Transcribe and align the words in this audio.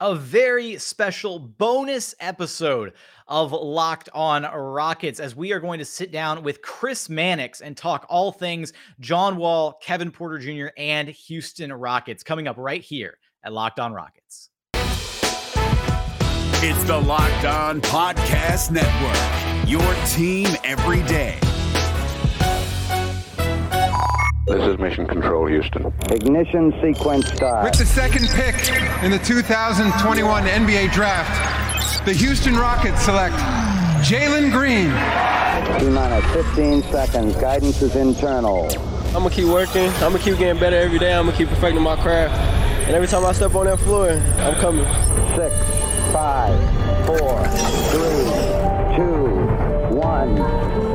a 0.00 0.14
very 0.14 0.78
special 0.78 1.38
bonus 1.38 2.14
episode 2.20 2.94
of 3.28 3.52
Locked 3.52 4.08
On 4.14 4.42
Rockets 4.44 5.20
as 5.20 5.36
we 5.36 5.52
are 5.52 5.60
going 5.60 5.78
to 5.78 5.84
sit 5.84 6.10
down 6.10 6.42
with 6.42 6.62
Chris 6.62 7.10
Mannix 7.10 7.60
and 7.60 7.76
talk 7.76 8.06
all 8.08 8.32
things 8.32 8.72
John 8.98 9.36
Wall, 9.36 9.78
Kevin 9.82 10.10
Porter 10.10 10.38
Jr., 10.38 10.72
and 10.76 11.08
Houston 11.08 11.72
Rockets 11.72 12.22
coming 12.22 12.48
up 12.48 12.56
right 12.58 12.82
here 12.82 13.18
at 13.44 13.52
Locked 13.52 13.78
On 13.78 13.92
Rockets. 13.92 14.48
It's 16.62 16.84
the 16.84 16.96
Locked 16.96 17.44
On 17.44 17.80
Podcast 17.82 18.70
Network, 18.70 19.68
your 19.68 19.94
team 20.06 20.48
every 20.64 21.02
day. 21.08 21.38
This 24.50 24.66
is 24.66 24.78
Mission 24.80 25.06
Control, 25.06 25.46
Houston. 25.46 25.94
Ignition 26.10 26.74
sequence 26.82 27.32
start. 27.32 27.62
With 27.62 27.78
the 27.78 27.86
second 27.86 28.26
pick 28.30 28.56
in 29.04 29.12
the 29.12 29.18
2021 29.20 30.42
NBA 30.42 30.92
Draft, 30.92 32.04
the 32.04 32.12
Houston 32.12 32.56
Rockets 32.56 33.00
select 33.00 33.36
Jalen 34.02 34.50
Green. 34.50 34.90
T 35.78 35.88
minus 35.88 36.24
15 36.32 36.82
seconds. 36.90 37.36
Guidance 37.36 37.80
is 37.80 37.94
internal. 37.94 38.64
I'm 39.14 39.22
gonna 39.22 39.30
keep 39.30 39.46
working. 39.46 39.86
I'm 39.86 40.10
gonna 40.10 40.18
keep 40.18 40.36
getting 40.36 40.58
better 40.58 40.78
every 40.78 40.98
day. 40.98 41.14
I'm 41.14 41.26
gonna 41.26 41.38
keep 41.38 41.48
perfecting 41.48 41.80
my 41.80 41.94
craft. 41.94 42.34
And 42.88 42.96
every 42.96 43.06
time 43.06 43.24
I 43.24 43.30
step 43.30 43.54
on 43.54 43.66
that 43.66 43.78
floor, 43.78 44.10
I'm 44.10 44.54
coming. 44.56 44.84
Six, 45.36 45.54
five, 46.12 46.58
four, 47.06 47.46
three, 47.92 48.96
two, 48.96 49.94
one. 49.96 50.89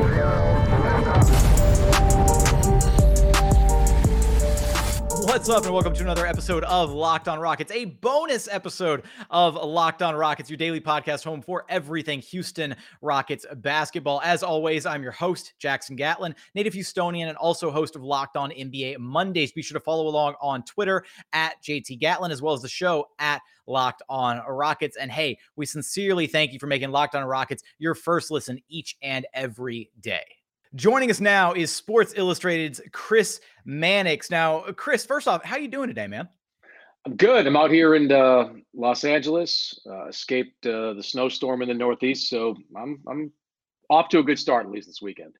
What's 5.36 5.50
up, 5.50 5.64
and 5.64 5.74
welcome 5.74 5.92
to 5.92 6.02
another 6.02 6.24
episode 6.26 6.64
of 6.64 6.92
Locked 6.92 7.28
On 7.28 7.38
Rockets, 7.38 7.70
a 7.70 7.84
bonus 7.84 8.48
episode 8.50 9.02
of 9.28 9.54
Locked 9.54 10.00
On 10.00 10.14
Rockets, 10.14 10.48
your 10.48 10.56
daily 10.56 10.80
podcast 10.80 11.24
home 11.24 11.42
for 11.42 11.66
everything 11.68 12.20
Houston 12.20 12.74
Rockets 13.02 13.44
basketball. 13.56 14.22
As 14.24 14.42
always, 14.42 14.86
I'm 14.86 15.02
your 15.02 15.12
host, 15.12 15.52
Jackson 15.58 15.94
Gatlin, 15.94 16.34
native 16.54 16.72
Houstonian, 16.72 17.28
and 17.28 17.36
also 17.36 17.70
host 17.70 17.96
of 17.96 18.02
Locked 18.02 18.38
On 18.38 18.50
NBA 18.50 18.98
Mondays. 18.98 19.52
Be 19.52 19.60
sure 19.60 19.78
to 19.78 19.84
follow 19.84 20.08
along 20.08 20.36
on 20.40 20.62
Twitter 20.64 21.04
at 21.34 21.62
JT 21.62 21.98
Gatlin, 21.98 22.32
as 22.32 22.40
well 22.40 22.54
as 22.54 22.62
the 22.62 22.68
show 22.68 23.06
at 23.18 23.42
Locked 23.66 24.02
On 24.08 24.40
Rockets. 24.48 24.96
And 24.96 25.12
hey, 25.12 25.38
we 25.54 25.66
sincerely 25.66 26.26
thank 26.26 26.54
you 26.54 26.58
for 26.58 26.66
making 26.66 26.92
Locked 26.92 27.14
On 27.14 27.22
Rockets 27.22 27.62
your 27.78 27.94
first 27.94 28.30
listen 28.30 28.58
each 28.70 28.96
and 29.02 29.26
every 29.34 29.90
day. 30.00 30.24
Joining 30.74 31.10
us 31.10 31.20
now 31.20 31.52
is 31.52 31.70
Sports 31.70 32.12
Illustrated's 32.16 32.82
Chris 32.92 33.40
Mannix. 33.66 34.30
Now, 34.30 34.60
Chris, 34.76 35.04
first 35.04 35.28
off, 35.28 35.44
how 35.44 35.56
you 35.56 35.68
doing 35.68 35.88
today, 35.88 36.06
man? 36.06 36.28
I'm 37.04 37.16
good. 37.16 37.46
I'm 37.46 37.56
out 37.56 37.70
here 37.70 37.94
in 37.94 38.10
uh, 38.10 38.48
Los 38.74 39.04
Angeles. 39.04 39.78
Uh, 39.88 40.06
escaped 40.06 40.66
uh, 40.66 40.94
the 40.94 41.02
snowstorm 41.02 41.62
in 41.62 41.68
the 41.68 41.74
Northeast, 41.74 42.30
so 42.30 42.56
I'm 42.76 43.00
I'm 43.06 43.32
off 43.90 44.08
to 44.08 44.18
a 44.18 44.22
good 44.24 44.38
start 44.38 44.66
at 44.66 44.72
least 44.72 44.88
this 44.88 45.02
weekend. 45.02 45.34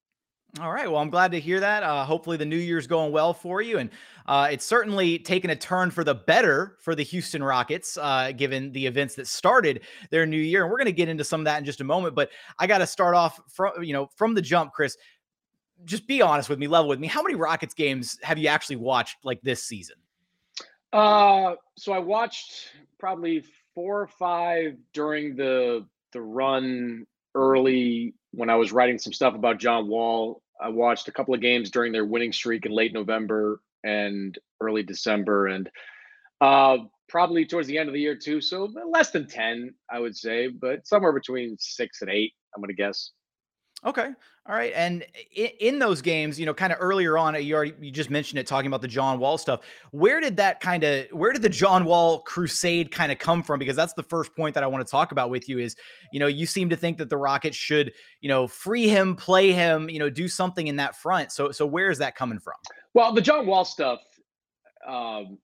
All 0.60 0.72
right. 0.72 0.90
Well, 0.90 1.02
I'm 1.02 1.10
glad 1.10 1.32
to 1.32 1.40
hear 1.40 1.60
that. 1.60 1.82
Uh, 1.82 2.04
hopefully, 2.04 2.36
the 2.36 2.46
new 2.46 2.56
year's 2.56 2.86
going 2.86 3.12
well 3.12 3.34
for 3.34 3.60
you, 3.60 3.78
and 3.78 3.90
uh, 4.26 4.48
it's 4.50 4.64
certainly 4.64 5.18
taken 5.18 5.50
a 5.50 5.56
turn 5.56 5.90
for 5.90 6.02
the 6.02 6.14
better 6.14 6.78
for 6.80 6.94
the 6.94 7.02
Houston 7.02 7.42
Rockets, 7.42 7.98
uh, 7.98 8.32
given 8.34 8.72
the 8.72 8.86
events 8.86 9.16
that 9.16 9.26
started 9.26 9.82
their 10.10 10.24
new 10.24 10.38
year. 10.38 10.62
And 10.62 10.70
we're 10.70 10.78
going 10.78 10.86
to 10.86 10.92
get 10.92 11.08
into 11.08 11.24
some 11.24 11.40
of 11.40 11.44
that 11.44 11.58
in 11.58 11.64
just 11.64 11.82
a 11.82 11.84
moment. 11.84 12.14
But 12.14 12.30
I 12.58 12.66
got 12.66 12.78
to 12.78 12.86
start 12.86 13.14
off 13.14 13.38
from 13.52 13.82
you 13.82 13.92
know 13.92 14.08
from 14.16 14.34
the 14.34 14.40
jump, 14.40 14.72
Chris 14.72 14.96
just 15.84 16.06
be 16.06 16.22
honest 16.22 16.48
with 16.48 16.58
me, 16.58 16.66
level 16.66 16.88
with 16.88 16.98
me. 16.98 17.06
How 17.06 17.22
many 17.22 17.34
Rockets 17.34 17.74
games 17.74 18.18
have 18.22 18.38
you 18.38 18.48
actually 18.48 18.76
watched 18.76 19.18
like 19.24 19.40
this 19.42 19.64
season? 19.64 19.96
Uh, 20.92 21.54
so 21.76 21.92
I 21.92 21.98
watched 21.98 22.68
probably 22.98 23.44
four 23.74 24.00
or 24.00 24.06
five 24.06 24.76
during 24.92 25.36
the 25.36 25.86
the 26.12 26.20
run 26.20 27.06
early 27.34 28.14
when 28.30 28.48
I 28.48 28.56
was 28.56 28.72
writing 28.72 28.98
some 28.98 29.12
stuff 29.12 29.34
about 29.34 29.58
John 29.58 29.88
Wall. 29.88 30.42
I 30.60 30.70
watched 30.70 31.08
a 31.08 31.12
couple 31.12 31.34
of 31.34 31.40
games 31.40 31.70
during 31.70 31.92
their 31.92 32.06
winning 32.06 32.32
streak 32.32 32.64
in 32.64 32.72
late 32.72 32.94
November 32.94 33.60
and 33.84 34.38
early 34.60 34.82
December, 34.82 35.48
and 35.48 35.68
uh, 36.40 36.78
probably 37.08 37.44
towards 37.44 37.68
the 37.68 37.76
end 37.78 37.88
of 37.88 37.92
the 37.92 38.00
year 38.00 38.16
too. 38.16 38.40
So 38.40 38.72
less 38.90 39.10
than 39.10 39.28
ten, 39.28 39.74
I 39.90 40.00
would 40.00 40.16
say, 40.16 40.48
but 40.48 40.86
somewhere 40.86 41.12
between 41.12 41.56
six 41.58 42.00
and 42.00 42.10
eight. 42.10 42.32
I'm 42.54 42.62
to 42.62 42.72
guess. 42.72 43.10
Okay. 43.86 44.08
All 44.48 44.54
right. 44.54 44.72
And 44.74 45.04
in, 45.34 45.48
in, 45.60 45.78
those 45.78 46.02
games, 46.02 46.40
you 46.40 46.46
know, 46.46 46.52
kind 46.52 46.72
of 46.72 46.78
earlier 46.80 47.16
on, 47.16 47.40
you 47.42 47.54
already 47.54 47.74
you 47.80 47.92
just 47.92 48.10
mentioned 48.10 48.40
it 48.40 48.46
talking 48.46 48.66
about 48.66 48.82
the 48.82 48.88
John 48.88 49.20
Wall 49.20 49.38
stuff. 49.38 49.60
Where 49.92 50.20
did 50.20 50.36
that 50.38 50.58
kind 50.60 50.82
of 50.82 51.06
where 51.12 51.32
did 51.32 51.42
the 51.42 51.48
John 51.48 51.84
Wall 51.84 52.20
crusade 52.20 52.90
kind 52.90 53.12
of 53.12 53.18
come 53.18 53.44
from? 53.44 53.60
Because 53.60 53.76
that's 53.76 53.92
the 53.92 54.02
first 54.02 54.34
point 54.34 54.54
that 54.54 54.64
I 54.64 54.66
want 54.66 54.84
to 54.84 54.90
talk 54.90 55.12
about 55.12 55.30
with 55.30 55.48
you 55.48 55.60
is, 55.60 55.76
you 56.12 56.18
know, 56.18 56.26
you 56.26 56.46
seem 56.46 56.68
to 56.70 56.76
think 56.76 56.98
that 56.98 57.08
the 57.10 57.16
Rockets 57.16 57.56
should, 57.56 57.92
you 58.20 58.28
know, 58.28 58.48
free 58.48 58.88
him, 58.88 59.14
play 59.14 59.52
him, 59.52 59.88
you 59.88 60.00
know, 60.00 60.10
do 60.10 60.26
something 60.26 60.66
in 60.66 60.76
that 60.76 60.96
front. 60.96 61.30
So 61.30 61.52
so 61.52 61.64
where 61.64 61.90
is 61.90 61.98
that 61.98 62.16
coming 62.16 62.40
from? 62.40 62.54
Well, 62.92 63.12
the 63.12 63.22
John 63.22 63.46
Wall 63.46 63.64
stuff, 63.64 64.00
um, 64.86 65.38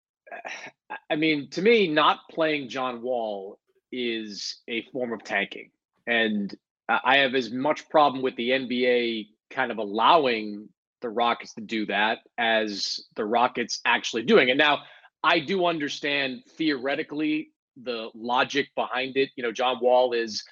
I 1.10 1.14
mean, 1.16 1.48
to 1.50 1.62
me, 1.62 1.86
not 1.86 2.20
playing 2.28 2.68
John 2.68 3.02
Wall 3.02 3.58
is 3.92 4.62
a 4.68 4.82
form 4.92 5.12
of 5.12 5.22
tanking. 5.22 5.70
And 6.06 6.52
I 6.88 7.18
have 7.18 7.34
as 7.34 7.50
much 7.50 7.88
problem 7.88 8.22
with 8.22 8.36
the 8.36 8.50
NBA 8.50 9.28
kind 9.50 9.70
of 9.70 9.78
allowing 9.78 10.68
the 11.00 11.08
Rockets 11.08 11.54
to 11.54 11.60
do 11.60 11.86
that 11.86 12.18
as 12.38 13.04
the 13.16 13.24
Rockets 13.24 13.80
actually 13.84 14.22
doing 14.22 14.48
it. 14.48 14.56
Now, 14.56 14.80
I 15.22 15.38
do 15.38 15.66
understand 15.66 16.42
theoretically 16.56 17.50
the 17.76 18.10
logic 18.14 18.68
behind 18.74 19.16
it. 19.16 19.30
You 19.36 19.42
know, 19.42 19.52
John 19.52 19.78
Wall 19.80 20.12
is 20.12 20.42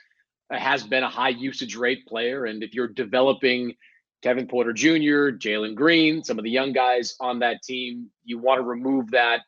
has 0.50 0.84
been 0.84 1.04
a 1.04 1.08
high 1.08 1.28
usage 1.28 1.76
rate 1.76 2.06
player, 2.06 2.46
and 2.46 2.62
if 2.62 2.74
you're 2.74 2.88
developing 2.88 3.74
Kevin 4.22 4.46
Porter 4.46 4.72
Jr., 4.72 5.36
Jalen 5.38 5.74
Green, 5.74 6.24
some 6.24 6.38
of 6.38 6.44
the 6.44 6.50
young 6.50 6.72
guys 6.72 7.14
on 7.20 7.38
that 7.38 7.62
team, 7.62 8.10
you 8.24 8.38
want 8.38 8.58
to 8.58 8.64
remove 8.64 9.10
that 9.12 9.42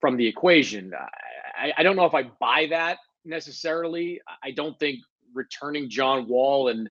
from 0.00 0.16
the 0.16 0.26
equation. 0.26 0.92
I, 1.56 1.72
I 1.76 1.82
don't 1.82 1.96
know 1.96 2.04
if 2.04 2.14
I 2.14 2.22
buy 2.40 2.68
that 2.70 2.98
necessarily. 3.24 4.20
I 4.42 4.52
don't 4.52 4.78
think 4.78 5.00
returning 5.34 5.88
John 5.88 6.28
Wall 6.28 6.68
and 6.68 6.88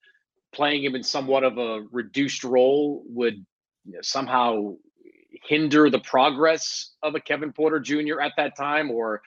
playing 0.53 0.83
him 0.83 0.95
in 0.95 1.03
somewhat 1.03 1.43
of 1.43 1.57
a 1.57 1.85
reduced 1.91 2.43
role 2.43 3.03
would 3.07 3.45
you 3.85 3.93
know, 3.93 3.99
somehow 4.01 4.75
hinder 5.43 5.89
the 5.89 5.99
progress 5.99 6.95
of 7.03 7.15
a 7.15 7.19
Kevin 7.19 7.53
Porter 7.53 7.79
Jr. 7.79 8.21
at 8.21 8.33
that 8.37 8.57
time 8.57 8.89
or 8.89 9.21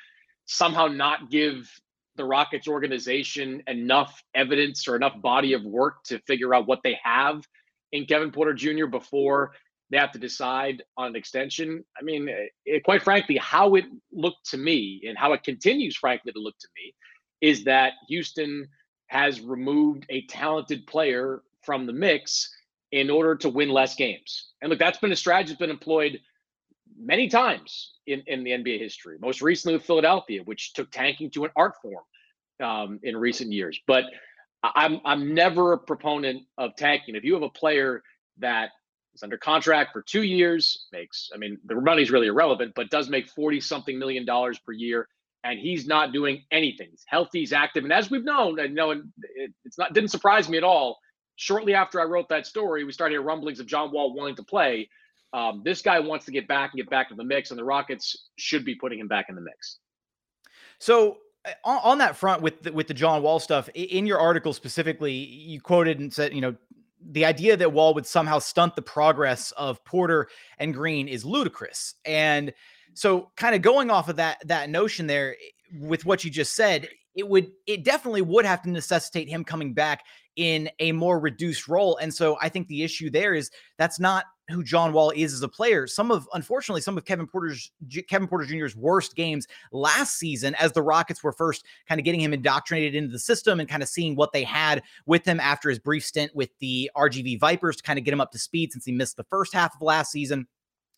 somehow 0.46 0.86
not 0.86 1.30
give 1.30 1.70
the 2.16 2.24
Rockets 2.24 2.66
organization 2.66 3.62
enough 3.66 4.22
evidence 4.34 4.88
or 4.88 4.96
enough 4.96 5.20
body 5.22 5.52
of 5.52 5.62
work 5.62 6.02
to 6.04 6.18
figure 6.20 6.54
out 6.54 6.66
what 6.66 6.80
they 6.82 6.98
have 7.02 7.46
in 7.92 8.04
Kevin 8.06 8.32
Porter 8.32 8.52
Jr. 8.52 8.86
before 8.86 9.52
they 9.90 9.98
have 9.98 10.12
to 10.12 10.18
decide 10.18 10.82
on 10.96 11.08
an 11.08 11.16
extension. 11.16 11.84
I 11.98 12.02
mean, 12.02 12.28
it, 12.64 12.84
quite 12.84 13.02
frankly, 13.02 13.36
how 13.36 13.74
it 13.74 13.84
looked 14.12 14.50
to 14.50 14.56
me 14.56 15.02
and 15.08 15.16
how 15.16 15.32
it 15.32 15.42
continues, 15.42 15.96
frankly, 15.96 16.32
to 16.32 16.40
look 16.40 16.58
to 16.58 16.68
me 16.76 16.94
is 17.40 17.64
that 17.64 17.92
Houston– 18.08 18.68
has 19.10 19.40
removed 19.40 20.06
a 20.08 20.22
talented 20.26 20.86
player 20.86 21.42
from 21.62 21.84
the 21.84 21.92
mix 21.92 22.48
in 22.92 23.10
order 23.10 23.34
to 23.34 23.48
win 23.48 23.68
less 23.68 23.96
games. 23.96 24.50
And 24.62 24.70
look, 24.70 24.78
that's 24.78 24.98
been 24.98 25.10
a 25.10 25.16
strategy 25.16 25.50
that's 25.50 25.58
been 25.58 25.68
employed 25.68 26.20
many 26.96 27.28
times 27.28 27.94
in, 28.06 28.22
in 28.28 28.44
the 28.44 28.52
NBA 28.52 28.78
history, 28.78 29.18
most 29.20 29.42
recently 29.42 29.74
with 29.74 29.84
Philadelphia, 29.84 30.42
which 30.44 30.74
took 30.74 30.92
tanking 30.92 31.28
to 31.32 31.44
an 31.44 31.50
art 31.56 31.74
form 31.82 32.04
um, 32.62 33.00
in 33.02 33.16
recent 33.16 33.50
years. 33.50 33.80
But 33.84 34.04
I'm 34.62 35.00
I'm 35.04 35.34
never 35.34 35.72
a 35.72 35.78
proponent 35.78 36.44
of 36.56 36.76
tanking. 36.76 37.16
If 37.16 37.24
you 37.24 37.34
have 37.34 37.42
a 37.42 37.50
player 37.50 38.04
that 38.38 38.70
is 39.16 39.24
under 39.24 39.38
contract 39.38 39.92
for 39.92 40.02
two 40.02 40.22
years, 40.22 40.86
makes 40.92 41.30
I 41.34 41.36
mean 41.36 41.58
the 41.64 41.74
money's 41.74 42.12
really 42.12 42.28
irrelevant, 42.28 42.74
but 42.76 42.90
does 42.90 43.08
make 43.08 43.28
40 43.28 43.60
something 43.60 43.98
million 43.98 44.24
dollars 44.24 44.60
per 44.60 44.70
year 44.70 45.08
and 45.44 45.58
he's 45.58 45.86
not 45.86 46.12
doing 46.12 46.42
anything. 46.50 46.88
He's 46.90 47.04
healthy, 47.06 47.40
he's 47.40 47.52
active, 47.52 47.84
and 47.84 47.92
as 47.92 48.10
we've 48.10 48.24
known, 48.24 48.58
and 48.58 48.70
you 48.70 48.74
know, 48.74 48.90
it, 48.90 49.52
it's 49.64 49.78
not 49.78 49.92
didn't 49.92 50.10
surprise 50.10 50.48
me 50.48 50.58
at 50.58 50.64
all. 50.64 50.98
Shortly 51.36 51.74
after 51.74 52.00
I 52.00 52.04
wrote 52.04 52.28
that 52.28 52.46
story, 52.46 52.84
we 52.84 52.92
started 52.92 53.18
rumblings 53.20 53.60
of 53.60 53.66
John 53.66 53.90
Wall 53.92 54.14
wanting 54.14 54.36
to 54.36 54.42
play. 54.42 54.88
Um, 55.32 55.62
this 55.64 55.80
guy 55.80 55.98
wants 56.00 56.26
to 56.26 56.32
get 56.32 56.46
back 56.48 56.72
and 56.72 56.78
get 56.78 56.90
back 56.90 57.08
to 57.08 57.14
the 57.14 57.24
mix, 57.24 57.50
and 57.50 57.58
the 57.58 57.64
Rockets 57.64 58.28
should 58.36 58.64
be 58.64 58.74
putting 58.74 58.98
him 58.98 59.08
back 59.08 59.26
in 59.28 59.34
the 59.36 59.40
mix. 59.40 59.78
So 60.78 61.18
uh, 61.46 61.52
on, 61.64 61.80
on 61.82 61.98
that 61.98 62.16
front 62.16 62.42
with 62.42 62.62
the, 62.62 62.72
with 62.72 62.88
the 62.88 62.94
John 62.94 63.22
Wall 63.22 63.38
stuff 63.38 63.68
in 63.70 64.06
your 64.06 64.18
article 64.18 64.52
specifically, 64.52 65.12
you 65.12 65.60
quoted 65.60 66.00
and 66.00 66.12
said, 66.12 66.34
you 66.34 66.40
know, 66.40 66.56
the 67.02 67.24
idea 67.24 67.56
that 67.56 67.72
Wall 67.72 67.94
would 67.94 68.06
somehow 68.06 68.38
stunt 68.38 68.76
the 68.76 68.82
progress 68.82 69.52
of 69.52 69.82
Porter 69.84 70.28
and 70.58 70.74
Green 70.74 71.08
is 71.08 71.24
ludicrous. 71.24 71.94
And 72.04 72.52
so 72.94 73.30
kind 73.36 73.54
of 73.54 73.62
going 73.62 73.90
off 73.90 74.08
of 74.08 74.16
that 74.16 74.38
that 74.46 74.70
notion 74.70 75.06
there 75.06 75.32
eh, 75.32 75.78
with 75.80 76.04
what 76.04 76.24
you 76.24 76.30
just 76.30 76.54
said, 76.54 76.88
it 77.14 77.28
would 77.28 77.50
it 77.66 77.84
definitely 77.84 78.22
would 78.22 78.44
have 78.44 78.62
to 78.62 78.70
necessitate 78.70 79.28
him 79.28 79.44
coming 79.44 79.74
back 79.74 80.04
in 80.36 80.70
a 80.78 80.92
more 80.92 81.18
reduced 81.18 81.68
role. 81.68 81.96
And 81.98 82.12
so 82.12 82.38
I 82.40 82.48
think 82.48 82.68
the 82.68 82.82
issue 82.82 83.10
there 83.10 83.34
is 83.34 83.50
that's 83.78 84.00
not 84.00 84.24
who 84.48 84.64
John 84.64 84.92
Wall 84.92 85.12
is 85.14 85.32
as 85.32 85.42
a 85.42 85.48
player. 85.48 85.86
Some 85.86 86.10
of, 86.10 86.28
unfortunately, 86.34 86.80
some 86.80 86.98
of 86.98 87.04
Kevin 87.04 87.26
Porter's 87.26 87.70
Kevin 88.08 88.28
Porter 88.28 88.44
Jr.'s 88.44 88.76
worst 88.76 89.14
games 89.16 89.46
last 89.72 90.18
season, 90.18 90.54
as 90.56 90.72
the 90.72 90.82
Rockets 90.82 91.22
were 91.22 91.32
first 91.32 91.64
kind 91.88 92.00
of 92.00 92.04
getting 92.04 92.20
him 92.20 92.32
indoctrinated 92.32 92.94
into 92.94 93.12
the 93.12 93.18
system 93.18 93.60
and 93.60 93.68
kind 93.68 93.82
of 93.82 93.88
seeing 93.88 94.16
what 94.16 94.32
they 94.32 94.44
had 94.44 94.82
with 95.06 95.24
him 95.24 95.40
after 95.40 95.68
his 95.68 95.78
brief 95.78 96.04
stint 96.04 96.34
with 96.34 96.50
the 96.58 96.90
RGV 96.96 97.38
Vipers 97.38 97.76
to 97.76 97.82
kind 97.82 97.98
of 97.98 98.04
get 98.04 98.12
him 98.12 98.20
up 98.20 98.32
to 98.32 98.38
speed 98.38 98.72
since 98.72 98.84
he 98.84 98.92
missed 98.92 99.16
the 99.16 99.24
first 99.24 99.52
half 99.52 99.74
of 99.74 99.82
last 99.82 100.10
season. 100.10 100.46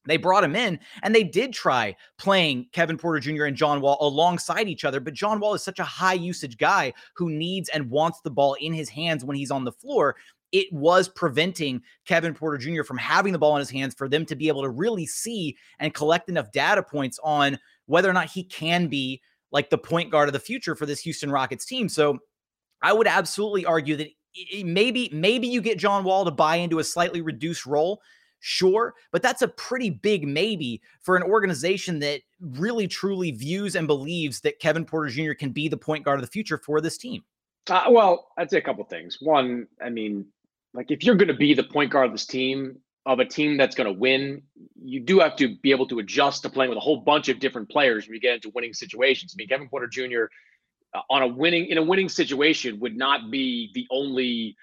They 0.07 0.17
brought 0.17 0.45
him 0.45 0.57
in 0.57 0.81
and 1.03 1.15
they 1.15 1.23
did 1.23 1.53
try 1.53 1.95
playing 2.19 2.67
Kevin 2.73 2.97
Porter 2.97 3.21
Jr. 3.21 3.45
and 3.45 3.57
John 3.57 3.81
Wall 3.81 3.99
alongside 4.01 4.69
each 4.69 4.85
other. 4.85 5.01
But 5.01 5.15
John 5.15 5.39
Wall 5.39 5.55
is 5.55 5.63
such 5.63 5.79
a 5.79 5.85
high 5.85 6.15
usage 6.15 6.59
guy 6.59 6.93
who 7.15 7.31
needs 7.31 7.69
and 7.69 7.91
wants 7.91 8.21
the 8.21 8.31
ball 8.31 8.55
in 8.55 8.73
his 8.73 8.89
hands 8.89 9.25
when 9.25 9.37
he's 9.37 9.51
on 9.51 9.65
the 9.65 9.73
floor. 9.73 10.17
It 10.51 10.71
was 10.73 11.09
preventing 11.09 11.83
Kevin 12.05 12.35
Porter 12.35 12.59
Jr. 12.59 12.83
from 12.83 12.99
having 12.99 13.33
the 13.33 13.39
ball 13.39 13.57
in 13.57 13.61
his 13.61 13.71
hands 13.71 13.95
for 13.95 14.09
them 14.09 14.27
to 14.27 14.37
be 14.37 14.49
able 14.49 14.63
to 14.63 14.69
really 14.69 15.07
see 15.07 15.57
and 15.79 15.95
collect 15.95 16.29
enough 16.29 16.53
data 16.53 16.83
points 16.83 17.19
on 17.23 17.59
whether 17.87 18.11
or 18.11 18.13
not 18.13 18.31
he 18.31 18.45
can 18.45 18.89
be 18.89 19.21
like 19.51 19.71
the 19.71 19.79
point 19.79 20.11
guard 20.11 20.29
of 20.29 20.33
the 20.33 20.41
future 20.41 20.75
for 20.75 20.85
this 20.85 21.01
Houston 21.01 21.31
Rockets 21.31 21.65
team. 21.65 21.89
So 21.89 22.19
I 22.83 22.93
would 22.93 23.07
absolutely 23.07 23.65
argue 23.65 23.97
that 23.97 24.09
maybe 24.65 25.11
maybe 25.13 25.47
you 25.47 25.61
get 25.61 25.79
John 25.79 26.05
Wall 26.05 26.25
to 26.25 26.31
buy 26.31 26.57
into 26.57 26.81
a 26.81 26.85
slightly 26.85 27.21
reduced 27.21 27.67
role 27.67 28.01
Sure, 28.45 28.95
but 29.13 29.23
that's 29.23 29.43
a 29.43 29.49
pretty 29.49 29.89
big 29.89 30.27
maybe 30.27 30.83
for 31.01 31.17
an 31.17 31.23
organization 31.23 32.01
that 32.01 32.23
really 32.41 32.89
truly 32.89 33.31
views 33.31 33.77
and 33.77 33.87
believes 33.87 34.41
that 34.41 34.59
Kevin 34.59 34.85
Porter 34.85 35.09
Jr. 35.09 35.33
can 35.33 35.51
be 35.51 35.69
the 35.69 35.77
point 35.77 36.05
guard 36.05 36.19
of 36.19 36.25
the 36.25 36.31
future 36.31 36.59
for 36.59 36.81
this 36.81 36.99
team. 36.99 37.23
Uh, 37.71 37.85
well, 37.89 38.31
I'd 38.37 38.51
say 38.51 38.59
a 38.59 38.63
couple 38.63 38.83
things. 38.83 39.19
One, 39.21 39.69
I 39.81 39.91
mean, 39.91 40.27
like 40.75 40.91
if 40.91 41.05
you're 41.05 41.15
going 41.15 41.29
to 41.29 41.35
be 41.35 41.55
the 41.55 41.63
point 41.63 41.93
guard 41.93 42.07
of 42.07 42.13
this 42.13 42.27
team, 42.27 42.79
of 43.07 43.21
a 43.21 43.25
team 43.25 43.57
that's 43.57 43.77
going 43.77 43.87
to 43.87 43.93
win, 43.93 44.43
you 44.83 44.99
do 44.99 45.21
have 45.21 45.37
to 45.37 45.57
be 45.59 45.71
able 45.71 45.87
to 45.87 46.01
adjust 46.01 46.43
to 46.43 46.51
playing 46.51 46.71
with 46.71 46.79
a 46.79 46.81
whole 46.81 46.97
bunch 46.97 47.29
of 47.29 47.39
different 47.39 47.71
players 47.71 48.09
when 48.09 48.15
you 48.15 48.21
get 48.21 48.35
into 48.35 48.51
winning 48.57 48.75
situations. 48.75 49.35
I 49.35 49.39
mean, 49.39 49.47
Kevin 49.47 49.69
Porter 49.69 49.87
Jr. 49.87 50.25
Uh, 50.95 51.01
on 51.11 51.23
a 51.23 51.29
winning 51.29 51.67
in 51.67 51.79
a 51.79 51.83
winning 51.83 52.09
situation 52.09 52.81
would 52.81 52.97
not 52.97 53.31
be 53.31 53.71
the 53.73 53.87
only 53.93 54.57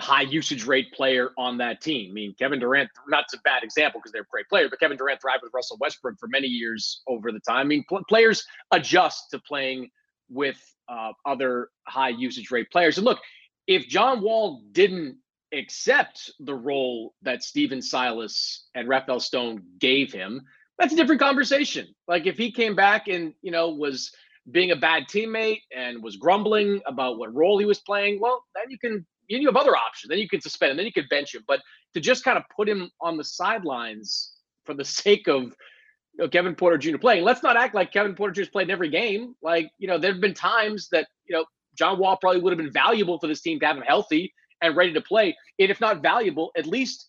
high 0.00 0.22
usage 0.22 0.64
rate 0.66 0.92
player 0.92 1.30
on 1.38 1.56
that 1.58 1.80
team. 1.80 2.10
I 2.10 2.14
mean, 2.14 2.34
Kevin 2.38 2.58
Durant, 2.58 2.90
not 3.08 3.26
a 3.32 3.38
bad 3.44 3.62
example 3.62 4.00
because 4.00 4.12
they're 4.12 4.22
a 4.22 4.30
great 4.30 4.48
player, 4.48 4.68
but 4.68 4.80
Kevin 4.80 4.96
Durant 4.96 5.20
thrived 5.20 5.42
with 5.42 5.52
Russell 5.54 5.76
Westbrook 5.80 6.18
for 6.18 6.28
many 6.28 6.48
years 6.48 7.02
over 7.06 7.30
the 7.30 7.40
time. 7.40 7.58
I 7.60 7.64
mean, 7.64 7.84
pl- 7.88 8.04
players 8.08 8.44
adjust 8.72 9.30
to 9.30 9.38
playing 9.38 9.90
with 10.28 10.60
uh, 10.88 11.12
other 11.24 11.68
high 11.86 12.08
usage 12.08 12.50
rate 12.50 12.70
players. 12.70 12.98
And 12.98 13.04
look, 13.04 13.20
if 13.66 13.86
John 13.86 14.20
Wall 14.20 14.62
didn't 14.72 15.18
accept 15.52 16.32
the 16.40 16.54
role 16.54 17.14
that 17.22 17.44
Stephen 17.44 17.80
Silas 17.80 18.66
and 18.74 18.88
Rafael 18.88 19.20
Stone 19.20 19.62
gave 19.78 20.12
him, 20.12 20.42
that's 20.78 20.92
a 20.92 20.96
different 20.96 21.20
conversation. 21.20 21.86
Like 22.08 22.26
if 22.26 22.36
he 22.36 22.50
came 22.50 22.74
back 22.74 23.06
and, 23.06 23.32
you 23.42 23.52
know, 23.52 23.68
was 23.70 24.10
being 24.50 24.72
a 24.72 24.76
bad 24.76 25.04
teammate 25.04 25.62
and 25.74 26.02
was 26.02 26.16
grumbling 26.16 26.80
about 26.86 27.16
what 27.16 27.32
role 27.32 27.58
he 27.58 27.64
was 27.64 27.78
playing, 27.78 28.20
well, 28.20 28.44
then 28.56 28.64
you 28.70 28.78
can 28.78 29.06
you 29.28 29.46
have 29.46 29.56
other 29.56 29.76
options. 29.76 30.10
Then 30.10 30.18
you 30.18 30.28
can 30.28 30.40
suspend 30.40 30.72
him, 30.72 30.76
then 30.76 30.86
you 30.86 30.92
can 30.92 31.06
bench 31.08 31.34
him. 31.34 31.44
But 31.46 31.60
to 31.94 32.00
just 32.00 32.24
kind 32.24 32.38
of 32.38 32.44
put 32.54 32.68
him 32.68 32.90
on 33.00 33.16
the 33.16 33.24
sidelines 33.24 34.32
for 34.64 34.74
the 34.74 34.84
sake 35.02 35.28
of 35.28 35.42
you 35.42 36.18
know, 36.18 36.28
Kevin 36.28 36.54
Porter 36.54 36.78
Jr. 36.78 36.98
playing, 36.98 37.24
let's 37.24 37.42
not 37.42 37.56
act 37.56 37.74
like 37.74 37.92
Kevin 37.92 38.14
Porter 38.14 38.42
Jr. 38.42 38.50
played 38.50 38.68
in 38.68 38.70
every 38.70 38.90
game. 38.90 39.34
Like, 39.42 39.70
you 39.78 39.88
know, 39.88 39.98
there 39.98 40.12
have 40.12 40.20
been 40.20 40.34
times 40.34 40.88
that, 40.92 41.08
you 41.26 41.34
know, 41.34 41.44
John 41.76 41.98
Wall 41.98 42.16
probably 42.16 42.40
would 42.40 42.52
have 42.52 42.58
been 42.58 42.72
valuable 42.72 43.18
for 43.18 43.26
this 43.26 43.40
team 43.40 43.58
to 43.60 43.66
have 43.66 43.76
him 43.76 43.82
healthy 43.82 44.32
and 44.62 44.76
ready 44.76 44.92
to 44.92 45.00
play. 45.00 45.36
And 45.58 45.70
if 45.70 45.80
not 45.80 46.02
valuable, 46.02 46.52
at 46.56 46.66
least 46.66 47.08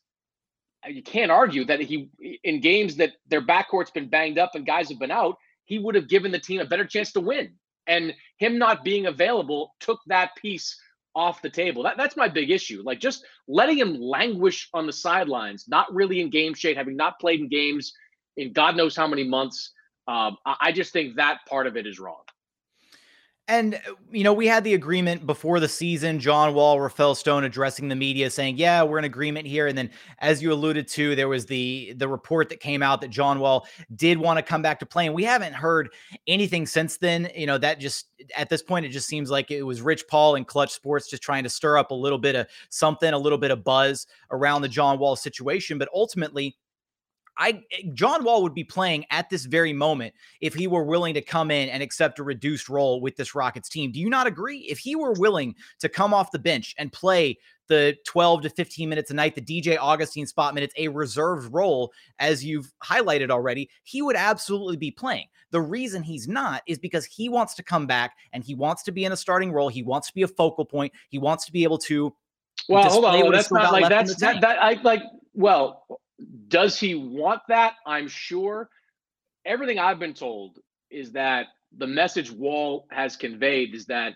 uh, 0.86 0.90
you 0.90 1.04
can't 1.04 1.32
argue 1.32 1.66
that 1.66 1.80
he, 1.80 2.10
in 2.44 2.62
games 2.62 2.96
that 2.96 3.14
their 3.28 3.42
backcourt's 3.42 3.92
been 3.92 4.10
banged 4.10 4.40
up 4.40 4.56
and 4.56 4.66
guys 4.66 4.90
have 4.90 5.00
been 5.00 5.12
out, 5.12 5.38
he 5.66 5.80
would 5.80 5.96
have 5.96 6.10
given 6.10 6.32
the 6.32 6.40
team 6.40 6.60
a 6.62 6.66
better 6.66 6.86
chance 6.86 7.12
to 7.14 7.20
win. 7.20 7.54
And 7.88 8.14
him 8.38 8.58
not 8.58 8.84
being 8.84 9.06
available 9.06 9.76
took 9.80 10.00
that 10.08 10.36
piece 10.36 10.76
off 11.16 11.42
the 11.42 11.50
table. 11.50 11.84
That, 11.84 11.98
that's 11.98 12.18
my 12.18 12.28
big 12.28 12.52
issue. 12.52 12.82
Like 12.86 13.00
just 13.00 13.26
letting 13.48 13.78
him 13.78 13.96
languish 13.96 14.70
on 14.74 14.86
the 14.86 14.94
sidelines, 14.94 15.66
not 15.68 15.94
really 15.94 16.22
in 16.22 16.30
game 16.30 16.54
shape, 16.54 16.78
having 16.78 16.96
not 16.96 17.20
played 17.20 17.40
in 17.40 17.48
games 17.48 17.94
in 18.38 18.54
God 18.54 18.76
knows 18.76 18.96
how 18.96 19.08
many 19.08 19.24
months. 19.24 19.72
Um, 20.08 20.38
I, 20.46 20.56
I 20.62 20.72
just 20.72 20.94
think 20.94 21.16
that 21.16 21.40
part 21.48 21.68
of 21.68 21.78
it 21.78 21.88
is 21.88 22.00
wrong. 22.00 22.22
And, 23.48 23.76
uh, 23.76 23.94
you 24.12 24.24
know, 24.24 24.34
we 24.34 24.48
had 24.48 24.64
the 24.64 24.74
agreement 24.74 25.28
before 25.28 25.60
the 25.60 25.68
season, 25.68 26.20
John 26.20 26.56
Wall, 26.56 26.80
Rafael 26.80 27.14
Stone 27.14 27.44
addressing 27.44 27.88
the 27.90 27.96
media 27.96 28.30
saying, 28.32 28.58
yeah, 28.58 28.82
we're 28.82 28.98
in 28.98 29.06
agreement 29.06 29.46
here. 29.46 29.68
And 29.68 29.78
then 29.78 29.92
as 30.20 30.42
you 30.42 30.52
alluded 30.52 30.88
to, 30.90 31.16
there 31.16 31.28
was 31.28 31.46
the 31.46 31.94
the 31.98 32.08
report 32.08 32.50
that 32.50 32.60
came 32.60 32.82
out 32.82 33.02
that 33.02 33.12
John 33.12 33.40
Wall 33.40 33.68
did 33.96 34.18
want 34.18 34.38
to 34.38 34.44
come 34.44 34.64
back 34.64 34.80
to 34.80 34.86
play. 34.86 35.06
And 35.06 35.14
we 35.14 35.24
haven't 35.24 35.54
heard 35.54 35.90
anything 36.26 36.66
since 36.66 36.98
then. 36.98 37.30
You 37.36 37.46
know, 37.46 37.60
that 37.60 37.80
just 37.80 38.08
at 38.36 38.50
this 38.50 38.64
point, 38.64 38.86
it 38.86 38.90
just 38.90 39.08
seems 39.08 39.30
like 39.30 39.52
it 39.52 39.62
was 39.62 39.82
Rich 39.82 40.08
Paul 40.08 40.36
and 40.36 40.48
Clutch 40.48 40.74
Sports 40.74 41.08
just 41.08 41.22
trying 41.22 41.44
to 41.44 41.50
stir 41.50 41.78
up 41.78 41.92
a 41.92 41.96
little 41.96 42.18
bit 42.20 42.36
of 42.36 42.48
something, 42.70 43.14
a 43.14 43.18
little 43.18 43.38
bit 43.38 43.52
of 43.52 43.64
buzz 43.64 44.08
around 44.32 44.64
the 44.64 44.70
John 44.70 44.98
Wall 44.98 45.16
situation. 45.16 45.78
But 45.78 45.90
ultimately, 45.94 46.58
I 47.38 47.64
eh, 47.72 47.90
John 47.94 48.24
Wall 48.24 48.44
would 48.44 48.54
be 48.54 48.64
playing 48.64 49.06
at 49.12 49.30
this 49.30 49.46
very 49.46 49.74
moment 49.74 50.14
if 50.42 50.54
he 50.54 50.68
were 50.68 50.84
willing 50.84 51.14
to 51.16 51.22
come 51.22 51.52
in 51.52 51.70
and 51.70 51.82
accept 51.84 52.20
a 52.20 52.24
reduced 52.24 52.70
role 52.70 53.02
with 53.02 53.16
this 53.16 53.36
Rockets 53.36 53.70
team. 53.70 53.92
Do 53.92 54.00
you 54.00 54.10
not 54.10 54.28
agree? 54.28 54.60
If 54.60 54.80
he 54.80 54.96
were 54.96 55.14
willing 55.14 55.56
to 55.80 55.90
come 55.90 56.14
off 56.14 56.32
the 56.32 56.40
bench 56.40 56.76
and 56.78 56.92
play 56.92 57.38
the 57.68 57.96
12 58.06 58.44
to 58.44 58.50
15 58.50 58.88
minutes 58.88 59.12
a 59.12 59.14
night, 59.14 59.36
the 59.36 59.42
DJ 59.42 59.78
Augustin 59.80 60.28
spot 60.28 60.54
minutes, 60.54 60.74
a 60.78 60.88
reserved 60.88 61.54
role, 61.54 61.92
as 62.20 62.46
you've 62.46 62.72
highlighted 62.84 63.32
already, 63.32 63.70
he 63.84 64.02
would 64.02 64.16
absolutely 64.16 64.78
be 64.78 64.92
playing. 64.92 65.26
The 65.52 65.62
reason 65.62 66.04
he's 66.04 66.28
not 66.28 66.64
is 66.68 66.78
because 66.78 67.06
he 67.06 67.30
wants 67.30 67.56
to 67.56 67.64
come 67.64 67.88
back 67.88 68.16
and 68.34 68.44
he 68.44 68.56
wants 68.56 68.84
to 68.84 68.92
be 68.92 69.06
in 69.06 69.12
a 69.12 69.18
starting 69.18 69.52
role. 69.52 69.70
He 69.70 69.84
wants 69.84 70.08
to 70.08 70.14
be 70.14 70.24
a 70.24 70.28
focal 70.28 70.66
point. 70.66 70.94
He 71.10 71.18
wants 71.18 71.46
to 71.46 71.52
be 71.52 71.64
able 71.64 71.78
to. 71.80 72.14
Well, 72.68 72.90
hold 72.90 73.06
on. 73.06 73.32
That's 73.32 73.52
not 73.52 73.72
like 73.72 73.90
that's 73.90 74.16
that, 74.18 74.42
that 74.42 74.62
I 74.62 74.74
like. 74.84 75.04
Well, 75.34 75.86
does 76.48 76.80
he 76.80 76.96
want 76.96 77.42
that? 77.50 77.74
I'm 77.86 78.08
sure. 78.08 78.70
Everything 79.46 79.80
I've 79.80 80.00
been 80.00 80.14
told 80.14 80.60
is 80.90 81.12
that 81.12 81.48
the 81.78 81.88
message 81.88 82.32
Wall 82.32 82.88
has 82.92 83.16
conveyed 83.16 83.76
is 83.76 83.86
that 83.88 84.14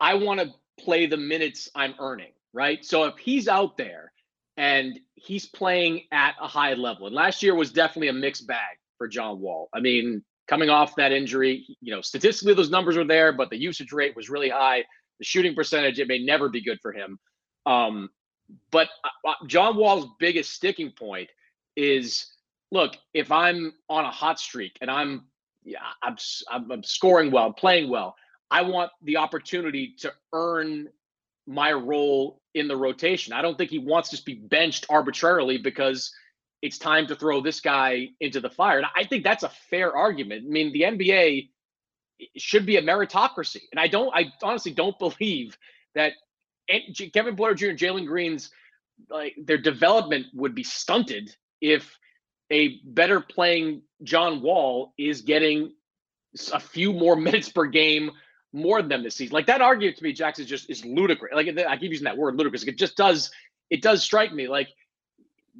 I 0.00 0.14
want 0.14 0.40
to 0.40 0.50
play 0.80 1.06
the 1.06 1.16
minutes 1.16 1.68
I'm 1.74 1.94
earning, 1.98 2.32
right? 2.52 2.84
So 2.84 3.04
if 3.04 3.18
he's 3.18 3.48
out 3.48 3.76
there 3.76 4.12
and 4.56 4.98
he's 5.14 5.46
playing 5.46 6.02
at 6.12 6.34
a 6.40 6.48
high 6.48 6.74
level, 6.74 7.06
and 7.06 7.14
last 7.14 7.42
year 7.42 7.54
was 7.54 7.72
definitely 7.72 8.08
a 8.08 8.12
mixed 8.12 8.46
bag 8.46 8.76
for 8.98 9.08
John 9.08 9.40
Wall. 9.40 9.68
I 9.74 9.80
mean, 9.80 10.24
coming 10.48 10.70
off 10.70 10.96
that 10.96 11.12
injury, 11.12 11.66
you 11.80 11.94
know, 11.94 12.00
statistically 12.00 12.54
those 12.54 12.70
numbers 12.70 12.96
were 12.96 13.04
there, 13.04 13.32
but 13.32 13.50
the 13.50 13.58
usage 13.58 13.92
rate 13.92 14.16
was 14.16 14.28
really 14.30 14.50
high. 14.50 14.84
The 15.18 15.24
shooting 15.24 15.54
percentage, 15.54 15.98
it 15.98 16.08
may 16.08 16.18
never 16.18 16.48
be 16.48 16.62
good 16.62 16.78
for 16.82 16.92
him. 16.92 17.18
Um, 17.66 18.10
but 18.70 18.88
uh, 19.04 19.28
uh, 19.28 19.46
John 19.46 19.76
Wall's 19.76 20.06
biggest 20.18 20.52
sticking 20.52 20.90
point 20.90 21.30
is 21.76 22.26
look, 22.70 22.96
if 23.12 23.30
I'm 23.30 23.72
on 23.88 24.04
a 24.04 24.10
hot 24.10 24.38
streak 24.38 24.76
and 24.80 24.90
I'm 24.90 25.24
yeah, 25.64 25.78
I'm, 26.02 26.16
I'm, 26.50 26.82
scoring 26.82 27.30
well, 27.30 27.52
playing 27.52 27.88
well, 27.88 28.16
I 28.50 28.62
want 28.62 28.90
the 29.02 29.16
opportunity 29.16 29.94
to 30.00 30.12
earn 30.34 30.88
my 31.46 31.72
role 31.72 32.42
in 32.54 32.68
the 32.68 32.76
rotation. 32.76 33.32
I 33.32 33.40
don't 33.40 33.56
think 33.56 33.70
he 33.70 33.78
wants 33.78 34.10
to 34.10 34.22
be 34.22 34.34
benched 34.34 34.86
arbitrarily 34.90 35.56
because 35.56 36.12
it's 36.60 36.78
time 36.78 37.06
to 37.06 37.16
throw 37.16 37.40
this 37.40 37.60
guy 37.60 38.08
into 38.20 38.40
the 38.40 38.50
fire. 38.50 38.78
And 38.78 38.86
I 38.94 39.04
think 39.04 39.24
that's 39.24 39.42
a 39.42 39.50
fair 39.70 39.96
argument. 39.96 40.44
I 40.46 40.50
mean, 40.50 40.72
the 40.72 40.82
NBA 40.82 41.48
should 42.36 42.64
be 42.66 42.76
a 42.76 42.82
meritocracy. 42.82 43.62
And 43.72 43.80
I 43.80 43.88
don't, 43.88 44.14
I 44.14 44.32
honestly 44.42 44.72
don't 44.72 44.98
believe 45.18 45.56
that 45.94 46.12
Kevin 47.12 47.36
Porter 47.36 47.54
Jr. 47.54 47.68
and 47.68 47.78
Jalen 47.78 48.06
Green's 48.06 48.50
like 49.10 49.34
their 49.42 49.58
development 49.58 50.26
would 50.34 50.54
be 50.54 50.62
stunted 50.62 51.34
if 51.60 51.98
a 52.50 52.78
better 52.84 53.20
playing 53.20 53.82
John 54.02 54.42
Wall 54.42 54.92
is 54.98 55.22
getting 55.22 55.72
a 56.52 56.60
few 56.60 56.92
more 56.92 57.16
minutes 57.28 57.48
per 57.48 57.66
game 57.66 58.10
more 58.52 58.80
than 58.80 58.88
them 58.88 59.02
this 59.02 59.16
season. 59.16 59.34
Like 59.34 59.46
that 59.46 59.60
argument 59.60 59.96
to 59.98 60.04
me, 60.04 60.12
Jackson, 60.12 60.44
is 60.44 60.48
just 60.48 60.70
is 60.70 60.84
ludicrous. 60.84 61.32
Like 61.34 61.48
I 61.48 61.76
keep 61.76 61.90
using 61.90 62.04
that 62.04 62.16
word 62.16 62.36
ludicrous. 62.36 62.62
It 62.64 62.78
just 62.78 62.96
does 62.96 63.30
it 63.70 63.82
does 63.82 64.02
strike 64.02 64.32
me 64.32 64.46
like 64.48 64.68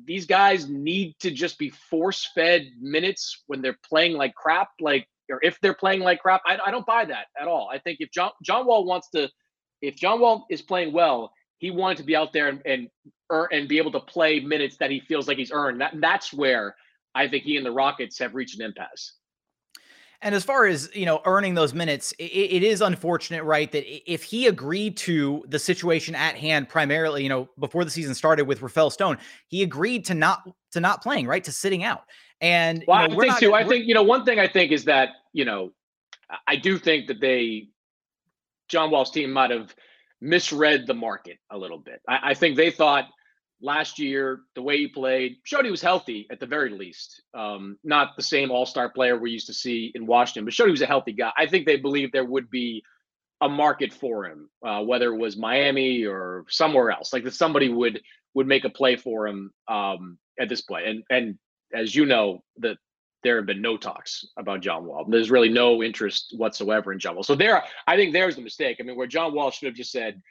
these 0.04 0.26
guys 0.26 0.68
need 0.68 1.14
to 1.20 1.30
just 1.30 1.58
be 1.58 1.70
force 1.70 2.28
fed 2.34 2.68
minutes 2.80 3.42
when 3.46 3.62
they're 3.62 3.78
playing 3.88 4.16
like 4.16 4.34
crap. 4.34 4.68
Like 4.80 5.08
or 5.30 5.40
if 5.42 5.58
they're 5.60 5.74
playing 5.74 6.00
like 6.00 6.20
crap, 6.20 6.42
I, 6.46 6.58
I 6.64 6.70
don't 6.70 6.86
buy 6.86 7.04
that 7.04 7.26
at 7.40 7.48
all. 7.48 7.68
I 7.72 7.78
think 7.78 7.98
if 8.00 8.10
John 8.10 8.30
John 8.42 8.66
Wall 8.66 8.84
wants 8.84 9.08
to 9.10 9.28
if 9.86 9.96
John 9.96 10.20
Wall 10.20 10.46
is 10.50 10.62
playing 10.62 10.92
well, 10.92 11.32
he 11.58 11.70
wanted 11.70 11.98
to 11.98 12.04
be 12.04 12.16
out 12.16 12.32
there 12.32 12.48
and 12.48 12.60
and, 12.64 12.88
earn, 13.30 13.48
and 13.52 13.68
be 13.68 13.78
able 13.78 13.92
to 13.92 14.00
play 14.00 14.40
minutes 14.40 14.76
that 14.78 14.90
he 14.90 15.00
feels 15.00 15.28
like 15.28 15.38
he's 15.38 15.52
earned. 15.52 15.80
That 15.80 15.94
that's 16.00 16.32
where 16.32 16.74
I 17.14 17.28
think 17.28 17.44
he 17.44 17.56
and 17.56 17.64
the 17.64 17.72
Rockets 17.72 18.18
have 18.18 18.34
reached 18.34 18.58
an 18.58 18.64
impasse. 18.64 19.14
And 20.22 20.34
as 20.34 20.42
far 20.42 20.64
as 20.64 20.88
you 20.94 21.04
know, 21.04 21.20
earning 21.26 21.54
those 21.54 21.74
minutes, 21.74 22.12
it, 22.18 22.24
it 22.24 22.62
is 22.62 22.80
unfortunate, 22.80 23.44
right? 23.44 23.70
That 23.70 23.84
if 24.10 24.22
he 24.22 24.46
agreed 24.46 24.96
to 24.98 25.44
the 25.48 25.58
situation 25.58 26.14
at 26.14 26.34
hand, 26.34 26.68
primarily, 26.68 27.22
you 27.22 27.28
know, 27.28 27.48
before 27.58 27.84
the 27.84 27.90
season 27.90 28.14
started 28.14 28.46
with 28.46 28.62
Rafael 28.62 28.88
Stone, 28.88 29.18
he 29.48 29.62
agreed 29.62 30.06
to 30.06 30.14
not 30.14 30.48
to 30.72 30.80
not 30.80 31.02
playing, 31.02 31.26
right, 31.26 31.44
to 31.44 31.52
sitting 31.52 31.84
out. 31.84 32.04
And 32.40 32.84
well, 32.88 33.02
you 33.02 33.08
know, 33.08 33.16
I 33.16 33.20
think 33.20 33.32
not, 33.32 33.40
too. 33.40 33.54
I 33.54 33.64
think 33.68 33.86
you 33.86 33.92
know 33.92 34.02
one 34.02 34.24
thing. 34.24 34.38
I 34.38 34.48
think 34.48 34.72
is 34.72 34.84
that 34.86 35.10
you 35.34 35.44
know, 35.44 35.72
I 36.46 36.56
do 36.56 36.78
think 36.78 37.06
that 37.08 37.20
they, 37.20 37.68
John 38.68 38.90
Wall's 38.90 39.10
team 39.10 39.32
might 39.32 39.50
have 39.50 39.74
misread 40.20 40.86
the 40.86 40.94
market 40.94 41.38
a 41.50 41.58
little 41.58 41.78
bit. 41.78 42.00
I, 42.08 42.30
I 42.30 42.34
think 42.34 42.56
they 42.56 42.70
thought 42.70 43.06
last 43.60 43.98
year, 43.98 44.40
the 44.54 44.62
way 44.62 44.76
he 44.78 44.88
played 44.88 45.36
showed 45.44 45.64
he 45.64 45.70
was 45.70 45.80
healthy 45.80 46.26
at 46.30 46.40
the 46.40 46.46
very 46.46 46.70
least. 46.70 47.22
Um, 47.32 47.78
not 47.82 48.16
the 48.16 48.22
same 48.22 48.50
all 48.50 48.66
star 48.66 48.88
player 48.88 49.18
we 49.18 49.30
used 49.30 49.46
to 49.46 49.54
see 49.54 49.90
in 49.94 50.06
Washington, 50.06 50.44
but 50.44 50.54
showed 50.54 50.66
he 50.66 50.70
was 50.70 50.82
a 50.82 50.86
healthy 50.86 51.12
guy. 51.12 51.32
I 51.36 51.46
think 51.46 51.66
they 51.66 51.76
believed 51.76 52.12
there 52.12 52.24
would 52.24 52.50
be 52.50 52.82
a 53.40 53.48
market 53.48 53.92
for 53.92 54.26
him, 54.26 54.48
uh, 54.64 54.82
whether 54.82 55.12
it 55.12 55.18
was 55.18 55.36
Miami 55.36 56.04
or 56.04 56.44
somewhere 56.48 56.90
else. 56.90 57.12
Like 57.12 57.24
that 57.24 57.34
somebody 57.34 57.68
would 57.68 58.00
would 58.34 58.46
make 58.46 58.64
a 58.64 58.70
play 58.70 58.96
for 58.96 59.26
him 59.26 59.50
um, 59.68 60.18
at 60.38 60.48
this 60.48 60.62
point. 60.62 60.86
And 60.86 61.04
and 61.10 61.38
as 61.72 61.94
you 61.94 62.06
know, 62.06 62.42
that 62.58 62.76
there 63.24 63.36
have 63.36 63.46
been 63.46 63.62
no 63.62 63.76
talks 63.76 64.24
about 64.36 64.60
John 64.60 64.84
Wall. 64.84 65.04
There's 65.08 65.30
really 65.30 65.48
no 65.48 65.82
interest 65.82 66.34
whatsoever 66.36 66.92
in 66.92 66.98
John 66.98 67.14
Wall. 67.14 67.24
So 67.24 67.34
there, 67.34 67.62
I 67.86 67.96
think 67.96 68.12
there's 68.12 68.36
the 68.36 68.42
mistake. 68.42 68.76
I 68.78 68.84
mean, 68.84 68.96
where 68.96 69.06
John 69.06 69.34
Wall 69.34 69.50
should 69.50 69.66
have 69.66 69.74
just 69.74 69.90
said, 69.90 70.22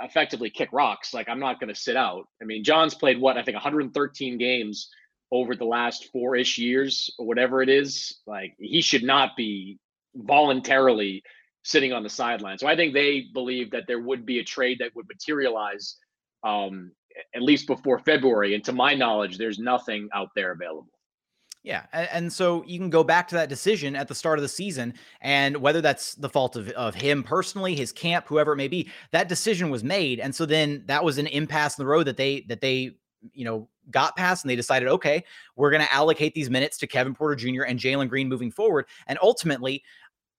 effectively 0.00 0.50
kick 0.50 0.70
rocks. 0.72 1.14
Like 1.14 1.28
I'm 1.28 1.40
not 1.40 1.60
going 1.60 1.72
to 1.72 1.80
sit 1.80 1.96
out. 1.96 2.26
I 2.40 2.44
mean, 2.44 2.64
John's 2.64 2.94
played 2.94 3.20
what 3.20 3.36
I 3.36 3.42
think 3.42 3.54
113 3.56 4.38
games 4.38 4.88
over 5.32 5.54
the 5.54 5.64
last 5.64 6.08
four 6.12 6.36
ish 6.36 6.58
years 6.58 7.10
or 7.18 7.26
whatever 7.26 7.62
it 7.62 7.68
is. 7.68 8.18
Like 8.26 8.54
he 8.58 8.80
should 8.80 9.04
not 9.04 9.36
be 9.36 9.78
voluntarily 10.14 11.22
sitting 11.62 11.92
on 11.92 12.02
the 12.02 12.08
sideline. 12.08 12.58
So 12.58 12.66
I 12.66 12.76
think 12.76 12.94
they 12.94 13.26
believe 13.32 13.70
that 13.72 13.84
there 13.86 14.00
would 14.00 14.24
be 14.24 14.38
a 14.38 14.44
trade 14.44 14.78
that 14.80 14.94
would 14.94 15.06
materialize 15.08 15.96
um, 16.42 16.92
at 17.34 17.42
least 17.42 17.66
before 17.66 17.98
February. 17.98 18.54
And 18.54 18.64
to 18.64 18.72
my 18.72 18.94
knowledge, 18.94 19.38
there's 19.38 19.58
nothing 19.58 20.08
out 20.14 20.30
there 20.34 20.52
available. 20.52 20.88
Yeah. 21.62 21.84
And, 21.92 22.32
so 22.32 22.64
you 22.66 22.78
can 22.78 22.88
go 22.88 23.04
back 23.04 23.28
to 23.28 23.34
that 23.34 23.50
decision 23.50 23.94
at 23.94 24.08
the 24.08 24.14
start 24.14 24.38
of 24.38 24.42
the 24.42 24.48
season. 24.48 24.94
And 25.20 25.58
whether 25.58 25.82
that's 25.82 26.14
the 26.14 26.28
fault 26.28 26.56
of, 26.56 26.70
of 26.70 26.94
him 26.94 27.22
personally, 27.22 27.74
his 27.74 27.92
camp, 27.92 28.26
whoever 28.26 28.52
it 28.52 28.56
may 28.56 28.68
be, 28.68 28.88
that 29.10 29.28
decision 29.28 29.68
was 29.68 29.84
made. 29.84 30.20
And 30.20 30.34
so 30.34 30.46
then 30.46 30.84
that 30.86 31.04
was 31.04 31.18
an 31.18 31.26
impasse 31.26 31.78
in 31.78 31.82
the 31.82 31.90
road 31.90 32.06
that 32.06 32.16
they, 32.16 32.46
that 32.48 32.62
they, 32.62 32.92
you 33.34 33.44
know, 33.44 33.68
got 33.90 34.16
past 34.16 34.42
and 34.42 34.50
they 34.50 34.56
decided, 34.56 34.88
okay, 34.88 35.22
we're 35.56 35.70
going 35.70 35.82
to 35.82 35.92
allocate 35.92 36.32
these 36.34 36.48
minutes 36.48 36.78
to 36.78 36.86
Kevin 36.86 37.14
Porter 37.14 37.36
Jr. 37.36 37.64
and 37.64 37.78
Jalen 37.78 38.08
Green 38.08 38.28
moving 38.28 38.50
forward. 38.50 38.86
And 39.06 39.18
ultimately, 39.20 39.82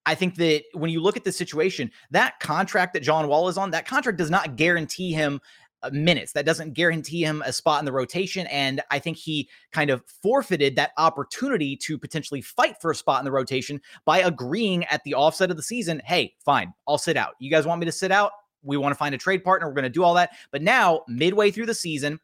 I 0.06 0.16
think 0.16 0.36
that 0.36 0.64
when 0.74 0.90
you 0.90 1.02
look 1.02 1.18
at 1.18 1.24
the 1.24 1.32
situation, 1.32 1.92
that 2.10 2.40
contract 2.40 2.94
that 2.94 3.04
John 3.04 3.28
Wall 3.28 3.48
is 3.48 3.58
on, 3.58 3.70
that 3.72 3.86
contract 3.86 4.18
does 4.18 4.32
not 4.32 4.56
guarantee 4.56 5.12
him 5.12 5.40
Uh, 5.84 5.90
minutes. 5.92 6.34
That 6.34 6.46
doesn't 6.46 6.74
guarantee 6.74 7.24
him 7.24 7.42
a 7.44 7.52
spot 7.52 7.80
in 7.80 7.86
the 7.86 7.92
rotation. 7.92 8.46
And 8.48 8.82
I 8.92 9.00
think 9.00 9.18
he 9.18 9.50
kind 9.72 9.90
of 9.90 10.04
forfeited 10.22 10.76
that 10.76 10.92
opportunity 11.00 11.76
to 11.78 11.98
potentially 11.98 12.42
fight 12.42 12.80
for 12.80 12.92
a 12.92 12.96
spot 12.96 13.20
in 13.20 13.26
the 13.26 13.32
rotation 13.32 13.82
by 14.06 14.20
agreeing 14.20 14.86
at 14.86 15.04
the 15.06 15.16
offset 15.16 15.50
of 15.50 15.58
the 15.58 15.64
season 15.64 16.00
hey, 16.06 16.36
fine, 16.46 16.72
I'll 16.88 17.00
sit 17.00 17.18
out. 17.18 17.34
You 17.40 17.50
guys 17.50 17.66
want 17.66 17.80
me 17.80 17.86
to 17.86 17.92
sit 17.92 18.12
out? 18.12 18.32
We 18.64 18.78
want 18.78 18.92
to 18.92 18.98
find 18.98 19.16
a 19.16 19.18
trade 19.18 19.44
partner. 19.44 19.68
We're 19.68 19.74
going 19.74 19.84
to 19.84 19.90
do 19.90 20.04
all 20.04 20.14
that. 20.14 20.32
But 20.52 20.62
now, 20.62 21.02
midway 21.08 21.50
through 21.50 21.66
the 21.66 21.74
season, 21.74 22.20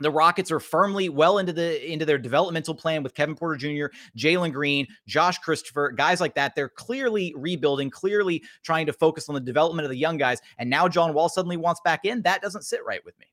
the 0.00 0.10
Rockets 0.10 0.50
are 0.50 0.60
firmly 0.60 1.08
well 1.08 1.38
into 1.38 1.52
the 1.52 1.90
into 1.90 2.04
their 2.04 2.18
developmental 2.18 2.74
plan 2.74 3.02
with 3.02 3.14
Kevin 3.14 3.34
Porter 3.34 3.56
Jr., 3.56 3.94
Jalen 4.16 4.52
Green, 4.52 4.86
Josh 5.06 5.38
Christopher, 5.38 5.90
guys 5.90 6.20
like 6.20 6.34
that. 6.34 6.54
They're 6.54 6.68
clearly 6.68 7.34
rebuilding, 7.36 7.90
clearly 7.90 8.42
trying 8.62 8.86
to 8.86 8.92
focus 8.92 9.28
on 9.28 9.34
the 9.34 9.40
development 9.40 9.84
of 9.84 9.90
the 9.90 9.96
young 9.96 10.16
guys. 10.16 10.40
And 10.58 10.68
now 10.68 10.88
John 10.88 11.14
Wall 11.14 11.28
suddenly 11.28 11.56
wants 11.56 11.80
back 11.84 12.04
in. 12.04 12.22
That 12.22 12.42
doesn't 12.42 12.62
sit 12.62 12.84
right 12.84 13.04
with 13.04 13.18
me. 13.18 13.26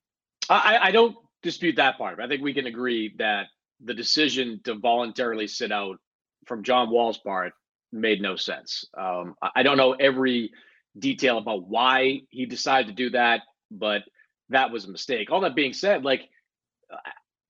I, 0.50 0.78
I 0.82 0.92
don't 0.92 1.16
dispute 1.42 1.76
that 1.78 1.98
part. 1.98 2.20
I 2.20 2.28
think 2.28 2.42
we 2.42 2.54
can 2.54 2.68
agree 2.68 3.14
that 3.18 3.48
the 3.84 3.94
decision 3.94 4.60
to 4.64 4.76
voluntarily 4.76 5.48
sit 5.48 5.72
out 5.72 5.98
from 6.46 6.64
John 6.64 6.90
Wall's 6.90 7.18
part 7.18 7.54
made 7.92 8.22
no 8.22 8.36
sense. 8.36 8.86
Um, 8.98 9.36
I 9.56 9.64
don't 9.64 9.78
know 9.78 9.94
every 9.94 10.52
detail 11.00 11.38
about 11.38 11.68
why 11.68 12.22
he 12.30 12.46
decided 12.46 12.88
to 12.88 12.94
do 12.94 13.10
that, 13.12 13.42
but 13.72 14.04
that 14.50 14.70
was 14.70 14.86
a 14.86 14.92
mistake. 14.92 15.32
All 15.32 15.42
that 15.42 15.56
being 15.56 15.74
said, 15.74 16.04
like 16.04 16.30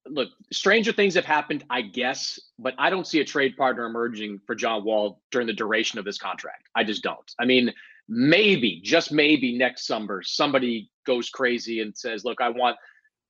look, 0.07 0.29
stranger 0.51 0.91
things 0.91 1.15
have 1.15 1.25
happened, 1.25 1.63
I 1.69 1.81
guess, 1.81 2.39
but 2.59 2.73
I 2.77 2.89
don't 2.89 3.07
see 3.07 3.19
a 3.19 3.25
trade 3.25 3.55
partner 3.55 3.85
emerging 3.85 4.41
for 4.45 4.55
John 4.55 4.83
Wall 4.83 5.21
during 5.31 5.47
the 5.47 5.53
duration 5.53 5.99
of 5.99 6.05
this 6.05 6.17
contract. 6.17 6.67
I 6.75 6.83
just 6.83 7.03
don't. 7.03 7.31
I 7.39 7.45
mean, 7.45 7.71
maybe, 8.07 8.81
just 8.83 9.11
maybe 9.11 9.57
next 9.57 9.85
summer, 9.85 10.21
somebody 10.23 10.89
goes 11.05 11.29
crazy 11.29 11.81
and 11.81 11.95
says, 11.95 12.25
look, 12.25 12.41
I 12.41 12.49
want 12.49 12.77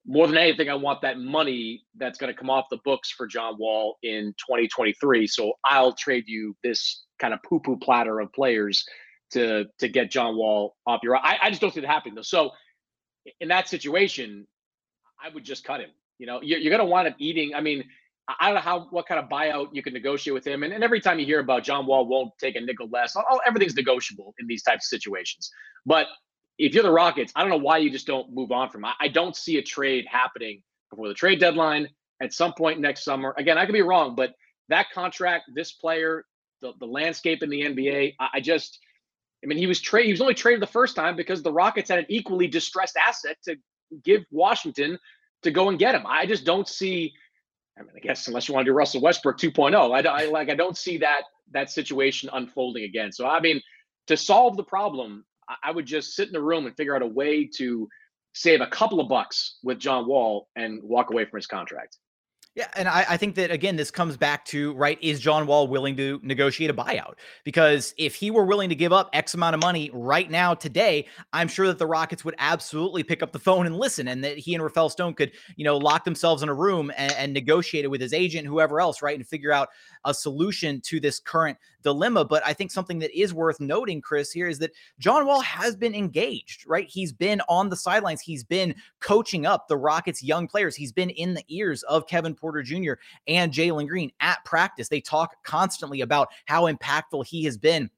more 0.06 0.28
than 0.28 0.38
anything, 0.38 0.70
I 0.70 0.76
want 0.76 1.02
that 1.02 1.20
money 1.20 1.84
that's 1.98 2.18
going 2.18 2.34
to 2.34 2.38
come 2.38 2.50
off 2.50 2.66
the 2.72 2.80
books 2.84 3.12
for 3.12 3.28
John 3.28 3.56
Wall 3.60 3.98
in 4.02 4.34
2023. 4.40 5.28
So 5.28 5.54
I'll 5.64 5.94
trade 5.94 6.24
you 6.28 6.56
this 6.64 7.06
kind 7.20 7.34
of 7.34 7.40
poo 7.48 7.60
poo 7.60 7.78
platter 7.78 8.20
of 8.20 8.34
players 8.34 8.84
to 9.34 9.66
to 9.78 9.88
get 9.88 10.10
John 10.10 10.36
Wall 10.36 10.76
off 10.88 11.02
your. 11.04 11.16
I, 11.18 11.38
I 11.44 11.50
just 11.50 11.62
don't 11.62 11.74
see 11.74 11.82
that 11.82 11.88
happening 11.88 12.16
though. 12.16 12.24
So 12.24 12.52
in 13.40 13.50
that 13.50 13.70
situation, 13.70 14.48
I 15.24 15.30
would 15.30 15.44
just 15.44 15.64
cut 15.64 15.82
him. 15.82 15.92
You 16.22 16.28
know, 16.28 16.40
you're, 16.44 16.60
you're 16.60 16.70
going 16.70 16.88
to 16.88 16.92
wind 16.92 17.08
up 17.08 17.16
eating. 17.18 17.56
I 17.56 17.62
mean, 17.62 17.84
I 18.40 18.46
don't 18.46 18.56
know 18.56 18.62
how 18.62 18.88
what 18.92 19.08
kind 19.08 19.20
of 19.20 19.28
buyout 19.28 19.70
you 19.74 19.82
can 19.82 19.92
negotiate 19.92 20.36
with 20.36 20.46
him. 20.46 20.62
And, 20.62 20.72
and 20.72 20.84
every 20.84 21.02
time 21.02 21.18
you 21.18 21.26
hear 21.26 21.40
about 21.40 21.64
John 21.64 21.88
Wall 21.88 22.06
won't 22.06 22.32
take 22.40 22.56
a 22.56 22.62
nickel 22.62 22.88
less, 22.92 23.16
all, 23.16 23.42
everything's 23.44 23.76
negotiable 23.76 24.36
in 24.38 24.46
these 24.46 24.62
types 24.62 24.86
of 24.86 24.90
situations. 24.90 25.50
But 25.84 26.06
if 26.60 26.76
you're 26.76 26.84
the 26.84 26.92
Rockets, 26.92 27.34
I 27.36 27.42
don't 27.42 27.50
know 27.50 27.58
why 27.58 27.80
you 27.80 27.90
just 27.90 28.06
don't 28.06 28.32
move 28.32 28.52
on 28.52 28.70
from. 28.70 28.86
I, 28.86 28.94
I 29.00 29.08
don't 29.08 29.36
see 29.36 29.58
a 29.58 29.64
trade 29.64 30.06
happening 30.08 30.62
before 30.92 31.08
the 31.08 31.16
trade 31.16 31.40
deadline 31.40 31.90
at 32.22 32.34
some 32.34 32.54
point 32.54 32.80
next 32.80 33.04
summer. 33.04 33.34
Again, 33.40 33.58
I 33.58 33.66
could 33.66 33.74
be 33.74 33.82
wrong, 33.82 34.16
but 34.16 34.36
that 34.70 34.92
contract, 34.94 35.46
this 35.56 35.72
player, 35.72 36.24
the, 36.62 36.74
the 36.80 36.86
landscape 36.86 37.42
in 37.42 37.50
the 37.50 37.64
NBA, 37.64 38.14
I, 38.20 38.30
I 38.36 38.42
just, 38.42 38.78
I 39.44 39.48
mean, 39.48 39.58
he 39.58 39.66
was 39.66 39.82
trade. 39.82 40.06
He 40.06 40.12
was 40.12 40.22
only 40.22 40.36
traded 40.36 40.62
the 40.62 40.68
first 40.68 40.96
time 40.96 41.16
because 41.16 41.42
the 41.42 41.52
Rockets 41.52 41.90
had 41.90 41.98
an 41.98 42.06
equally 42.10 42.46
distressed 42.46 42.96
asset 42.96 43.38
to 43.46 43.56
give 44.04 44.24
Washington 44.30 45.00
to 45.44 45.52
go 45.52 45.70
and 45.70 45.80
get 45.80 45.96
him. 45.96 46.04
I 46.08 46.26
just 46.26 46.46
don't 46.46 46.68
see. 46.68 47.14
I 47.78 47.84
mean, 47.84 47.92
I 47.96 48.00
guess 48.00 48.28
unless 48.28 48.48
you 48.48 48.54
want 48.54 48.66
to 48.66 48.72
do 48.72 48.76
Russell 48.76 49.02
Westbrook 49.02 49.38
2.0, 49.38 49.74
I, 49.76 50.10
I 50.10 50.26
like 50.26 50.50
I 50.50 50.56
don't 50.56 50.78
see 50.78 50.98
that 50.98 51.24
that 51.52 51.72
situation 51.72 52.30
unfolding 52.34 52.84
again. 52.84 53.12
So 53.12 53.26
I 53.26 53.40
mean, 53.40 53.62
to 54.08 54.18
solve 54.18 54.58
the 54.58 54.64
problem, 54.64 55.26
I 55.64 55.72
would 55.72 55.86
just 55.86 56.16
sit 56.16 56.28
in 56.28 56.34
the 56.34 56.42
room 56.42 56.66
and 56.66 56.76
figure 56.76 56.96
out 56.96 57.02
a 57.02 57.08
way 57.08 57.46
to 57.58 57.88
save 58.34 58.62
a 58.62 58.68
couple 58.68 59.00
of 59.00 59.10
bucks 59.10 59.58
with 59.64 59.80
John 59.80 60.08
Wall 60.08 60.48
and 60.56 60.82
walk 60.84 61.12
away 61.12 61.26
from 61.26 61.38
his 61.38 61.48
contract. 61.48 61.98
Yeah, 62.54 62.68
and 62.76 62.90
I, 62.90 63.06
I, 63.12 63.18
think 63.18 63.36
that 63.36 63.50
again, 63.50 63.78
this 63.78 63.92
comes 63.92 64.18
back 64.18 64.44
to 64.48 64.74
right: 64.74 64.98
is 65.02 65.22
John 65.22 65.48
Wall 65.48 65.70
willing 65.70 65.96
to 65.96 66.20
negotiate 66.22 66.70
a 66.70 66.74
buyout? 66.74 67.14
Because 67.46 67.94
if 67.98 68.14
he 68.14 68.30
were 68.30 68.44
willing 68.44 68.68
to 68.68 68.76
give 68.76 68.92
up 68.92 69.10
X 69.14 69.34
amount 69.34 69.56
of 69.56 69.62
money 69.62 69.90
right 69.94 70.30
now, 70.30 70.54
today, 70.54 71.08
I'm 71.32 71.48
sure 71.48 71.68
that 71.68 71.80
the 71.80 71.88
Rockets 71.88 72.26
would 72.26 72.36
absolutely 72.40 73.04
pick 73.04 73.24
up 73.24 73.32
the 73.32 73.40
phone 73.40 73.68
and 73.68 73.78
listen, 73.78 74.10
and 74.10 74.22
that 74.26 74.38
he 74.38 74.54
and 74.54 74.62
Rafael 74.62 74.90
Stone 74.90 75.14
could, 75.14 75.32
you 75.56 75.64
know, 75.64 75.78
lock 75.78 76.04
themselves 76.04 76.44
in 76.44 76.50
a 76.50 76.54
room 76.54 76.92
and, 76.98 77.14
and 77.14 77.32
negotiate 77.32 77.86
it 77.86 77.88
with 77.88 78.02
his 78.02 78.12
agent, 78.12 78.46
whoever 78.46 78.82
else, 78.82 79.02
right, 79.02 79.16
and 79.16 79.26
figure 79.26 79.54
out 79.54 79.70
a 80.04 80.14
solution 80.14 80.82
to 80.82 81.00
this 81.00 81.22
current 81.22 81.58
dilemma. 81.84 82.26
But 82.26 82.46
I 82.46 82.54
think 82.54 82.72
something 82.72 83.00
that 83.00 83.18
is 83.18 83.34
worth 83.34 83.60
noting, 83.60 84.02
Chris, 84.02 84.32
here 84.32 84.48
is 84.48 84.60
that 84.60 84.72
John 85.00 85.26
Wall 85.26 85.42
has 85.42 85.76
been 85.76 85.96
engaged, 85.96 86.66
right? 86.68 86.88
He's 86.88 87.12
been 87.12 87.42
on 87.48 87.70
the 87.70 87.76
sidelines. 87.76 88.22
He's 88.22 88.44
been 88.44 88.76
coaching 89.00 89.46
up 89.46 89.68
the 89.68 89.78
Rockets' 89.78 90.24
young 90.24 90.48
players. 90.48 90.76
He's 90.76 90.92
been 90.92 91.10
in 91.12 91.34
the 91.34 91.44
ears 91.48 91.84
of 91.84 92.08
Kevin 92.08 92.36
Porter 92.42 92.64
Jr. 92.64 92.94
and 93.28 93.54
Jalen 93.54 93.88
Green 93.88 94.12
at 94.20 94.44
practice. 94.44 94.90
They 94.90 95.00
talk 95.00 95.44
constantly 95.44 96.02
about 96.02 96.30
how 96.46 96.72
impactful 96.72 97.26
he 97.26 97.46
has 97.46 97.58
been 97.58 97.90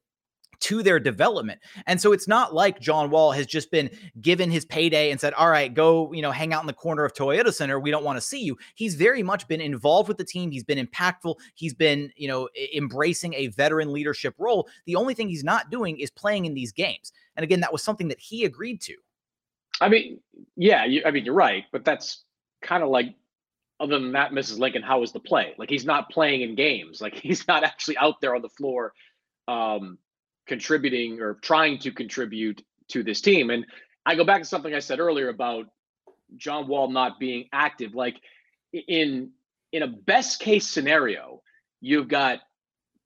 to 0.64 0.82
their 0.82 1.00
development. 1.00 1.60
And 1.88 2.00
so 2.00 2.14
it's 2.14 2.28
not 2.28 2.54
like 2.54 2.80
John 2.80 3.10
Wall 3.10 3.34
has 3.34 3.46
just 3.46 3.70
been 3.70 3.90
given 4.22 4.50
his 4.50 4.64
payday 4.64 5.12
and 5.12 5.20
said, 5.20 5.34
all 5.34 5.50
right, 5.50 5.74
go, 5.74 6.14
you 6.14 6.22
know, 6.22 6.32
hang 6.32 6.54
out 6.54 6.62
in 6.62 6.68
the 6.68 6.74
corner 6.74 7.04
of 7.04 7.14
Toyota 7.14 7.54
Center. 7.54 7.82
We 7.82 7.92
don't 7.92 8.06
want 8.06 8.16
to 8.16 8.22
see 8.22 8.42
you. 8.42 8.58
He's 8.76 8.96
very 8.96 9.24
much 9.24 9.46
been 9.50 9.60
involved 9.60 10.08
with 10.08 10.18
the 10.18 10.24
team. 10.24 10.52
He's 10.52 10.64
been 10.64 10.86
impactful. 10.86 11.36
He's 11.56 11.74
been, 11.74 12.12
you 12.16 12.30
know, 12.30 12.48
embracing 12.74 13.34
a 13.34 13.48
veteran 13.48 13.92
leadership 13.92 14.36
role. 14.38 14.70
The 14.86 14.96
only 14.96 15.14
thing 15.14 15.28
he's 15.28 15.44
not 15.44 15.70
doing 15.70 16.00
is 16.00 16.10
playing 16.10 16.46
in 16.46 16.54
these 16.54 16.72
games. 16.72 17.12
And 17.36 17.44
again, 17.44 17.60
that 17.60 17.74
was 17.74 17.84
something 17.84 18.08
that 18.08 18.20
he 18.20 18.46
agreed 18.46 18.80
to. 18.82 18.96
I 19.82 19.90
mean, 19.90 20.20
yeah, 20.56 20.86
you, 20.86 21.02
I 21.06 21.12
mean, 21.12 21.26
you're 21.26 21.34
right, 21.34 21.66
but 21.74 21.84
that's 21.84 22.24
kind 22.62 22.84
of 22.84 22.90
like 22.90 23.16
other 23.84 24.00
than 24.00 24.14
that, 24.14 24.32
Mrs. 24.32 24.60
Lincoln, 24.60 24.84
how 24.84 25.02
was 25.02 25.14
the 25.14 25.20
play? 25.20 25.56
Like 25.60 25.70
he's 25.70 25.86
not 25.86 26.10
playing 26.10 26.42
in 26.42 26.56
games. 26.56 27.02
Like 27.02 27.16
he's 27.28 27.48
not 27.48 27.66
actually 27.66 27.98
out 27.98 28.22
there 28.22 28.36
on 28.36 28.42
the 28.44 28.50
floor 28.50 28.94
um, 29.50 30.00
contributing 30.48 31.22
or 31.22 31.36
trying 31.36 31.80
to 31.80 31.92
contribute 31.92 32.64
to 32.90 33.04
this 33.04 33.22
team. 33.22 33.52
And 33.52 33.66
I 34.06 34.16
go 34.16 34.26
back 34.26 34.42
to 34.42 34.48
something 34.48 34.74
I 34.74 34.80
said 34.80 35.00
earlier 35.00 35.30
about 35.30 35.68
John 36.38 36.68
Wall 36.68 36.90
not 36.90 37.20
being 37.20 37.50
active. 37.54 37.96
Like 37.96 38.18
in 38.74 39.32
in 39.74 39.84
a 39.84 39.88
best 39.88 40.40
case 40.40 40.68
scenario, 40.68 41.42
you've 41.82 42.10
got 42.10 42.40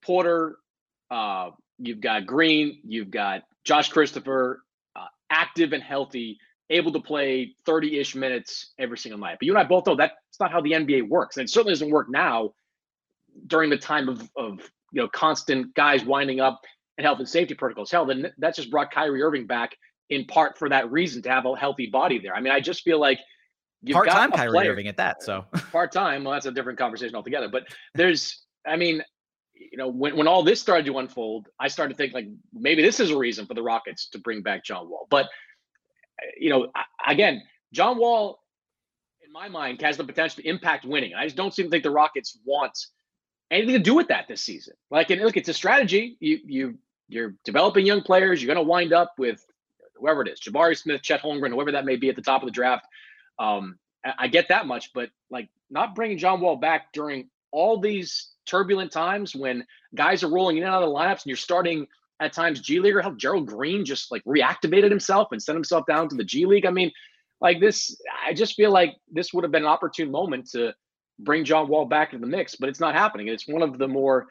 Porter 0.04 0.58
Uh, 1.12 1.52
you've 1.80 2.02
got 2.02 2.26
Green, 2.28 2.82
you've 2.86 3.12
got 3.12 3.44
Josh 3.64 3.90
Christopher, 3.90 4.64
uh, 4.96 5.08
active 5.30 5.74
and 5.74 5.84
healthy, 5.84 6.40
able 6.70 6.92
to 6.92 7.00
play 7.00 7.56
30 7.66 8.00
ish 8.00 8.16
minutes 8.16 8.74
every 8.78 8.98
single 8.98 9.20
night. 9.20 9.38
But 9.40 9.46
you 9.46 9.54
and 9.54 9.60
I 9.60 9.64
both 9.64 9.88
know 9.88 9.96
that's 9.96 10.14
not 10.40 10.52
how 10.52 10.62
the 10.62 10.72
NBA 10.72 11.08
works. 11.08 11.38
And 11.38 11.46
it 11.46 11.50
certainly 11.50 11.74
doesn't 11.74 11.90
work 11.90 12.10
now 12.10 12.54
during 13.48 13.70
the 13.70 13.78
time 13.78 14.10
of, 14.10 14.30
of 14.36 14.60
you 14.92 15.02
know, 15.02 15.08
constant 15.08 15.74
guys 15.76 16.04
winding 16.04 16.40
up 16.40 16.62
and 16.98 17.06
health 17.06 17.20
and 17.20 17.30
safety 17.30 17.54
protocols. 17.54 17.92
Hell, 17.92 18.06
then 18.06 18.32
that's 18.38 18.58
just 18.58 18.72
brought 18.72 18.92
Kyrie 18.92 19.22
Irving 19.22 19.48
back 19.48 19.76
in 20.10 20.26
part 20.26 20.58
for 20.58 20.70
that 20.70 20.92
reason 20.92 21.22
to 21.22 21.30
have 21.30 21.46
a 21.46 21.56
healthy 21.56 21.88
body 21.88 22.20
there. 22.20 22.36
I 22.36 22.42
mean, 22.42 22.54
I 22.54 22.60
just 22.60 22.84
feel 22.84 23.00
like 23.00 23.20
you've 23.82 23.96
part 23.96 24.10
time 24.10 24.32
Kyrie 24.32 24.52
player, 24.52 24.72
Irving 24.72 24.88
at 24.88 24.98
that. 24.98 25.24
So 25.24 25.46
part 25.72 25.92
time, 25.92 26.24
well, 26.24 26.34
that's 26.34 26.46
a 26.46 26.52
different 26.52 26.80
conversation 26.80 27.16
altogether. 27.16 27.48
But 27.48 27.68
there's, 27.94 28.44
I 28.66 28.76
mean, 28.76 29.04
you 29.54 29.78
know, 29.78 29.88
when 29.88 30.16
when 30.16 30.28
all 30.28 30.44
this 30.44 30.62
started 30.62 30.86
to 30.86 30.98
unfold, 31.00 31.48
I 31.60 31.68
started 31.68 31.94
to 31.94 31.98
think 31.98 32.14
like 32.14 32.28
maybe 32.54 32.82
this 32.82 33.00
is 33.00 33.12
a 33.12 33.18
reason 33.18 33.46
for 33.46 33.54
the 33.54 33.64
Rockets 33.64 34.10
to 34.10 34.20
bring 34.20 34.42
back 34.42 34.64
John 34.64 34.90
Wall. 34.90 35.08
But 35.10 35.28
you 36.40 36.50
know, 36.50 36.72
again, 37.06 37.42
John 37.74 37.98
Wall, 37.98 38.40
in 39.26 39.32
my 39.32 39.50
mind, 39.50 39.82
has 39.82 39.98
the 39.98 40.04
potential 40.04 40.42
to 40.42 40.50
impact 40.50 40.86
winning. 40.86 41.14
I 41.14 41.26
just 41.26 41.36
don't 41.36 41.54
seem 41.54 41.66
to 41.66 41.70
think 41.70 41.84
the 41.84 41.92
Rockets 41.92 42.40
want 42.46 42.78
anything 43.52 43.74
to 43.76 43.80
do 43.80 43.96
with 43.96 44.08
that 44.10 44.28
this 44.28 44.42
season. 44.42 44.74
Like, 44.92 45.10
and 45.10 45.22
look, 45.22 45.38
it's 45.38 45.50
a 45.50 45.54
strategy. 45.54 46.18
You 46.20 46.40
you 46.46 46.78
you're 47.10 47.36
developing 47.46 47.86
young 47.86 48.02
players. 48.02 48.42
You're 48.42 48.54
going 48.54 48.66
to 48.66 48.70
wind 48.70 48.94
up 48.94 49.14
with 49.18 49.46
whoever 49.96 50.22
it 50.22 50.30
is, 50.30 50.40
Jabari 50.40 50.78
Smith, 50.78 51.02
Chet 51.02 51.22
Holmgren, 51.22 51.52
whoever 51.52 51.72
that 51.72 51.86
may 51.86 51.96
be 51.96 52.10
at 52.10 52.16
the 52.16 52.22
top 52.22 52.42
of 52.42 52.48
the 52.48 52.52
draft. 52.52 52.86
Um, 53.40 53.78
I 54.18 54.28
get 54.28 54.48
that 54.50 54.68
much, 54.68 54.92
but 54.94 55.10
like 55.30 55.50
not 55.70 55.96
bringing 55.96 56.18
John 56.18 56.40
Wall 56.40 56.56
back 56.56 56.94
during 56.94 57.30
all 57.52 57.80
these 57.80 58.32
turbulent 58.46 58.92
times 58.92 59.36
when 59.36 59.66
guys 59.96 60.24
are 60.24 60.30
rolling 60.30 60.58
in 60.58 60.64
and 60.64 60.72
out 60.72 60.84
of 60.84 60.90
the 60.90 60.96
lineups 60.96 61.24
and 61.24 61.26
you're 61.26 61.38
starting 61.38 61.88
at 62.20 62.34
times 62.34 62.62
G 62.62 62.80
Leaguer. 62.80 63.02
How 63.02 63.12
Gerald 63.12 63.48
Green 63.48 63.86
just 63.86 64.12
like 64.12 64.24
reactivated 64.26 64.90
himself 64.90 65.30
and 65.32 65.42
sent 65.42 65.56
himself 65.56 65.86
down 65.88 66.10
to 66.10 66.16
the 66.16 66.24
G 66.24 66.46
League. 66.46 66.66
I 66.66 66.72
mean, 66.72 66.92
like 67.42 67.60
this, 67.60 68.00
I 68.26 68.34
just 68.34 68.56
feel 68.56 68.72
like 68.72 68.96
this 69.12 69.34
would 69.34 69.44
have 69.44 69.52
been 69.52 69.64
an 69.64 69.70
opportune 69.70 70.12
moment 70.12 70.50
to 70.52 70.74
bring 71.20 71.46
John 71.46 71.68
Wall 71.68 71.86
back 71.86 72.14
into 72.14 72.26
the 72.26 72.32
mix, 72.32 72.56
but 72.56 72.70
it's 72.70 72.80
not 72.80 72.96
happening. 72.96 73.28
It's 73.28 73.48
one 73.48 73.62
of 73.62 73.78
the 73.78 73.88
more, 73.88 74.28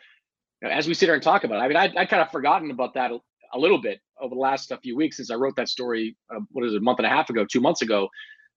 you 0.63 0.69
know, 0.69 0.75
as 0.75 0.89
we 0.89 0.95
sit 0.95 1.07
here 1.07 1.15
and 1.15 1.23
talk 1.23 1.45
about 1.45 1.57
it, 1.57 1.65
I 1.65 1.69
mean, 1.69 1.77
I, 1.77 2.03
I 2.03 2.07
kind 2.07 2.23
of 2.23 2.31
forgotten 2.31 2.71
about 2.71 2.95
that 2.95 3.11
a, 3.11 3.19
a, 3.55 3.59
little 3.59 3.81
bit 3.81 4.01
over 4.21 4.35
the 4.35 4.41
last 4.41 4.73
few 4.83 4.97
weeks 4.97 5.17
since 5.17 5.31
I 5.31 5.35
wrote 5.35 5.57
that 5.57 5.69
story, 5.69 6.17
uh, 6.35 6.41
what 6.51 6.65
is 6.65 6.75
it, 6.75 6.79
a 6.79 6.81
month 6.81 6.99
and 6.99 7.07
a 7.07 7.11
half 7.11 7.31
ago, 7.31 7.45
two 7.45 7.61
months 7.61 7.83
ago 7.83 8.09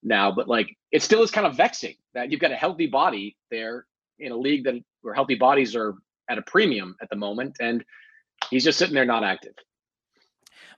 now, 0.04 0.32
but 0.32 0.48
like 0.48 0.76
it 0.92 1.04
still 1.04 1.22
is 1.22 1.32
kind 1.32 1.46
of 1.46 1.56
vexing 1.56 1.96
that 2.14 2.32
you've 2.32 2.40
got 2.40 2.52
a 2.52 2.56
healthy 2.56 2.88
body 2.88 3.36
there 3.52 3.86
in 4.20 4.32
a 4.32 4.38
league 4.38 4.64
that 4.64 4.76
where 5.02 5.14
healthy 5.14 5.36
bodies 5.36 5.76
are 5.76 5.96
at 6.30 6.38
a 6.38 6.42
premium 6.44 6.96
at 7.02 7.10
the 7.10 7.16
moment. 7.16 7.58
And 7.60 7.84
he's 8.50 8.64
just 8.64 8.78
sitting 8.78 8.96
there 8.96 9.06
not 9.06 9.24
active 9.24 9.54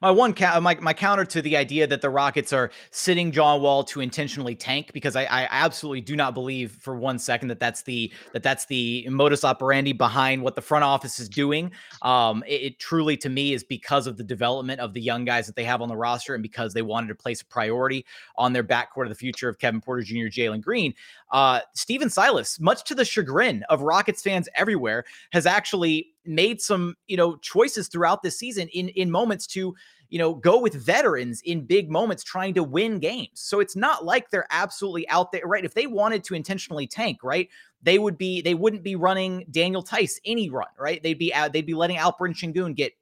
my 0.01 0.09
one 0.09 0.33
ca- 0.33 0.59
my, 0.59 0.75
my 0.75 0.93
counter 0.93 1.23
to 1.25 1.41
the 1.41 1.55
idea 1.55 1.85
that 1.85 2.01
the 2.01 2.09
Rockets 2.09 2.51
are 2.51 2.71
sitting 2.89 3.31
John 3.31 3.61
Wall 3.61 3.83
to 3.85 4.01
intentionally 4.01 4.55
tank 4.55 4.91
because 4.93 5.15
I, 5.15 5.23
I 5.25 5.47
absolutely 5.51 6.01
do 6.01 6.15
not 6.15 6.33
believe 6.33 6.71
for 6.71 6.95
one 6.95 7.19
second 7.19 7.49
that 7.49 7.59
that's 7.59 7.83
the 7.83 8.11
that 8.33 8.41
that's 8.41 8.65
the 8.65 9.07
modus 9.09 9.45
operandi 9.45 9.93
behind 9.93 10.41
what 10.41 10.55
the 10.55 10.61
front 10.61 10.83
office 10.83 11.19
is 11.19 11.29
doing. 11.29 11.71
Um, 12.01 12.43
it, 12.47 12.61
it 12.61 12.79
truly 12.79 13.15
to 13.17 13.29
me 13.29 13.53
is 13.53 13.63
because 13.63 14.07
of 14.07 14.17
the 14.17 14.23
development 14.23 14.79
of 14.79 14.93
the 14.93 15.01
young 15.01 15.23
guys 15.23 15.45
that 15.45 15.55
they 15.55 15.63
have 15.65 15.81
on 15.81 15.89
the 15.89 15.97
roster 15.97 16.33
and 16.33 16.41
because 16.41 16.73
they 16.73 16.81
wanted 16.81 17.07
to 17.09 17.15
place 17.15 17.41
a 17.41 17.45
priority 17.45 18.05
on 18.37 18.53
their 18.53 18.63
backcourt 18.63 19.03
of 19.03 19.09
the 19.09 19.15
future 19.15 19.47
of 19.47 19.59
Kevin 19.59 19.81
Porter 19.81 20.01
Jr., 20.01 20.27
Jalen 20.27 20.61
Green. 20.61 20.93
Uh, 21.29 21.59
Stephen 21.73 22.09
Silas, 22.09 22.59
much 22.59 22.83
to 22.85 22.95
the 22.95 23.05
chagrin 23.05 23.63
of 23.69 23.81
Rockets 23.81 24.23
fans 24.23 24.49
everywhere, 24.55 25.05
has 25.31 25.45
actually 25.45 26.07
made 26.25 26.61
some, 26.61 26.95
you 27.07 27.17
know, 27.17 27.35
choices 27.37 27.87
throughout 27.87 28.23
this 28.23 28.37
season 28.37 28.67
in 28.69 28.89
in 28.89 29.09
moments 29.09 29.47
to, 29.47 29.73
you 30.09 30.19
know, 30.19 30.33
go 30.35 30.59
with 30.59 30.73
veterans 30.73 31.41
in 31.45 31.65
big 31.65 31.89
moments 31.89 32.23
trying 32.23 32.53
to 32.53 32.63
win 32.63 32.99
games. 32.99 33.29
So 33.41 33.59
it's 33.59 33.75
not 33.75 34.05
like 34.05 34.29
they're 34.29 34.47
absolutely 34.51 35.07
out 35.09 35.31
there, 35.31 35.45
right? 35.45 35.65
If 35.65 35.73
they 35.73 35.87
wanted 35.87 36.23
to 36.25 36.35
intentionally 36.35 36.87
tank, 36.87 37.19
right, 37.23 37.49
they 37.81 37.97
would 37.99 38.17
be 38.17 38.41
they 38.41 38.53
wouldn't 38.53 38.83
be 38.83 38.95
running 38.95 39.45
Daniel 39.51 39.81
Theis 39.81 40.19
any 40.25 40.49
run, 40.49 40.67
right? 40.77 41.01
They'd 41.01 41.19
be 41.19 41.33
out, 41.33 41.53
they'd 41.53 41.65
be 41.65 41.73
letting 41.73 41.97
Alperen 41.97 42.35
Sengun 42.35 42.75
get 42.75 42.93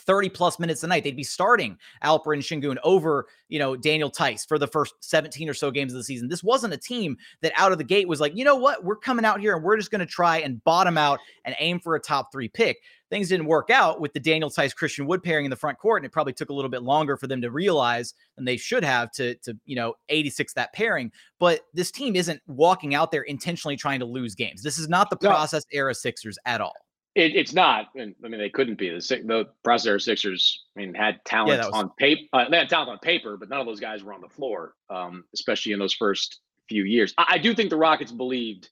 30 0.00 0.28
plus 0.30 0.58
minutes 0.58 0.82
a 0.82 0.86
night. 0.86 1.04
They'd 1.04 1.16
be 1.16 1.22
starting 1.22 1.78
Alperen 2.04 2.38
Sengun 2.38 2.76
over, 2.84 3.26
you 3.48 3.58
know, 3.58 3.76
Daniel 3.76 4.10
Theis 4.10 4.46
for 4.46 4.58
the 4.58 4.66
first 4.66 4.94
17 5.00 5.48
or 5.48 5.54
so 5.54 5.70
games 5.70 5.92
of 5.92 5.98
the 5.98 6.04
season. 6.04 6.28
This 6.28 6.42
wasn't 6.42 6.74
a 6.74 6.78
team 6.78 7.16
that 7.42 7.52
out 7.56 7.72
of 7.72 7.78
the 7.78 7.84
gate 7.84 8.08
was 8.08 8.20
like, 8.20 8.36
you 8.36 8.44
know 8.44 8.56
what, 8.56 8.84
we're 8.84 8.96
coming 8.96 9.24
out 9.24 9.40
here 9.40 9.54
and 9.54 9.64
we're 9.64 9.76
just 9.76 9.90
going 9.90 10.00
to 10.00 10.06
try 10.06 10.38
and 10.38 10.62
bottom 10.64 10.98
out 10.98 11.20
and 11.44 11.54
aim 11.58 11.80
for 11.80 11.94
a 11.94 12.00
top 12.00 12.32
three 12.32 12.48
pick. 12.48 12.78
Things 13.10 13.28
didn't 13.28 13.46
work 13.46 13.70
out 13.70 14.00
with 14.00 14.12
the 14.12 14.20
Daniel 14.20 14.50
Theis 14.50 14.72
Christian 14.72 15.04
Wood 15.04 15.22
pairing 15.22 15.44
in 15.44 15.50
the 15.50 15.56
front 15.56 15.78
court, 15.78 16.00
and 16.00 16.06
it 16.06 16.12
probably 16.12 16.32
took 16.32 16.50
a 16.50 16.52
little 16.52 16.70
bit 16.70 16.84
longer 16.84 17.16
for 17.16 17.26
them 17.26 17.42
to 17.42 17.50
realize 17.50 18.14
than 18.36 18.44
they 18.44 18.56
should 18.56 18.84
have 18.84 19.10
to 19.12 19.34
to 19.36 19.58
you 19.64 19.74
know 19.74 19.94
86 20.10 20.52
that 20.52 20.72
pairing. 20.72 21.10
But 21.40 21.62
this 21.74 21.90
team 21.90 22.14
isn't 22.14 22.40
walking 22.46 22.94
out 22.94 23.10
there 23.10 23.22
intentionally 23.22 23.76
trying 23.76 23.98
to 23.98 24.06
lose 24.06 24.36
games. 24.36 24.62
This 24.62 24.78
is 24.78 24.88
not 24.88 25.10
the 25.10 25.16
process 25.16 25.64
era 25.72 25.92
Sixers 25.92 26.38
at 26.46 26.60
all. 26.60 26.76
It, 27.14 27.34
it's 27.34 27.52
not. 27.52 27.86
I 27.98 28.04
mean, 28.04 28.38
they 28.38 28.50
couldn't 28.50 28.78
be. 28.78 28.88
The 28.90 28.98
the 28.98 29.46
processor 29.66 30.00
Sixers. 30.00 30.64
I 30.76 30.80
mean, 30.80 30.94
had 30.94 31.24
talent 31.24 31.60
yeah, 31.60 31.66
was... 31.66 31.74
on 31.74 31.90
paper. 31.98 32.22
Uh, 32.32 32.48
they 32.48 32.58
had 32.58 32.68
talent 32.68 32.90
on 32.90 32.98
paper, 32.98 33.36
but 33.36 33.48
none 33.48 33.60
of 33.60 33.66
those 33.66 33.80
guys 33.80 34.02
were 34.02 34.12
on 34.12 34.20
the 34.20 34.28
floor, 34.28 34.74
um, 34.88 35.24
especially 35.34 35.72
in 35.72 35.80
those 35.80 35.94
first 35.94 36.38
few 36.68 36.84
years. 36.84 37.12
I, 37.18 37.26
I 37.30 37.38
do 37.38 37.52
think 37.54 37.70
the 37.70 37.76
Rockets 37.76 38.12
believed 38.12 38.68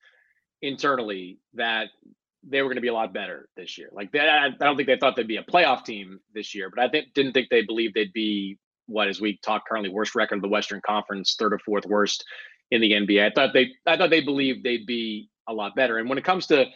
internally 0.63 1.39
that 1.55 1.89
they 2.45 2.63
were 2.63 2.69
going 2.69 2.77
to 2.77 2.83
be 2.83 2.89
a 2.89 2.95
lot 2.95 3.13
better 3.13 3.49
this 3.57 3.77
year. 3.77 3.89
Like, 3.93 4.13
they, 4.13 4.21
I 4.21 4.51
don't 4.51 4.77
think 4.77 4.87
they 4.87 4.97
thought 4.97 5.17
they'd 5.17 5.27
be 5.27 5.37
a 5.37 5.43
playoff 5.43 5.85
team 5.85 6.21
this 6.33 6.55
year, 6.55 6.71
but 6.71 6.83
I 6.83 6.89
think, 6.89 7.13
didn't 7.15 7.33
think 7.33 7.49
they 7.51 7.63
believed 7.63 7.95
they'd 7.95 8.13
be 8.13 8.59
what, 8.87 9.09
as 9.09 9.21
we 9.21 9.39
talk 9.39 9.67
currently, 9.69 9.91
worst 9.91 10.15
record 10.15 10.37
of 10.37 10.43
the 10.43 10.49
Western 10.49 10.81
Conference, 10.87 11.37
third 11.39 11.53
or 11.53 11.59
fourth 11.59 11.87
worst 11.87 12.25
in 12.71 12.81
the 12.81 12.93
NBA. 12.93 13.27
I 13.27 13.31
thought 13.35 13.53
they, 13.53 13.73
I 13.87 13.97
thought 13.97 14.11
they 14.11 14.21
believed 14.21 14.65
they'd 14.65 14.87
be 14.87 15.29
a 15.49 15.53
lot 15.53 15.75
better. 15.75 15.99
And 15.99 16.09
when 16.09 16.19
it 16.19 16.25
comes 16.25 16.47
to 16.47 16.67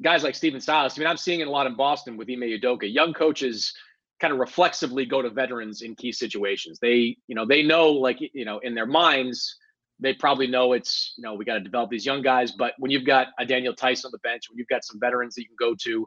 guys 0.00 0.22
like 0.22 0.34
Stephen 0.34 0.60
Silas. 0.60 0.96
I 0.96 1.00
mean, 1.00 1.08
I'm 1.08 1.16
seeing 1.16 1.40
it 1.40 1.48
a 1.48 1.50
lot 1.50 1.66
in 1.66 1.74
Boston 1.76 2.16
with 2.16 2.28
Ime 2.30 2.40
Udoka. 2.40 2.92
Young 2.92 3.12
coaches 3.12 3.72
kind 4.20 4.32
of 4.32 4.38
reflexively 4.38 5.04
go 5.04 5.20
to 5.20 5.30
veterans 5.30 5.82
in 5.82 5.94
key 5.96 6.12
situations. 6.12 6.78
They, 6.80 7.16
you 7.26 7.34
know, 7.34 7.44
they 7.44 7.62
know 7.62 7.90
like, 7.90 8.18
you 8.20 8.44
know, 8.44 8.58
in 8.60 8.74
their 8.74 8.86
minds, 8.86 9.56
they 9.98 10.14
probably 10.14 10.46
know 10.46 10.72
it's, 10.72 11.14
you 11.16 11.22
know, 11.22 11.34
we 11.34 11.44
got 11.44 11.54
to 11.54 11.60
develop 11.60 11.90
these 11.90 12.06
young 12.06 12.22
guys. 12.22 12.52
But 12.52 12.74
when 12.78 12.90
you've 12.90 13.04
got 13.04 13.28
a 13.38 13.44
Daniel 13.44 13.74
Theis 13.74 14.04
on 14.04 14.10
the 14.12 14.18
bench, 14.18 14.44
when 14.48 14.58
you've 14.58 14.68
got 14.68 14.84
some 14.84 14.98
veterans 15.00 15.34
that 15.34 15.42
you 15.42 15.48
can 15.48 15.56
go 15.58 15.74
to, 15.82 16.06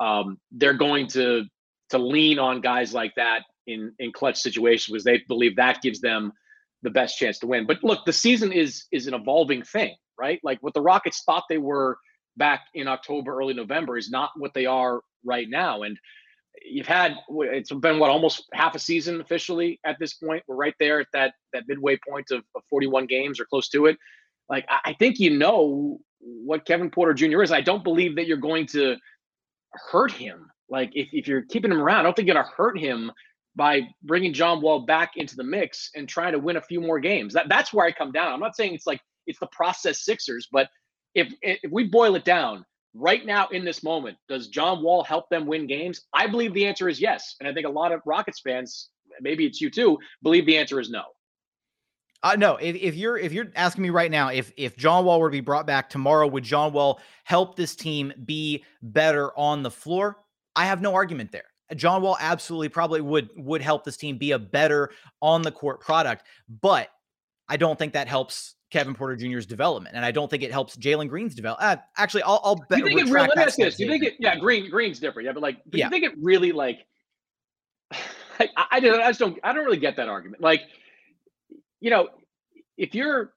um, 0.00 0.38
they're 0.50 0.74
going 0.74 1.06
to 1.08 1.44
to 1.90 1.98
lean 1.98 2.38
on 2.38 2.60
guys 2.60 2.94
like 2.94 3.14
that 3.16 3.42
in 3.66 3.92
in 3.98 4.12
clutch 4.12 4.38
situations 4.38 4.92
because 4.92 5.04
they 5.04 5.22
believe 5.28 5.56
that 5.56 5.82
gives 5.82 6.00
them 6.00 6.32
the 6.82 6.90
best 6.90 7.18
chance 7.18 7.38
to 7.38 7.46
win. 7.46 7.66
But 7.66 7.82
look, 7.84 8.04
the 8.04 8.12
season 8.12 8.52
is 8.52 8.86
is 8.92 9.06
an 9.06 9.14
evolving 9.14 9.62
thing, 9.62 9.94
right? 10.18 10.40
Like 10.42 10.58
what 10.62 10.74
the 10.74 10.80
Rockets 10.80 11.22
thought 11.24 11.44
they 11.48 11.58
were 11.58 11.96
back 12.36 12.66
in 12.74 12.88
October, 12.88 13.36
early 13.36 13.54
November 13.54 13.96
is 13.96 14.10
not 14.10 14.30
what 14.36 14.54
they 14.54 14.66
are 14.66 15.00
right 15.24 15.48
now. 15.48 15.82
And 15.82 15.98
you've 16.64 16.86
had 16.86 17.16
it's 17.28 17.72
been 17.72 17.98
what 17.98 18.10
almost 18.10 18.48
half 18.52 18.74
a 18.74 18.78
season 18.78 19.20
officially 19.20 19.80
at 19.84 19.98
this 19.98 20.14
point. 20.14 20.42
We're 20.46 20.56
right 20.56 20.74
there 20.78 21.00
at 21.00 21.08
that 21.12 21.34
that 21.52 21.64
midway 21.66 21.98
point 22.08 22.30
of, 22.30 22.44
of 22.54 22.62
41 22.68 23.06
games 23.06 23.40
or 23.40 23.44
close 23.44 23.68
to 23.70 23.86
it. 23.86 23.98
Like 24.48 24.66
I 24.68 24.94
think 24.98 25.18
you 25.18 25.30
know 25.30 25.98
what 26.20 26.66
Kevin 26.66 26.90
Porter 26.90 27.14
Jr. 27.14 27.42
is. 27.42 27.52
I 27.52 27.60
don't 27.60 27.84
believe 27.84 28.16
that 28.16 28.26
you're 28.26 28.36
going 28.36 28.66
to 28.68 28.96
hurt 29.90 30.12
him. 30.12 30.50
Like 30.68 30.90
if, 30.94 31.08
if 31.12 31.26
you're 31.26 31.42
keeping 31.42 31.70
him 31.70 31.80
around, 31.80 32.00
I 32.00 32.02
don't 32.04 32.16
think 32.16 32.26
you're 32.26 32.34
gonna 32.34 32.48
hurt 32.56 32.78
him 32.78 33.10
by 33.54 33.82
bringing 34.02 34.32
John 34.32 34.60
Wall 34.60 34.80
back 34.80 35.12
into 35.16 35.36
the 35.36 35.44
mix 35.44 35.90
and 35.94 36.08
trying 36.08 36.32
to 36.32 36.38
win 36.38 36.56
a 36.56 36.62
few 36.62 36.80
more 36.80 37.00
games. 37.00 37.34
That 37.34 37.48
that's 37.48 37.72
where 37.72 37.86
I 37.86 37.92
come 37.92 38.12
down. 38.12 38.32
I'm 38.32 38.40
not 38.40 38.56
saying 38.56 38.74
it's 38.74 38.86
like 38.86 39.00
it's 39.26 39.38
the 39.38 39.48
process 39.48 40.04
Sixers, 40.04 40.48
but 40.50 40.68
if 41.14 41.32
if 41.42 41.70
we 41.70 41.84
boil 41.84 42.14
it 42.16 42.24
down 42.24 42.64
right 42.94 43.24
now 43.24 43.48
in 43.48 43.64
this 43.64 43.82
moment, 43.82 44.16
does 44.28 44.48
John 44.48 44.82
Wall 44.82 45.02
help 45.02 45.28
them 45.30 45.46
win 45.46 45.66
games? 45.66 46.02
I 46.12 46.26
believe 46.26 46.54
the 46.54 46.66
answer 46.66 46.88
is 46.88 47.00
yes, 47.00 47.36
and 47.40 47.48
I 47.48 47.54
think 47.54 47.66
a 47.66 47.70
lot 47.70 47.92
of 47.92 48.00
Rockets 48.04 48.40
fans, 48.40 48.90
maybe 49.20 49.46
it's 49.46 49.60
you 49.60 49.70
too, 49.70 49.98
believe 50.22 50.46
the 50.46 50.58
answer 50.58 50.80
is 50.80 50.90
no. 50.90 51.04
Uh, 52.24 52.36
no, 52.36 52.56
if, 52.56 52.76
if 52.76 52.94
you're 52.94 53.18
if 53.18 53.32
you're 53.32 53.50
asking 53.56 53.82
me 53.82 53.90
right 53.90 54.10
now, 54.10 54.28
if 54.28 54.52
if 54.56 54.76
John 54.76 55.04
Wall 55.04 55.20
were 55.20 55.28
to 55.28 55.32
be 55.32 55.40
brought 55.40 55.66
back 55.66 55.90
tomorrow, 55.90 56.26
would 56.26 56.44
John 56.44 56.72
Wall 56.72 57.00
help 57.24 57.56
this 57.56 57.74
team 57.74 58.12
be 58.24 58.64
better 58.80 59.36
on 59.36 59.62
the 59.62 59.70
floor? 59.70 60.18
I 60.54 60.66
have 60.66 60.80
no 60.80 60.94
argument 60.94 61.32
there. 61.32 61.44
John 61.74 62.02
Wall 62.02 62.16
absolutely 62.20 62.68
probably 62.68 63.00
would 63.00 63.30
would 63.36 63.62
help 63.62 63.84
this 63.84 63.96
team 63.96 64.18
be 64.18 64.32
a 64.32 64.38
better 64.38 64.90
on 65.20 65.42
the 65.42 65.50
court 65.50 65.80
product, 65.80 66.24
but 66.60 66.90
I 67.48 67.56
don't 67.56 67.78
think 67.78 67.94
that 67.94 68.06
helps 68.06 68.54
Kevin 68.72 68.94
Porter 68.94 69.16
Jr.'s 69.16 69.44
development, 69.44 69.94
and 69.94 70.04
I 70.04 70.10
don't 70.10 70.30
think 70.30 70.42
it 70.42 70.50
helps 70.50 70.76
Jalen 70.76 71.08
Green's 71.08 71.34
development. 71.34 71.78
Uh, 71.78 71.82
actually, 71.98 72.22
I'll, 72.22 72.40
I'll 72.42 72.56
bet. 72.56 72.78
You 72.78 72.86
think 72.86 73.00
it 73.00 73.04
really? 73.04 73.28
Let 73.28 73.36
me 73.36 73.42
ask 73.42 73.58
this: 73.58 73.78
You 73.78 73.86
think 73.86 74.02
it? 74.02 74.14
Yeah, 74.18 74.36
Green 74.36 74.70
Green's 74.70 74.98
different. 74.98 75.26
Yeah, 75.26 75.32
but 75.32 75.42
like, 75.42 75.58
do 75.68 75.78
yeah. 75.78 75.86
you 75.86 75.90
think 75.90 76.04
it 76.04 76.12
really 76.18 76.52
like? 76.52 76.86
I, 77.92 78.48
I, 78.56 78.66
I 78.70 78.80
just 78.80 79.20
don't. 79.20 79.38
I 79.44 79.52
don't 79.52 79.64
really 79.64 79.76
get 79.76 79.96
that 79.96 80.08
argument. 80.08 80.42
Like, 80.42 80.62
you 81.80 81.90
know, 81.90 82.08
if 82.78 82.94
you're 82.94 83.34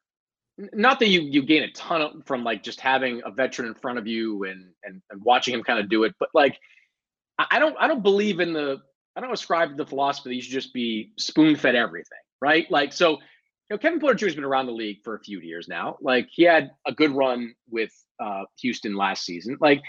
not 0.58 1.00
that 1.00 1.08
you 1.08 1.22
you 1.22 1.44
gain 1.44 1.64
a 1.64 1.72
ton 1.72 2.02
of, 2.02 2.26
from 2.26 2.46
like 2.46 2.64
just 2.64 2.80
having 2.80 3.22
a 3.26 3.32
veteran 3.32 3.68
in 3.68 3.74
front 3.74 4.00
of 4.00 4.08
you 4.08 4.46
and 4.46 4.70
and, 4.86 5.02
and 5.12 5.22
watching 5.22 5.54
him 5.54 5.64
kind 5.64 5.80
of 5.80 5.90
do 5.90 6.06
it, 6.06 6.16
but 6.18 6.30
like 6.34 6.58
I 7.38 7.46
I 7.52 7.60
don't 7.60 7.76
I 7.78 7.88
don't 7.88 8.04
believe 8.04 8.40
in 8.40 8.54
the 8.54 8.82
I 9.18 9.22
don't 9.22 9.34
ascribe 9.34 9.70
to 9.70 9.76
the 9.76 9.86
philosophy 9.86 10.30
that 10.30 10.36
you 10.36 10.42
should 10.42 10.54
just 10.54 10.74
be 10.74 11.12
spoon 11.20 11.58
fed 11.58 11.76
everything, 11.76 12.20
right? 12.42 12.70
Like 12.72 12.94
so, 12.94 13.18
you 13.70 13.76
know, 13.76 13.78
Kevin 13.80 14.00
Porter 14.00 14.16
Jr. 14.16 14.26
has 14.26 14.36
been 14.36 14.44
around 14.44 14.68
the 14.68 14.74
league 14.74 15.04
for 15.04 15.16
a 15.16 15.20
few 15.20 15.40
years 15.40 15.68
now. 15.68 15.98
Like 16.02 16.28
he 16.32 16.44
had 16.44 16.72
a 16.86 16.92
good 16.92 17.12
run 17.12 17.56
with 17.70 17.92
uh, 18.20 18.44
Houston 18.62 18.96
last 18.96 19.26
season. 19.26 19.58
Like 19.60 19.82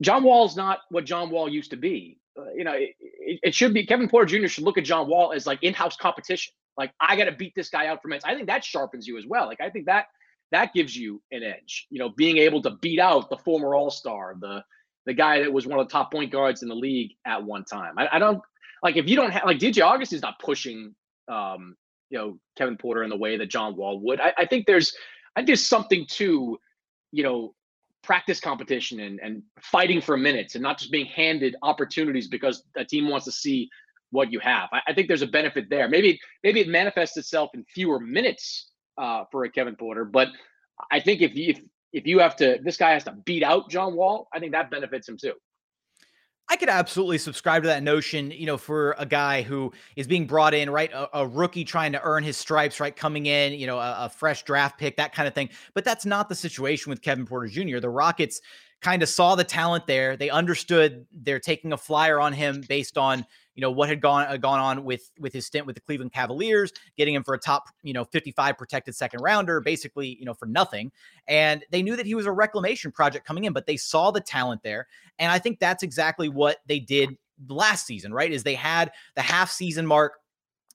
John 0.00 0.24
Wall's 0.24 0.56
not 0.56 0.80
what 0.90 1.04
John 1.04 1.30
Wall 1.30 1.48
used 1.48 1.70
to 1.70 1.76
be. 1.76 2.18
Uh, 2.38 2.52
you 2.56 2.64
know, 2.64 2.72
it, 2.72 2.90
it, 3.00 3.40
it 3.42 3.54
should 3.54 3.74
be 3.74 3.84
Kevin 3.84 4.08
Porter 4.08 4.38
Jr. 4.38 4.46
should 4.48 4.64
look 4.64 4.78
at 4.78 4.84
John 4.84 5.08
Wall 5.08 5.32
as 5.32 5.46
like 5.46 5.62
in-house 5.62 5.96
competition. 5.96 6.54
Like 6.78 6.92
I 7.00 7.16
got 7.16 7.24
to 7.24 7.32
beat 7.32 7.52
this 7.54 7.68
guy 7.68 7.86
out 7.86 8.00
for 8.00 8.08
minutes. 8.08 8.24
I 8.24 8.34
think 8.34 8.46
that 8.46 8.64
sharpens 8.64 9.06
you 9.06 9.18
as 9.18 9.26
well. 9.26 9.46
Like 9.46 9.60
I 9.60 9.68
think 9.68 9.86
that 9.86 10.06
that 10.50 10.72
gives 10.72 10.96
you 10.96 11.22
an 11.30 11.42
edge. 11.42 11.86
You 11.90 11.98
know, 11.98 12.08
being 12.08 12.38
able 12.38 12.62
to 12.62 12.70
beat 12.80 12.98
out 12.98 13.28
the 13.28 13.36
former 13.36 13.74
All 13.74 13.90
Star, 13.90 14.36
the 14.40 14.64
the 15.04 15.12
guy 15.12 15.40
that 15.40 15.52
was 15.52 15.66
one 15.66 15.78
of 15.78 15.86
the 15.86 15.92
top 15.92 16.12
point 16.12 16.32
guards 16.32 16.62
in 16.62 16.68
the 16.68 16.74
league 16.74 17.12
at 17.26 17.42
one 17.44 17.64
time. 17.64 17.94
I, 17.98 18.08
I 18.12 18.18
don't 18.18 18.40
like 18.82 18.96
if 18.96 19.08
you 19.08 19.16
don't 19.16 19.30
have 19.30 19.44
like 19.44 19.58
DJ 19.58 19.84
August 19.84 20.14
is 20.14 20.22
not 20.22 20.38
pushing 20.38 20.94
um, 21.28 21.76
you 22.12 22.18
know 22.18 22.38
Kevin 22.56 22.76
Porter 22.76 23.02
in 23.02 23.10
the 23.10 23.16
way 23.16 23.36
that 23.38 23.50
John 23.50 23.74
Wall 23.74 23.98
would. 24.00 24.20
I, 24.20 24.32
I 24.38 24.46
think 24.46 24.66
there's 24.66 24.94
I 25.34 25.40
think 25.40 25.46
there's 25.46 25.66
something 25.66 26.06
to 26.10 26.58
you 27.10 27.22
know 27.22 27.54
practice 28.02 28.38
competition 28.38 29.00
and, 29.00 29.18
and 29.20 29.42
fighting 29.60 30.00
for 30.00 30.16
minutes 30.16 30.54
and 30.54 30.62
not 30.62 30.78
just 30.78 30.92
being 30.92 31.06
handed 31.06 31.56
opportunities 31.62 32.28
because 32.28 32.64
a 32.76 32.84
team 32.84 33.08
wants 33.08 33.24
to 33.24 33.32
see 33.32 33.68
what 34.10 34.30
you 34.30 34.40
have. 34.40 34.68
I, 34.72 34.80
I 34.88 34.92
think 34.92 35.08
there's 35.08 35.22
a 35.22 35.26
benefit 35.26 35.70
there. 35.70 35.88
Maybe 35.88 36.20
maybe 36.44 36.60
it 36.60 36.68
manifests 36.68 37.16
itself 37.16 37.50
in 37.54 37.64
fewer 37.64 37.98
minutes 37.98 38.70
uh, 38.98 39.24
for 39.32 39.44
a 39.44 39.50
Kevin 39.50 39.74
Porter, 39.74 40.04
but 40.04 40.28
I 40.90 41.00
think 41.00 41.22
if 41.22 41.34
you 41.34 41.50
if, 41.50 41.60
if 41.94 42.06
you 42.06 42.18
have 42.18 42.36
to 42.36 42.58
this 42.62 42.76
guy 42.76 42.92
has 42.92 43.04
to 43.04 43.12
beat 43.24 43.42
out 43.42 43.70
John 43.70 43.96
Wall, 43.96 44.28
I 44.34 44.38
think 44.38 44.52
that 44.52 44.70
benefits 44.70 45.08
him 45.08 45.16
too. 45.16 45.32
I 46.52 46.56
could 46.56 46.68
absolutely 46.68 47.16
subscribe 47.16 47.62
to 47.62 47.68
that 47.68 47.82
notion, 47.82 48.30
you 48.30 48.44
know, 48.44 48.58
for 48.58 48.94
a 48.98 49.06
guy 49.06 49.40
who 49.40 49.72
is 49.96 50.06
being 50.06 50.26
brought 50.26 50.52
in, 50.52 50.68
right? 50.68 50.92
A, 50.92 51.20
a 51.20 51.26
rookie 51.26 51.64
trying 51.64 51.92
to 51.92 52.00
earn 52.02 52.22
his 52.22 52.36
stripes, 52.36 52.78
right? 52.78 52.94
Coming 52.94 53.24
in, 53.24 53.54
you 53.54 53.66
know, 53.66 53.78
a, 53.78 53.96
a, 54.00 54.08
fresh 54.10 54.42
draft 54.42 54.78
pick, 54.78 54.98
that 54.98 55.14
kind 55.14 55.26
of 55.26 55.32
thing. 55.32 55.48
But 55.72 55.86
that's 55.86 56.04
not 56.04 56.28
the 56.28 56.34
situation 56.34 56.90
with 56.90 57.00
Kevin 57.00 57.24
Porter 57.24 57.46
Jr. 57.46 57.78
The 57.78 57.88
Rockets 57.88 58.42
kind 58.82 59.02
of 59.02 59.08
saw 59.08 59.34
the 59.34 59.44
talent 59.44 59.86
there. 59.86 60.14
They 60.14 60.28
understood 60.28 61.06
they're 61.10 61.40
taking 61.40 61.72
a 61.72 61.78
flyer 61.78 62.20
on 62.20 62.34
him 62.34 62.60
based 62.68 62.98
on 62.98 63.24
you 63.54 63.60
know 63.60 63.70
what 63.70 63.88
had 63.88 64.00
gone 64.00 64.26
uh, 64.28 64.36
gone 64.36 64.58
on 64.58 64.84
with 64.84 65.10
with 65.18 65.32
his 65.32 65.46
stint 65.46 65.66
with 65.66 65.74
the 65.74 65.80
Cleveland 65.80 66.12
Cavaliers, 66.12 66.72
getting 66.96 67.14
him 67.14 67.22
for 67.22 67.34
a 67.34 67.38
top 67.38 67.64
you 67.82 67.92
know 67.92 68.04
55 68.04 68.56
protected 68.56 68.94
second 68.94 69.20
rounder, 69.20 69.60
basically 69.60 70.16
you 70.18 70.24
know 70.24 70.34
for 70.34 70.46
nothing. 70.46 70.90
And 71.28 71.64
they 71.70 71.82
knew 71.82 71.96
that 71.96 72.06
he 72.06 72.14
was 72.14 72.26
a 72.26 72.32
reclamation 72.32 72.92
project 72.92 73.26
coming 73.26 73.44
in, 73.44 73.52
but 73.52 73.66
they 73.66 73.76
saw 73.76 74.10
the 74.10 74.20
talent 74.20 74.62
there, 74.62 74.86
and 75.18 75.30
I 75.30 75.38
think 75.38 75.58
that's 75.58 75.82
exactly 75.82 76.28
what 76.28 76.58
they 76.66 76.78
did 76.78 77.16
last 77.48 77.86
season. 77.86 78.12
Right? 78.12 78.32
Is 78.32 78.42
they 78.42 78.54
had 78.54 78.92
the 79.14 79.22
half 79.22 79.50
season 79.50 79.86
mark 79.86 80.21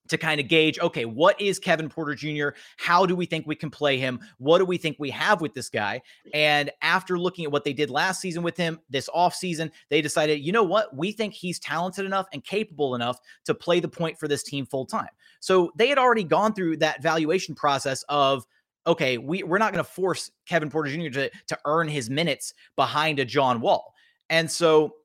to 0.07 0.17
kind 0.17 0.39
of 0.39 0.47
gauge 0.47 0.79
okay, 0.79 1.05
what 1.05 1.39
is 1.39 1.59
Kevin 1.59 1.89
Porter 1.89 2.15
Jr.? 2.15 2.49
How 2.77 3.05
do 3.05 3.15
we 3.15 3.25
think 3.25 3.47
we 3.47 3.55
can 3.55 3.69
play 3.69 3.97
him? 3.97 4.19
What 4.37 4.59
do 4.59 4.65
we 4.65 4.77
think 4.77 4.97
we 4.99 5.09
have 5.11 5.41
with 5.41 5.53
this 5.53 5.69
guy? 5.69 6.01
And 6.33 6.71
after 6.81 7.19
looking 7.19 7.45
at 7.45 7.51
what 7.51 7.63
they 7.63 7.73
did 7.73 7.89
last 7.89 8.21
season 8.21 8.43
with 8.43 8.57
him, 8.57 8.79
this 8.89 9.09
offseason, 9.15 9.71
they 9.89 10.01
decided, 10.01 10.39
you 10.39 10.51
know 10.51 10.63
what? 10.63 10.95
We 10.95 11.11
think 11.11 11.33
he's 11.33 11.59
talented 11.59 12.05
enough 12.05 12.27
and 12.33 12.43
capable 12.43 12.95
enough 12.95 13.19
to 13.45 13.53
play 13.53 13.79
the 13.79 13.87
point 13.87 14.19
for 14.19 14.27
this 14.27 14.43
team 14.43 14.65
full 14.65 14.85
time. 14.85 15.09
So 15.39 15.71
they 15.75 15.89
had 15.89 15.97
already 15.97 16.23
gone 16.23 16.53
through 16.53 16.77
that 16.77 17.01
valuation 17.01 17.55
process 17.55 18.03
of, 18.09 18.45
okay, 18.85 19.17
we, 19.17 19.43
we're 19.43 19.57
not 19.57 19.73
going 19.73 19.83
to 19.83 19.89
force 19.89 20.31
Kevin 20.45 20.69
Porter 20.69 20.89
Jr. 20.89 21.09
to, 21.19 21.29
to 21.47 21.59
earn 21.65 21.87
his 21.87 22.09
minutes 22.09 22.53
behind 22.75 23.19
a 23.19 23.25
John 23.25 23.61
Wall. 23.61 23.93
And 24.29 24.49
so 24.49 24.95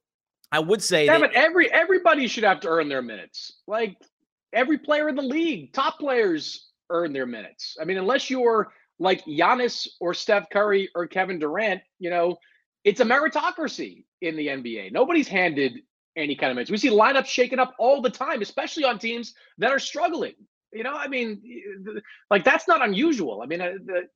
I 0.52 0.58
would 0.58 0.82
say 0.82 1.06
yeah, 1.06 1.18
that, 1.18 1.32
every 1.32 1.72
everybody 1.72 2.28
should 2.28 2.44
have 2.44 2.60
to 2.60 2.68
earn 2.68 2.88
their 2.88 3.00
minutes. 3.02 3.60
Like 3.66 3.96
every 4.52 4.78
player 4.78 5.08
in 5.08 5.14
the 5.14 5.22
league, 5.22 5.72
top 5.72 5.98
players 5.98 6.70
earn 6.90 7.12
their 7.12 7.26
minutes. 7.26 7.76
I 7.80 7.84
mean, 7.84 7.98
unless 7.98 8.30
you're 8.30 8.72
like 8.98 9.24
Giannis 9.24 9.88
or 10.00 10.14
Steph 10.14 10.50
Curry 10.50 10.88
or 10.94 11.06
Kevin 11.06 11.38
Durant, 11.38 11.82
you 11.98 12.10
know, 12.10 12.36
it's 12.84 13.00
a 13.00 13.04
meritocracy 13.04 14.04
in 14.20 14.36
the 14.36 14.48
NBA. 14.48 14.92
Nobody's 14.92 15.28
handed 15.28 15.80
any 16.16 16.34
kind 16.34 16.50
of 16.50 16.56
minutes. 16.56 16.70
We 16.70 16.76
see 16.76 16.90
lineups 16.90 17.26
shaken 17.26 17.58
up 17.58 17.74
all 17.78 18.02
the 18.02 18.10
time, 18.10 18.42
especially 18.42 18.84
on 18.84 18.98
teams 18.98 19.34
that 19.58 19.70
are 19.70 19.78
struggling. 19.78 20.34
You 20.72 20.84
know, 20.84 20.94
I 20.94 21.06
mean, 21.06 21.42
like 22.30 22.44
that's 22.44 22.66
not 22.66 22.82
unusual. 22.82 23.42
I 23.42 23.46
mean, 23.46 23.60
uh, 23.60 23.72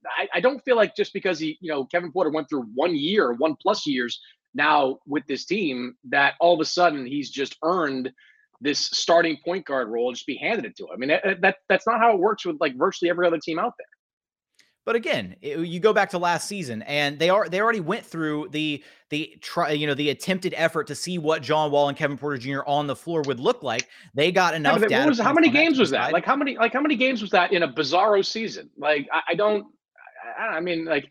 I, 0.06 0.28
I 0.34 0.40
don't 0.40 0.62
feel 0.64 0.76
like 0.76 0.96
just 0.96 1.12
because 1.12 1.38
he, 1.38 1.58
you 1.60 1.70
know, 1.70 1.84
Kevin 1.84 2.12
Porter 2.12 2.30
went 2.30 2.48
through 2.48 2.66
one 2.74 2.94
year, 2.96 3.32
one 3.34 3.56
plus 3.60 3.86
years 3.86 4.20
now 4.54 4.98
with 5.06 5.26
this 5.26 5.44
team, 5.44 5.96
that 6.08 6.34
all 6.40 6.54
of 6.54 6.60
a 6.60 6.64
sudden 6.64 7.04
he's 7.04 7.30
just 7.30 7.56
earned 7.62 8.10
this 8.60 8.78
starting 8.78 9.36
point 9.44 9.64
guard 9.64 9.88
role 9.88 10.12
just 10.12 10.26
be 10.26 10.36
handed 10.36 10.64
it 10.64 10.76
to 10.76 10.84
him. 10.84 10.90
I 10.92 10.96
mean, 10.96 11.08
that, 11.08 11.40
that 11.42 11.56
that's 11.68 11.86
not 11.86 11.98
how 11.98 12.12
it 12.14 12.18
works 12.18 12.44
with 12.44 12.56
like 12.60 12.76
virtually 12.76 13.10
every 13.10 13.26
other 13.26 13.38
team 13.38 13.58
out 13.58 13.74
there. 13.78 13.86
But 14.86 14.94
again, 14.94 15.34
it, 15.42 15.58
you 15.66 15.80
go 15.80 15.92
back 15.92 16.10
to 16.10 16.18
last 16.18 16.46
season, 16.46 16.82
and 16.82 17.18
they 17.18 17.28
are 17.28 17.48
they 17.48 17.60
already 17.60 17.80
went 17.80 18.06
through 18.06 18.48
the 18.52 18.84
the 19.10 19.36
try 19.40 19.72
you 19.72 19.84
know 19.86 19.94
the 19.94 20.10
attempted 20.10 20.54
effort 20.56 20.86
to 20.86 20.94
see 20.94 21.18
what 21.18 21.42
John 21.42 21.72
Wall 21.72 21.88
and 21.88 21.98
Kevin 21.98 22.16
Porter 22.16 22.38
Jr. 22.38 22.60
on 22.68 22.86
the 22.86 22.94
floor 22.94 23.22
would 23.22 23.40
look 23.40 23.64
like. 23.64 23.88
They 24.14 24.30
got 24.30 24.54
enough. 24.54 24.84
Yeah, 24.88 25.04
was, 25.04 25.18
how 25.18 25.32
many 25.32 25.50
games 25.50 25.80
was 25.80 25.90
that? 25.90 26.12
Like 26.12 26.24
how 26.24 26.36
many 26.36 26.56
like 26.56 26.72
how 26.72 26.80
many 26.80 26.94
games 26.94 27.20
was 27.20 27.32
that 27.32 27.52
in 27.52 27.64
a 27.64 27.68
bizarro 27.68 28.24
season? 28.24 28.70
Like 28.78 29.08
I, 29.12 29.32
I 29.32 29.34
don't. 29.34 29.66
I, 30.38 30.58
I 30.58 30.60
mean, 30.60 30.84
like 30.84 31.10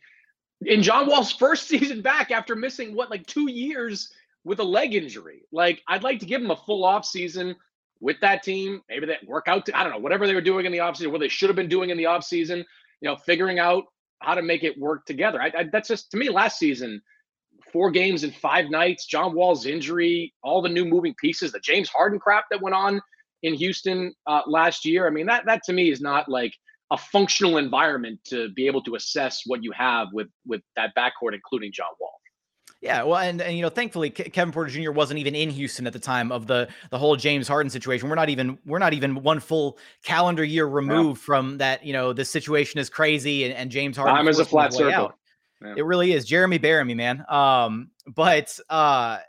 in 0.62 0.82
John 0.82 1.08
Wall's 1.08 1.32
first 1.38 1.68
season 1.68 2.02
back 2.02 2.32
after 2.32 2.56
missing 2.56 2.96
what 2.96 3.12
like 3.12 3.28
two 3.28 3.52
years 3.52 4.10
with 4.46 4.60
a 4.60 4.64
leg 4.64 4.96
injury. 4.96 5.42
Like 5.52 5.82
I'd 5.90 6.04
like 6.04 6.20
to 6.20 6.26
give 6.26 6.42
him 6.42 6.52
a 6.52 6.56
full 6.56 6.86
off 6.86 7.06
season 7.06 7.56
with 8.00 8.18
that 8.22 8.44
team. 8.44 8.82
Maybe 8.88 9.08
that 9.08 9.28
work 9.28 9.48
out. 9.48 9.68
I 9.74 9.84
don't 9.84 9.92
know 9.92 10.00
whatever 10.00 10.28
they 10.28 10.36
were 10.36 10.42
doing 10.42 10.66
in 10.66 10.72
the 10.72 10.78
offseason, 10.78 11.12
what 11.12 11.20
they 11.20 11.28
should 11.28 11.50
have 11.50 11.56
been 11.56 11.68
doing 11.68 11.90
in 11.90 11.98
the 11.98 12.04
offseason. 12.04 12.64
You 13.02 13.10
know, 13.10 13.18
figuring 13.18 13.60
out 13.60 13.84
how 14.20 14.36
to 14.36 14.42
make 14.42 14.64
it 14.64 14.80
work 14.80 15.06
together. 15.06 15.42
I, 15.42 15.52
I, 15.58 15.64
that's 15.72 15.90
just 15.90 16.12
to 16.12 16.18
me 16.18 16.30
last 16.30 16.58
season. 16.58 17.02
Four 17.74 17.92
games 17.92 18.24
in 18.24 18.32
five 18.32 18.70
nights. 18.70 19.06
John 19.06 19.34
Wall's 19.34 19.66
injury, 19.66 20.34
all 20.44 20.62
the 20.62 20.70
new 20.70 20.86
moving 20.86 21.14
pieces, 21.20 21.52
the 21.52 21.60
James 21.60 21.90
Harden 21.90 22.20
crap 22.20 22.46
that 22.52 22.62
went 22.62 22.76
on 22.76 23.02
in 23.44 23.54
Houston 23.54 24.14
uh, 24.28 24.42
last 24.48 24.86
year. 24.86 25.08
I 25.08 25.10
mean, 25.10 25.26
that 25.26 25.46
that 25.46 25.62
to 25.66 25.74
me 25.74 25.92
is 25.92 26.00
not 26.00 26.30
like 26.30 26.54
a 26.92 26.98
functional 26.98 27.58
environment 27.58 28.20
to 28.26 28.50
be 28.50 28.68
able 28.68 28.84
to 28.84 28.96
assess 28.96 29.42
what 29.46 29.64
you 29.64 29.72
have 29.72 30.08
with 30.14 30.28
with 30.46 30.62
that 30.76 30.92
backcourt, 30.96 31.34
including 31.34 31.72
John 31.74 31.88
Wall. 32.00 32.14
Yeah, 32.82 33.04
well, 33.04 33.18
and, 33.18 33.42
and 33.42 33.56
you 33.56 33.64
know, 33.64 33.70
thankfully, 33.70 34.10
Kevin 34.10 34.52
Porter 34.52 34.70
Jr. 34.70 34.92
wasn't 34.92 35.20
even 35.20 35.34
in 35.34 35.50
Houston 35.50 35.88
at 35.88 35.94
the 35.94 36.00
time 36.00 36.32
of 36.32 36.46
the 36.46 36.68
the 36.92 37.00
whole 37.00 37.16
James 37.16 37.48
Harden 37.48 37.70
situation. 37.70 38.10
We're 38.10 38.16
not 38.16 38.30
even 38.30 38.60
we're 38.66 38.80
not 38.80 38.94
even 38.94 39.24
one 39.24 39.40
full 39.40 39.80
calendar 40.04 40.44
year 40.44 40.68
removed 40.68 41.20
yeah. 41.22 41.26
from 41.26 41.58
that. 41.58 41.84
You 41.84 41.94
know, 41.94 42.14
the 42.14 42.26
situation 42.26 42.80
is 42.80 42.90
crazy, 42.90 43.46
and, 43.46 43.54
and 43.56 43.72
James 43.72 43.98
Harden. 43.98 44.16
Time 44.16 44.28
is 44.28 44.40
a 44.40 44.46
flat 44.46 44.74
circle. 44.74 45.14
Yeah. 45.62 45.74
It 45.78 45.86
really 45.86 46.14
is. 46.14 46.26
Jeremy 46.26 46.60
Bearimy, 46.60 46.96
man. 46.96 47.26
Um, 47.30 47.90
but 48.14 48.58
uh, 48.70 49.20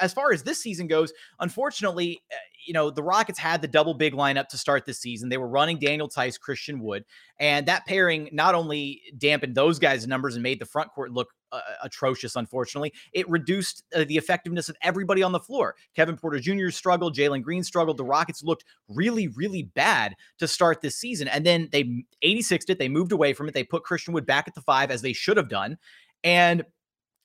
as 0.00 0.12
far 0.12 0.32
as 0.32 0.42
this 0.42 0.60
season 0.60 0.86
goes, 0.86 1.12
unfortunately, 1.38 2.22
uh, 2.32 2.36
you 2.66 2.72
know, 2.72 2.90
the 2.90 3.02
Rockets 3.02 3.38
had 3.38 3.62
the 3.62 3.68
double 3.68 3.94
big 3.94 4.12
lineup 4.12 4.48
to 4.48 4.58
start 4.58 4.84
this 4.84 4.98
season. 4.98 5.28
They 5.28 5.38
were 5.38 5.48
running 5.48 5.78
Daniel 5.78 6.08
Theis, 6.08 6.38
Christian 6.38 6.80
Wood, 6.80 7.04
and 7.38 7.66
that 7.66 7.86
pairing 7.86 8.28
not 8.32 8.54
only 8.54 9.02
dampened 9.16 9.54
those 9.54 9.78
guys' 9.78 10.06
numbers 10.06 10.34
and 10.34 10.42
made 10.42 10.58
the 10.58 10.66
front 10.66 10.90
court 10.90 11.12
look 11.12 11.28
uh, 11.52 11.60
atrocious, 11.82 12.36
unfortunately, 12.36 12.92
it 13.12 13.28
reduced 13.28 13.84
uh, 13.94 14.04
the 14.08 14.16
effectiveness 14.16 14.68
of 14.68 14.76
everybody 14.82 15.22
on 15.22 15.32
the 15.32 15.40
floor. 15.40 15.74
Kevin 15.94 16.16
Porter 16.16 16.40
Jr. 16.40 16.70
struggled, 16.70 17.14
Jalen 17.14 17.42
Green 17.42 17.62
struggled. 17.62 17.96
The 17.96 18.04
Rockets 18.04 18.42
looked 18.42 18.64
really, 18.88 19.28
really 19.28 19.62
bad 19.62 20.14
to 20.38 20.48
start 20.48 20.80
this 20.80 20.98
season. 20.98 21.28
And 21.28 21.46
then 21.46 21.68
they 21.72 22.04
86'd 22.24 22.70
it. 22.70 22.78
They 22.78 22.88
moved 22.88 23.12
away 23.12 23.32
from 23.32 23.48
it. 23.48 23.54
They 23.54 23.64
put 23.64 23.84
Christian 23.84 24.12
Wood 24.12 24.26
back 24.26 24.48
at 24.48 24.54
the 24.54 24.62
five 24.62 24.90
as 24.90 25.02
they 25.02 25.12
should 25.12 25.36
have 25.36 25.48
done. 25.48 25.78
And 26.24 26.64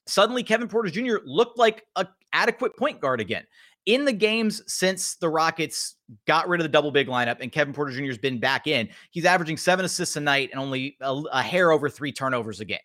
suddenly 0.06 0.42
Kevin 0.42 0.68
Porter 0.68 0.90
Jr. 0.90 1.16
looked 1.24 1.58
like 1.58 1.84
a 1.96 2.06
adequate 2.32 2.76
point 2.78 3.00
guard 3.00 3.20
again 3.20 3.44
in 3.86 4.04
the 4.04 4.12
games 4.12 4.62
since 4.66 5.16
the 5.16 5.28
Rockets 5.28 5.96
got 6.26 6.48
rid 6.48 6.60
of 6.60 6.64
the 6.64 6.68
double 6.68 6.92
big 6.92 7.08
lineup 7.08 7.40
and 7.40 7.50
Kevin 7.50 7.74
Porter 7.74 7.92
Jr. 7.92 8.04
has 8.04 8.18
been 8.18 8.38
back 8.38 8.66
in, 8.66 8.88
he's 9.10 9.24
averaging 9.24 9.56
seven 9.56 9.84
assists 9.84 10.16
a 10.16 10.20
night 10.20 10.50
and 10.52 10.60
only 10.60 10.96
a, 11.00 11.22
a, 11.32 11.42
hair 11.42 11.72
over 11.72 11.88
three 11.88 12.12
turnovers 12.12 12.60
a 12.60 12.64
game. 12.64 12.78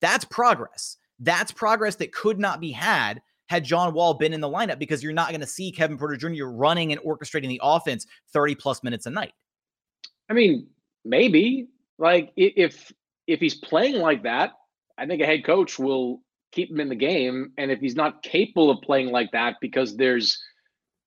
That's 0.00 0.24
progress. 0.24 0.96
That's 1.18 1.50
progress 1.50 1.96
that 1.96 2.12
could 2.12 2.38
not 2.38 2.60
be 2.60 2.70
had 2.70 3.20
had 3.46 3.64
John 3.64 3.92
Wall 3.94 4.14
been 4.14 4.32
in 4.32 4.40
the 4.40 4.48
lineup 4.48 4.78
because 4.78 5.02
you're 5.02 5.12
not 5.12 5.30
going 5.30 5.40
to 5.40 5.46
see 5.46 5.70
Kevin 5.70 5.98
Porter 5.98 6.16
Jr. 6.16 6.46
running 6.46 6.92
and 6.92 7.00
orchestrating 7.02 7.48
the 7.48 7.60
offense 7.62 8.06
30 8.32 8.54
plus 8.54 8.82
minutes 8.82 9.06
a 9.06 9.10
night. 9.10 9.32
I 10.30 10.32
mean, 10.32 10.68
maybe 11.04 11.68
like 11.98 12.32
if 12.36 12.92
if 13.26 13.40
he's 13.40 13.54
playing 13.54 13.96
like 13.96 14.22
that, 14.22 14.52
I 14.96 15.06
think 15.06 15.20
a 15.20 15.26
head 15.26 15.44
coach 15.44 15.78
will 15.78 16.22
keep 16.54 16.70
him 16.70 16.80
in 16.80 16.88
the 16.88 16.94
game. 16.94 17.52
And 17.58 17.70
if 17.70 17.80
he's 17.80 17.96
not 17.96 18.22
capable 18.22 18.70
of 18.70 18.80
playing 18.82 19.10
like 19.10 19.32
that 19.32 19.56
because 19.60 19.96
there's 19.96 20.38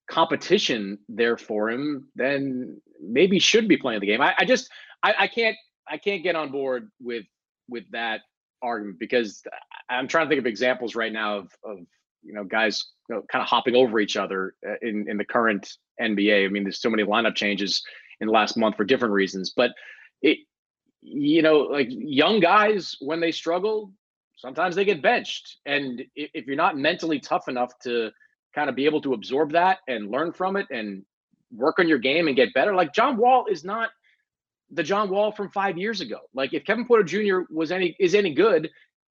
competition 0.10 1.00
there 1.08 1.38
for 1.38 1.70
him, 1.70 2.10
then 2.16 2.82
maybe 3.02 3.40
should 3.40 3.68
be 3.68 3.78
playing 3.78 4.02
the 4.02 4.08
game. 4.08 4.22
I, 4.22 4.34
I 4.38 4.46
just 4.46 4.70
I, 5.04 5.14
I 5.20 5.28
can't 5.28 5.56
I 5.90 5.98
can't 5.98 6.24
get 6.24 6.36
on 6.36 6.52
board 6.52 6.90
with 7.00 7.26
with 7.70 7.86
that 7.92 8.22
argument 8.62 9.00
because 9.00 9.42
I'm 9.90 10.08
trying 10.08 10.26
to 10.26 10.30
think 10.30 10.40
of 10.40 10.46
examples 10.46 10.96
right 10.96 11.12
now 11.12 11.38
of, 11.38 11.52
of 11.64 11.78
you 12.24 12.34
know, 12.34 12.44
guys 12.44 12.86
you 13.10 13.16
know, 13.16 13.22
kind 13.32 13.42
of 13.42 13.48
hopping 13.48 13.76
over 13.76 14.00
each 14.00 14.18
other 14.18 14.56
uh, 14.68 14.76
in 14.82 15.10
in 15.10 15.18
the 15.18 15.26
current 15.26 15.72
NBA. 16.02 16.46
I 16.46 16.50
mean, 16.50 16.64
there's 16.64 16.82
so 16.82 16.90
many 16.90 17.04
lineup 17.04 17.36
changes 17.36 17.82
in 18.20 18.28
the 18.28 18.34
last 18.34 18.58
month 18.58 18.76
for 18.76 18.84
different 18.84 19.14
reasons, 19.14 19.54
but 19.56 19.72
it, 20.22 20.40
you 21.02 21.42
know, 21.42 21.60
like 21.60 21.88
young 21.90 22.40
guys 22.40 22.96
when 23.00 23.20
they 23.20 23.32
struggle, 23.32 23.92
sometimes 24.38 24.76
they 24.76 24.86
get 24.86 25.02
benched, 25.02 25.58
and 25.66 26.04
if 26.16 26.46
you're 26.48 26.56
not 26.56 26.78
mentally 26.78 27.20
tough 27.20 27.48
enough 27.48 27.78
to 27.80 28.12
kind 28.56 28.70
of 28.70 28.76
be 28.76 28.86
able 28.86 29.02
to 29.02 29.14
absorb 29.14 29.52
that 29.52 29.80
and 29.88 30.10
learn 30.10 30.32
from 30.32 30.56
it 30.56 30.68
and 30.72 31.04
work 31.52 31.80
on 31.80 31.88
your 31.88 31.98
game 32.00 32.28
and 32.28 32.36
get 32.36 32.54
better, 32.54 32.74
like 32.74 32.94
John 32.94 33.18
Wall 33.18 33.46
is 33.50 33.64
not 33.64 33.90
the 34.72 34.84
John 34.84 35.10
Wall 35.10 35.32
from 35.32 35.50
five 35.50 35.78
years 35.78 36.02
ago. 36.02 36.20
Like 36.34 36.54
if 36.54 36.66
Kevin 36.66 36.86
Porter 36.86 37.04
Jr. 37.04 37.52
was 37.52 37.72
any 37.72 37.96
is 38.00 38.16
any 38.16 38.34
good, 38.34 38.70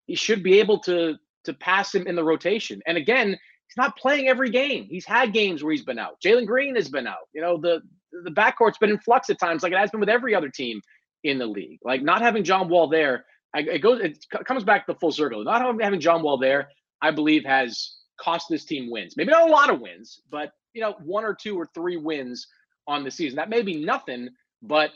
he 0.07 0.15
should 0.15 0.43
be 0.43 0.61
able 0.61 0.79
to 0.81 1.17
to 1.45 1.55
pass 1.55 1.95
him 1.95 2.07
in 2.07 2.17
the 2.17 2.25
rotation. 2.25 2.81
And 2.87 2.97
again, 2.97 3.29
he's 3.29 3.77
not 3.77 3.97
playing 3.97 4.29
every 4.29 4.51
game. 4.51 4.87
He's 4.91 5.07
had 5.07 5.33
games 5.33 5.63
where 5.63 5.73
he's 5.73 5.85
been 5.85 5.99
out. 5.99 6.21
Jalen 6.25 6.47
Green 6.47 6.75
has 6.75 6.89
been 6.89 7.07
out. 7.07 7.29
You 7.33 7.41
know, 7.41 7.57
the 7.57 7.83
the 8.25 8.31
backcourt's 8.31 8.79
been 8.79 8.91
in 8.91 8.99
flux 8.99 9.31
at 9.31 9.39
times, 9.39 9.63
like 9.63 9.73
it 9.73 9.79
has 9.79 9.91
been 9.91 10.01
with 10.01 10.09
every 10.09 10.35
other 10.35 10.49
team 10.49 10.81
in 11.23 11.39
the 11.39 11.47
league. 11.47 11.79
Like 11.83 12.03
not 12.03 12.23
having 12.23 12.45
John 12.45 12.69
Wall 12.69 12.89
there, 12.89 13.25
it 13.55 13.81
goes 13.81 14.01
it 14.01 14.27
comes 14.45 14.65
back 14.65 14.87
to 14.87 14.95
full 14.95 15.13
circle. 15.13 15.45
Not 15.45 15.81
having 15.81 16.01
John 16.01 16.23
Wall 16.23 16.39
there, 16.39 16.69
I 17.01 17.11
believe, 17.11 17.45
has 17.45 17.97
cost 18.21 18.47
this 18.49 18.65
team 18.65 18.91
wins. 18.91 19.17
Maybe 19.17 19.31
not 19.31 19.49
a 19.49 19.53
lot 19.53 19.71
of 19.71 19.81
wins, 19.81 20.21
but 20.31 20.53
you 20.73 20.81
know, 20.81 20.95
one 21.05 21.25
or 21.25 21.35
two 21.35 21.57
or 21.57 21.69
three 21.75 21.97
wins 21.97 22.47
on 22.87 23.05
the 23.05 23.11
season. 23.11 23.37
That 23.37 23.49
may 23.49 23.63
be 23.63 23.85
nothing, 23.85 24.29
but 24.63 24.91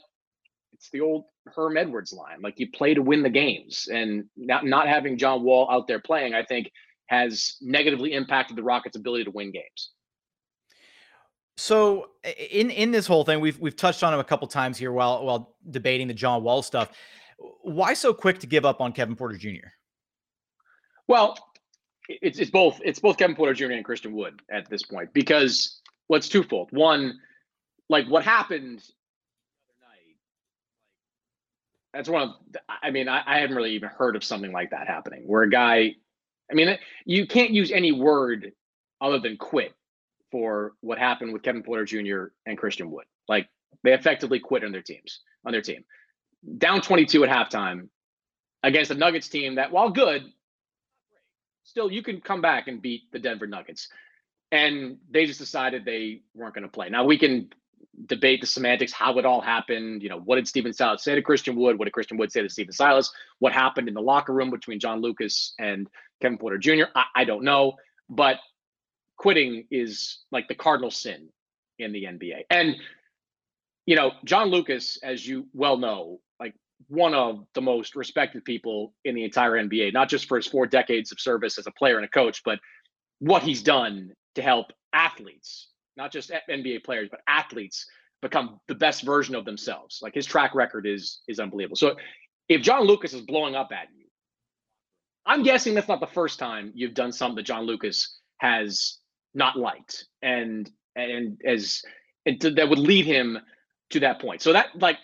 it's 0.72 0.90
the 0.90 1.00
old 1.00 1.24
Herm 1.54 1.76
Edwards 1.76 2.12
line. 2.12 2.40
Like 2.42 2.58
you 2.58 2.70
play 2.70 2.94
to 2.94 3.02
win 3.02 3.22
the 3.22 3.30
games, 3.30 3.88
and 3.90 4.24
not 4.36 4.66
not 4.66 4.88
having 4.88 5.18
John 5.18 5.42
Wall 5.42 5.68
out 5.70 5.86
there 5.86 6.00
playing, 6.00 6.34
I 6.34 6.44
think, 6.44 6.70
has 7.06 7.56
negatively 7.60 8.12
impacted 8.12 8.56
the 8.56 8.62
Rockets' 8.62 8.96
ability 8.96 9.24
to 9.24 9.30
win 9.30 9.52
games. 9.52 9.92
So 11.56 12.10
in 12.24 12.70
in 12.70 12.90
this 12.92 13.06
whole 13.06 13.24
thing, 13.24 13.40
we've 13.40 13.58
we've 13.58 13.76
touched 13.76 14.02
on 14.04 14.14
him 14.14 14.20
a 14.20 14.24
couple 14.24 14.46
times 14.46 14.78
here 14.78 14.92
while 14.92 15.24
while 15.24 15.56
debating 15.68 16.06
the 16.06 16.14
John 16.14 16.42
Wall 16.42 16.62
stuff. 16.62 16.92
Why 17.62 17.94
so 17.94 18.12
quick 18.12 18.40
to 18.40 18.46
give 18.46 18.64
up 18.64 18.80
on 18.80 18.92
Kevin 18.92 19.16
Porter 19.16 19.36
Jr.? 19.36 19.68
Well, 21.06 21.38
it's 22.08 22.38
it's 22.38 22.50
both 22.50 22.80
it's 22.84 22.98
both 22.98 23.16
Kevin 23.16 23.36
Porter 23.36 23.54
Jr. 23.54 23.72
and 23.72 23.84
Christian 23.84 24.12
Wood 24.12 24.42
at 24.50 24.68
this 24.68 24.82
point 24.82 25.12
because 25.12 25.80
well, 26.08 26.20
twofold. 26.20 26.68
One, 26.72 27.20
like 27.88 28.06
what 28.06 28.24
happened 28.24 28.82
that's 31.92 32.08
one 32.08 32.22
of 32.22 32.34
i 32.68 32.90
mean 32.90 33.08
I, 33.08 33.22
I, 33.26 33.40
haven't 33.40 33.56
really 33.56 33.72
even 33.72 33.88
heard 33.88 34.16
of 34.16 34.24
something 34.24 34.52
like 34.52 34.70
that 34.70 34.86
happening 34.86 35.22
where 35.26 35.42
a 35.42 35.50
guy 35.50 35.94
i 36.50 36.54
mean 36.54 36.78
you 37.04 37.26
can't 37.26 37.50
use 37.50 37.70
any 37.70 37.92
word 37.92 38.52
other 39.00 39.18
than 39.18 39.36
quit 39.36 39.74
for 40.30 40.74
what 40.80 40.98
happened 40.98 41.32
with 41.32 41.42
kevin 41.42 41.62
porter 41.62 41.84
jr 41.84 42.26
and 42.46 42.58
christian 42.58 42.90
wood 42.90 43.06
like 43.28 43.48
they 43.84 43.94
effectively 43.94 44.38
quit 44.38 44.64
on 44.64 44.72
their 44.72 44.82
teams 44.82 45.20
on 45.46 45.52
their 45.52 45.62
team 45.62 45.84
down 46.58 46.80
22 46.80 47.24
at 47.24 47.30
halftime 47.30 47.88
against 48.62 48.90
a 48.90 48.94
nuggets 48.94 49.28
team 49.28 49.56
that 49.56 49.72
while 49.72 49.90
good 49.90 50.24
still 51.64 51.90
you 51.90 52.02
can 52.02 52.20
come 52.20 52.40
back 52.40 52.68
and 52.68 52.80
beat 52.80 53.10
the 53.12 53.18
denver 53.18 53.46
nuggets 53.46 53.88
and 54.50 54.96
they 55.10 55.26
just 55.26 55.38
decided 55.38 55.84
they 55.84 56.22
weren't 56.34 56.54
going 56.54 56.62
to 56.62 56.70
play 56.70 56.88
now 56.88 57.04
we 57.04 57.18
can 57.18 57.48
debate 58.06 58.40
the 58.40 58.46
semantics, 58.46 58.92
how 58.92 59.18
it 59.18 59.24
all 59.24 59.40
happened. 59.40 60.02
You 60.02 60.08
know, 60.08 60.20
what 60.20 60.36
did 60.36 60.48
Stephen 60.48 60.72
Silas 60.72 61.02
say 61.02 61.14
to 61.14 61.22
Christian 61.22 61.56
Wood? 61.56 61.78
What 61.78 61.86
did 61.86 61.92
Christian 61.92 62.16
Wood 62.16 62.32
say 62.32 62.42
to 62.42 62.48
Stephen 62.48 62.72
Silas? 62.72 63.12
What 63.38 63.52
happened 63.52 63.88
in 63.88 63.94
the 63.94 64.02
locker 64.02 64.32
room 64.32 64.50
between 64.50 64.80
John 64.80 65.00
Lucas 65.00 65.54
and 65.58 65.88
Kevin 66.20 66.38
Porter 66.38 66.58
Jr.? 66.58 66.84
I, 66.94 67.04
I 67.16 67.24
don't 67.24 67.44
know, 67.44 67.74
but 68.08 68.38
quitting 69.16 69.66
is 69.70 70.18
like 70.30 70.48
the 70.48 70.54
cardinal 70.54 70.90
sin 70.90 71.28
in 71.78 71.92
the 71.92 72.04
NBA. 72.04 72.42
And 72.50 72.76
you 73.88 73.96
know, 73.96 74.12
John 74.24 74.48
Lucas, 74.48 74.98
as 75.02 75.26
you 75.26 75.46
well 75.54 75.78
know, 75.78 76.20
like 76.38 76.54
one 76.88 77.14
of 77.14 77.46
the 77.54 77.62
most 77.62 77.96
respected 77.96 78.44
people 78.44 78.92
in 79.04 79.14
the 79.14 79.24
entire 79.24 79.52
NBA, 79.52 79.94
not 79.94 80.08
just 80.08 80.26
for 80.28 80.36
his 80.36 80.46
four 80.46 80.66
decades 80.66 81.10
of 81.10 81.18
service 81.18 81.58
as 81.58 81.66
a 81.66 81.72
player 81.72 81.96
and 81.96 82.04
a 82.04 82.08
coach, 82.08 82.42
but 82.44 82.58
what 83.18 83.42
he's 83.42 83.62
done 83.62 84.12
to 84.34 84.42
help 84.42 84.66
athletes 84.92 85.68
not 85.98 86.12
just 86.12 86.30
NBA 86.48 86.84
players, 86.84 87.08
but 87.10 87.20
athletes 87.28 87.86
become 88.22 88.60
the 88.68 88.74
best 88.74 89.02
version 89.02 89.34
of 89.34 89.44
themselves. 89.44 89.98
Like 90.00 90.14
his 90.14 90.24
track 90.24 90.54
record 90.54 90.86
is 90.86 91.20
is 91.28 91.40
unbelievable. 91.40 91.76
So 91.76 91.96
if 92.48 92.62
John 92.62 92.84
Lucas 92.84 93.12
is 93.12 93.22
blowing 93.22 93.54
up 93.54 93.70
at 93.72 93.88
you, 93.94 94.06
I'm 95.26 95.42
guessing 95.42 95.74
that's 95.74 95.88
not 95.88 96.00
the 96.00 96.06
first 96.06 96.38
time 96.38 96.72
you've 96.74 96.94
done 96.94 97.12
something 97.12 97.36
that 97.36 97.42
John 97.46 97.64
Lucas 97.64 98.16
has 98.38 98.98
not 99.34 99.58
liked, 99.58 100.06
and 100.22 100.70
and 100.96 101.40
as 101.44 101.82
and 102.24 102.40
to, 102.40 102.50
that 102.52 102.68
would 102.68 102.78
lead 102.78 103.04
him 103.04 103.38
to 103.90 104.00
that 104.00 104.20
point. 104.20 104.42
So 104.42 104.52
that 104.52 104.68
like 104.76 104.98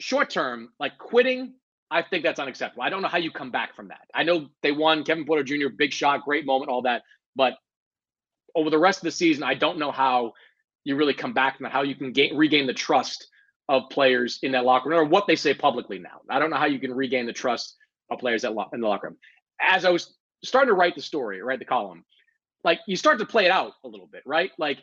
short 0.00 0.30
term, 0.30 0.70
like 0.80 0.98
quitting, 0.98 1.54
I 1.90 2.02
think 2.02 2.24
that's 2.24 2.40
unacceptable. 2.40 2.82
I 2.82 2.90
don't 2.90 3.02
know 3.02 3.08
how 3.08 3.18
you 3.18 3.30
come 3.30 3.50
back 3.50 3.76
from 3.76 3.88
that. 3.88 4.08
I 4.14 4.22
know 4.22 4.48
they 4.62 4.72
won 4.72 5.04
Kevin 5.04 5.24
Porter 5.26 5.44
Jr. 5.44 5.68
big 5.76 5.92
shot, 5.92 6.24
great 6.24 6.46
moment, 6.46 6.70
all 6.70 6.82
that, 6.82 7.02
but 7.36 7.54
over 8.54 8.70
the 8.70 8.78
rest 8.78 8.98
of 8.98 9.04
the 9.04 9.10
season, 9.10 9.42
I 9.42 9.54
don't 9.54 9.78
know 9.78 9.92
how 9.92 10.32
you 10.84 10.96
really 10.96 11.14
come 11.14 11.32
back 11.32 11.56
from 11.56 11.64
that, 11.64 11.72
how 11.72 11.82
you 11.82 11.94
can 11.94 12.12
gain, 12.12 12.36
regain 12.36 12.66
the 12.66 12.74
trust 12.74 13.28
of 13.68 13.84
players 13.90 14.38
in 14.42 14.52
that 14.52 14.64
locker 14.64 14.88
room 14.88 14.98
or 14.98 15.04
what 15.04 15.26
they 15.26 15.36
say 15.36 15.54
publicly 15.54 15.98
now. 15.98 16.20
I 16.28 16.38
don't 16.38 16.50
know 16.50 16.56
how 16.56 16.66
you 16.66 16.80
can 16.80 16.92
regain 16.92 17.26
the 17.26 17.32
trust 17.32 17.76
of 18.10 18.18
players 18.18 18.44
lo- 18.44 18.68
in 18.72 18.80
the 18.80 18.88
locker 18.88 19.08
room. 19.08 19.16
As 19.60 19.84
I 19.84 19.90
was 19.90 20.14
starting 20.44 20.68
to 20.68 20.74
write 20.74 20.94
the 20.96 21.02
story, 21.02 21.40
write 21.42 21.60
the 21.60 21.64
column, 21.64 22.04
like 22.64 22.80
you 22.86 22.96
start 22.96 23.18
to 23.20 23.26
play 23.26 23.46
it 23.46 23.50
out 23.50 23.72
a 23.84 23.88
little 23.88 24.08
bit, 24.08 24.22
right? 24.26 24.50
Like 24.58 24.78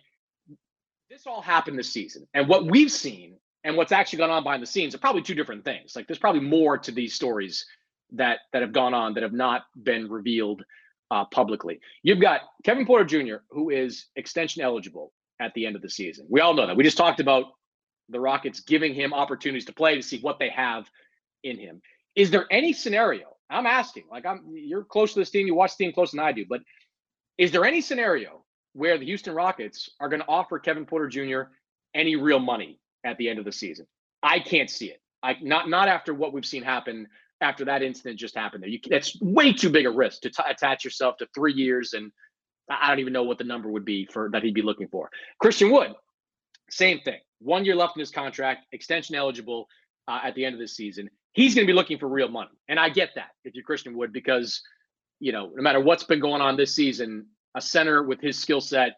this 1.10 1.26
all 1.26 1.42
happened 1.42 1.78
this 1.78 1.92
season. 1.92 2.28
And 2.34 2.48
what 2.48 2.66
we've 2.66 2.92
seen 2.92 3.36
and 3.64 3.76
what's 3.76 3.92
actually 3.92 4.20
gone 4.20 4.30
on 4.30 4.44
behind 4.44 4.62
the 4.62 4.68
scenes 4.68 4.94
are 4.94 5.00
probably 5.00 5.22
two 5.22 5.34
different 5.34 5.66
things. 5.66 5.96
Like 5.96 6.08
there's 6.08 6.20
probably 6.20 6.42
more 6.42 6.78
to 6.78 6.92
these 6.92 7.14
stories 7.14 7.66
that 8.12 8.40
that 8.54 8.62
have 8.62 8.72
gone 8.72 8.94
on 8.94 9.14
that 9.16 9.24
have 9.24 9.34
not 9.34 9.64
been 9.84 10.10
revealed 10.10 10.64
uh, 11.12 11.26
publicly. 11.26 11.80
You've 12.04 12.22
got 12.22 12.42
Kevin 12.64 12.86
Porter 12.86 13.06
Jr., 13.06 13.38
who 13.50 13.72
is 13.72 14.06
extension 14.16 14.62
eligible 14.62 15.12
at 15.40 15.54
the 15.56 15.66
end 15.66 15.76
of 15.76 15.82
the 15.82 15.90
season. 15.90 16.28
We 16.30 16.42
all 16.42 16.54
know 16.54 16.68
that. 16.68 16.76
We 16.76 16.84
just 16.84 16.98
talked 16.98 17.20
about 17.20 17.46
the 18.10 18.20
Rockets 18.20 18.62
giving 18.62 18.94
him 18.94 19.14
opportunities 19.14 19.66
to 19.66 19.74
play 19.74 19.96
to 19.96 20.04
see 20.04 20.20
what 20.20 20.40
they 20.40 20.50
have 20.50 20.86
in 21.44 21.58
him. 21.58 21.82
Is 22.16 22.30
there 22.30 22.46
any 22.52 22.74
scenario? 22.74 23.36
I'm 23.50 23.66
asking, 23.66 24.04
like 24.12 24.28
I'm 24.28 24.44
you're 24.54 24.84
close 24.84 25.14
to 25.14 25.20
this 25.20 25.32
team, 25.32 25.48
you 25.48 25.56
watch 25.56 25.76
the 25.76 25.86
team 25.86 25.94
closer 25.94 26.18
than 26.18 26.26
I 26.26 26.32
do, 26.32 26.46
but 26.48 26.62
is 27.40 27.52
there 27.52 27.66
any 27.66 27.82
scenario 27.82 28.44
where 28.74 28.98
the 28.98 29.06
Houston 29.06 29.34
Rockets 29.34 29.90
are 30.00 30.10
going 30.10 30.22
to 30.22 30.28
offer 30.28 30.60
Kevin 30.60 30.86
Porter 30.86 31.08
Jr. 31.08 31.52
any 31.94 32.16
real 32.16 32.40
money 32.40 32.80
at 33.06 33.18
the 33.18 33.30
end 33.30 33.40
of 33.40 33.46
the 33.46 33.52
season? 33.52 33.88
I 34.22 34.40
can't 34.40 34.70
see 34.70 34.88
it. 34.88 35.02
I 35.24 35.36
not 35.42 35.70
not 35.70 35.88
after 35.88 36.14
what 36.14 36.34
we've 36.34 36.46
seen 36.46 36.64
happen 36.64 37.08
after 37.42 37.66
that 37.66 37.82
incident 37.82 38.20
just 38.20 38.36
happened 38.36 38.64
there. 38.64 38.70
You, 38.70 38.80
that's 38.90 39.20
way 39.22 39.54
too 39.54 39.70
big 39.70 39.86
a 39.86 39.90
risk 39.90 40.22
to 40.22 40.30
t- 40.30 40.44
attach 40.48 40.84
yourself 40.84 41.18
to 41.18 41.28
three 41.34 41.54
years, 41.54 41.94
and 41.94 42.12
I 42.70 42.90
don't 42.90 43.00
even 43.00 43.14
know 43.14 43.24
what 43.24 43.38
the 43.38 43.44
number 43.44 43.70
would 43.70 43.86
be 43.86 44.06
for 44.12 44.30
that 44.32 44.44
he'd 44.44 44.54
be 44.54 44.62
looking 44.62 44.88
for. 44.88 45.10
Christian 45.40 45.72
Wood, 45.72 45.94
same 46.70 47.00
thing. 47.00 47.20
One 47.40 47.66
year 47.66 47.76
left 47.76 47.96
in 47.96 48.02
his 48.02 48.12
contract, 48.12 48.66
extension 48.72 49.16
eligible 49.16 49.68
uh, 50.08 50.20
at 50.24 50.36
the 50.36 50.46
end 50.46 50.56
of 50.56 50.60
the 50.60 50.68
season. 50.68 51.10
He's 51.34 51.56
going 51.56 51.66
to 51.66 51.72
be 51.72 51.76
looking 51.76 51.98
for 51.98 52.08
real 52.08 52.28
money, 52.28 52.52
and 52.68 52.80
I 52.80 52.90
get 52.90 53.12
that 53.16 53.30
if 53.46 53.56
you're 53.56 53.64
Christian 53.64 53.96
Wood 53.98 54.12
because 54.12 54.62
you 55.20 55.32
know 55.32 55.52
no 55.54 55.62
matter 55.62 55.80
what's 55.80 56.04
been 56.04 56.20
going 56.20 56.42
on 56.42 56.58
this 56.58 56.76
season, 56.76 57.28
a 57.56 57.62
center 57.62 58.04
with 58.04 58.22
his 58.22 58.38
skill 58.38 58.62
set, 58.62 58.98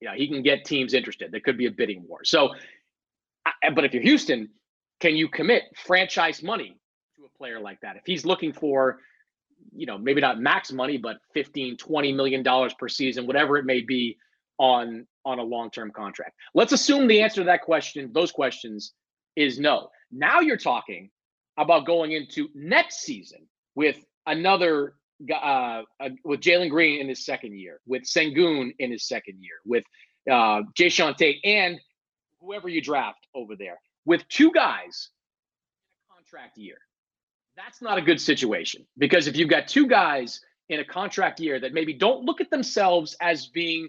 you 0.00 0.08
know, 0.08 0.14
he 0.14 0.28
can 0.28 0.42
get 0.42 0.64
teams 0.64 0.94
interested. 0.94 1.32
There 1.32 1.40
could 1.40 1.56
be 1.56 1.66
a 1.66 1.70
bidding 1.70 2.04
war. 2.06 2.24
So, 2.24 2.50
but 3.74 3.84
if 3.84 3.94
you're 3.94 4.02
Houston, 4.02 4.50
can 5.00 5.16
you 5.16 5.28
commit 5.28 5.62
franchise 5.74 6.42
money 6.42 6.78
to 7.16 7.24
a 7.24 7.38
player 7.38 7.60
like 7.60 7.80
that. 7.80 7.96
If 7.96 8.02
he's 8.04 8.24
looking 8.24 8.52
for, 8.52 9.00
you 9.74 9.86
know, 9.86 9.98
maybe 9.98 10.20
not 10.20 10.40
max 10.40 10.72
money, 10.72 10.96
but 10.96 11.18
15, 11.34 11.76
20 11.76 12.12
million 12.12 12.42
dollars 12.42 12.74
per 12.74 12.88
season, 12.88 13.26
whatever 13.26 13.56
it 13.56 13.64
may 13.64 13.80
be 13.80 14.16
on 14.58 15.06
on 15.24 15.38
a 15.38 15.42
long-term 15.42 15.90
contract. 15.90 16.36
Let's 16.54 16.72
assume 16.72 17.08
the 17.08 17.20
answer 17.20 17.40
to 17.40 17.44
that 17.46 17.62
question, 17.62 18.10
those 18.12 18.30
questions 18.30 18.92
is 19.34 19.58
no. 19.58 19.88
Now 20.12 20.40
you're 20.40 20.56
talking 20.56 21.10
about 21.58 21.84
going 21.84 22.12
into 22.12 22.48
next 22.54 23.00
season 23.00 23.40
with 23.74 23.98
another 24.26 24.94
uh, 25.30 25.82
uh, 26.00 26.08
with 26.24 26.40
Jalen 26.40 26.70
Green 26.70 27.00
in 27.00 27.08
his 27.08 27.24
second 27.24 27.58
year, 27.58 27.80
with 27.86 28.02
Sengun 28.02 28.72
in 28.78 28.90
his 28.90 29.06
second 29.06 29.38
year, 29.40 29.56
with 29.64 29.84
uh, 30.30 30.62
Jae'Sean 30.78 31.16
Tate, 31.16 31.40
and 31.44 31.80
whoever 32.40 32.68
you 32.68 32.80
draft 32.80 33.26
over 33.34 33.56
there, 33.56 33.78
with 34.04 34.26
two 34.28 34.52
guys 34.52 35.10
in 35.88 36.14
a 36.14 36.16
contract 36.16 36.58
year 36.58 36.78
that's 37.56 37.80
not 37.80 37.98
a 37.98 38.02
good 38.02 38.20
situation 38.20 38.86
because 38.98 39.26
if 39.26 39.36
you've 39.36 39.48
got 39.48 39.66
two 39.66 39.86
guys 39.86 40.40
in 40.68 40.80
a 40.80 40.84
contract 40.84 41.40
year 41.40 41.58
that 41.58 41.72
maybe 41.72 41.94
don't 41.94 42.24
look 42.24 42.40
at 42.40 42.50
themselves 42.50 43.16
as 43.20 43.46
being 43.46 43.88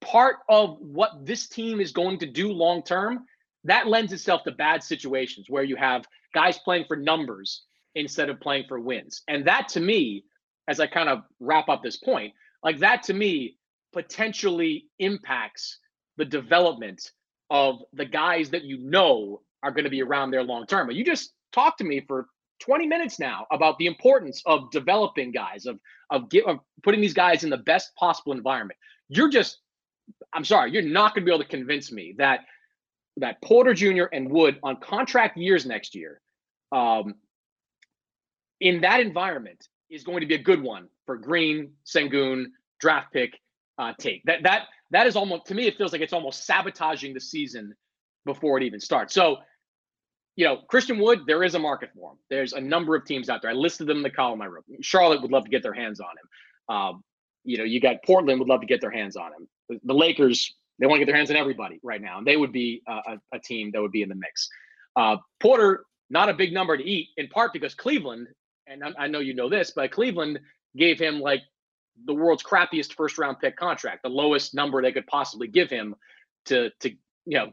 part 0.00 0.38
of 0.48 0.78
what 0.80 1.24
this 1.24 1.48
team 1.48 1.80
is 1.80 1.92
going 1.92 2.18
to 2.18 2.26
do 2.26 2.52
long 2.52 2.82
term, 2.82 3.24
that 3.62 3.86
lends 3.86 4.12
itself 4.12 4.42
to 4.44 4.50
bad 4.50 4.82
situations 4.82 5.46
where 5.48 5.62
you 5.62 5.76
have 5.76 6.04
guys 6.34 6.58
playing 6.58 6.84
for 6.86 6.96
numbers 6.96 7.62
instead 7.94 8.28
of 8.28 8.40
playing 8.40 8.64
for 8.68 8.80
wins. 8.80 9.22
And 9.28 9.46
that 9.46 9.68
to 9.68 9.80
me, 9.80 10.24
as 10.68 10.80
I 10.80 10.86
kind 10.86 11.08
of 11.08 11.22
wrap 11.40 11.68
up 11.68 11.82
this 11.82 11.96
point, 11.96 12.32
like 12.62 12.78
that 12.78 13.02
to 13.04 13.14
me 13.14 13.56
potentially 13.92 14.86
impacts 14.98 15.78
the 16.16 16.24
development 16.24 17.10
of 17.50 17.82
the 17.92 18.04
guys 18.04 18.50
that 18.50 18.64
you 18.64 18.78
know 18.78 19.42
are 19.62 19.70
going 19.70 19.84
to 19.84 19.90
be 19.90 20.02
around 20.02 20.30
there 20.30 20.42
long 20.42 20.66
term. 20.66 20.86
But 20.86 20.96
you 20.96 21.04
just 21.04 21.32
talked 21.52 21.78
to 21.78 21.84
me 21.84 22.00
for 22.06 22.26
20 22.60 22.86
minutes 22.86 23.18
now 23.18 23.46
about 23.50 23.78
the 23.78 23.86
importance 23.86 24.42
of 24.46 24.70
developing 24.70 25.32
guys, 25.32 25.66
of 25.66 25.78
of, 26.10 26.28
get, 26.28 26.44
of 26.46 26.60
putting 26.82 27.00
these 27.00 27.14
guys 27.14 27.44
in 27.44 27.50
the 27.50 27.56
best 27.56 27.94
possible 27.96 28.32
environment. 28.32 28.78
You're 29.08 29.30
just, 29.30 29.58
I'm 30.32 30.44
sorry, 30.44 30.70
you're 30.70 30.82
not 30.82 31.14
going 31.14 31.24
to 31.24 31.30
be 31.30 31.34
able 31.34 31.44
to 31.44 31.50
convince 31.50 31.90
me 31.90 32.14
that 32.18 32.40
that 33.16 33.40
Porter 33.42 33.74
Jr. 33.74 34.04
and 34.12 34.30
Wood 34.30 34.58
on 34.62 34.76
contract 34.76 35.36
years 35.36 35.64
next 35.66 35.94
year, 35.94 36.20
um, 36.72 37.14
in 38.60 38.80
that 38.80 39.00
environment, 39.00 39.68
is 39.90 40.04
going 40.04 40.20
to 40.20 40.26
be 40.26 40.34
a 40.34 40.42
good 40.42 40.62
one 40.62 40.88
for 41.06 41.16
Green, 41.16 41.72
Sengun, 41.86 42.46
draft 42.80 43.12
pick, 43.12 43.38
uh, 43.78 43.92
take. 43.98 44.22
That 44.24 44.42
that 44.42 44.62
that 44.90 45.06
is 45.06 45.16
almost 45.16 45.46
to 45.46 45.54
me, 45.54 45.66
it 45.66 45.76
feels 45.76 45.92
like 45.92 46.00
it's 46.00 46.12
almost 46.12 46.46
sabotaging 46.46 47.14
the 47.14 47.20
season 47.20 47.74
before 48.24 48.58
it 48.58 48.64
even 48.64 48.80
starts. 48.80 49.14
So, 49.14 49.38
you 50.36 50.44
know, 50.44 50.58
Christian 50.68 50.98
Wood, 50.98 51.22
there 51.26 51.42
is 51.42 51.54
a 51.54 51.58
market 51.58 51.90
for 51.94 52.12
him. 52.12 52.18
There's 52.30 52.52
a 52.52 52.60
number 52.60 52.96
of 52.96 53.04
teams 53.04 53.28
out 53.28 53.42
there. 53.42 53.50
I 53.50 53.54
listed 53.54 53.86
them 53.86 53.98
in 53.98 54.02
the 54.02 54.10
column 54.10 54.40
I 54.42 54.46
wrote. 54.46 54.64
Charlotte 54.80 55.22
would 55.22 55.30
love 55.30 55.44
to 55.44 55.50
get 55.50 55.62
their 55.62 55.74
hands 55.74 56.00
on 56.00 56.06
him. 56.08 56.76
Um, 56.76 57.04
you 57.44 57.58
know, 57.58 57.64
you 57.64 57.80
got 57.80 57.96
Portland 58.04 58.38
would 58.40 58.48
love 58.48 58.60
to 58.60 58.66
get 58.66 58.80
their 58.80 58.90
hands 58.90 59.16
on 59.16 59.32
him. 59.32 59.48
The, 59.68 59.80
the 59.84 59.94
Lakers, 59.94 60.54
they 60.78 60.86
want 60.86 60.98
to 60.98 61.04
get 61.04 61.10
their 61.10 61.16
hands 61.16 61.30
on 61.30 61.36
everybody 61.36 61.78
right 61.82 62.00
now, 62.00 62.18
and 62.18 62.26
they 62.26 62.36
would 62.36 62.52
be 62.52 62.82
a, 62.88 62.92
a, 62.92 63.20
a 63.34 63.38
team 63.38 63.70
that 63.72 63.82
would 63.82 63.92
be 63.92 64.02
in 64.02 64.08
the 64.08 64.14
mix. 64.14 64.48
Uh, 64.96 65.16
Porter, 65.40 65.84
not 66.10 66.28
a 66.28 66.34
big 66.34 66.52
number 66.52 66.76
to 66.76 66.84
eat, 66.84 67.08
in 67.16 67.28
part 67.28 67.52
because 67.52 67.74
Cleveland, 67.74 68.28
and 68.66 68.82
I, 68.84 68.92
I 68.98 69.06
know 69.08 69.20
you 69.20 69.34
know 69.34 69.48
this, 69.48 69.72
but 69.74 69.90
Cleveland 69.90 70.40
gave 70.76 70.98
him 70.98 71.20
like 71.20 71.42
the 72.06 72.14
world's 72.14 72.42
crappiest 72.42 72.94
first 72.94 73.18
round 73.18 73.38
pick 73.40 73.56
contract, 73.56 74.02
the 74.02 74.08
lowest 74.08 74.54
number 74.54 74.82
they 74.82 74.92
could 74.92 75.06
possibly 75.06 75.48
give 75.48 75.70
him 75.70 75.94
to 76.46 76.70
to 76.80 76.90
you 77.26 77.38
know 77.38 77.52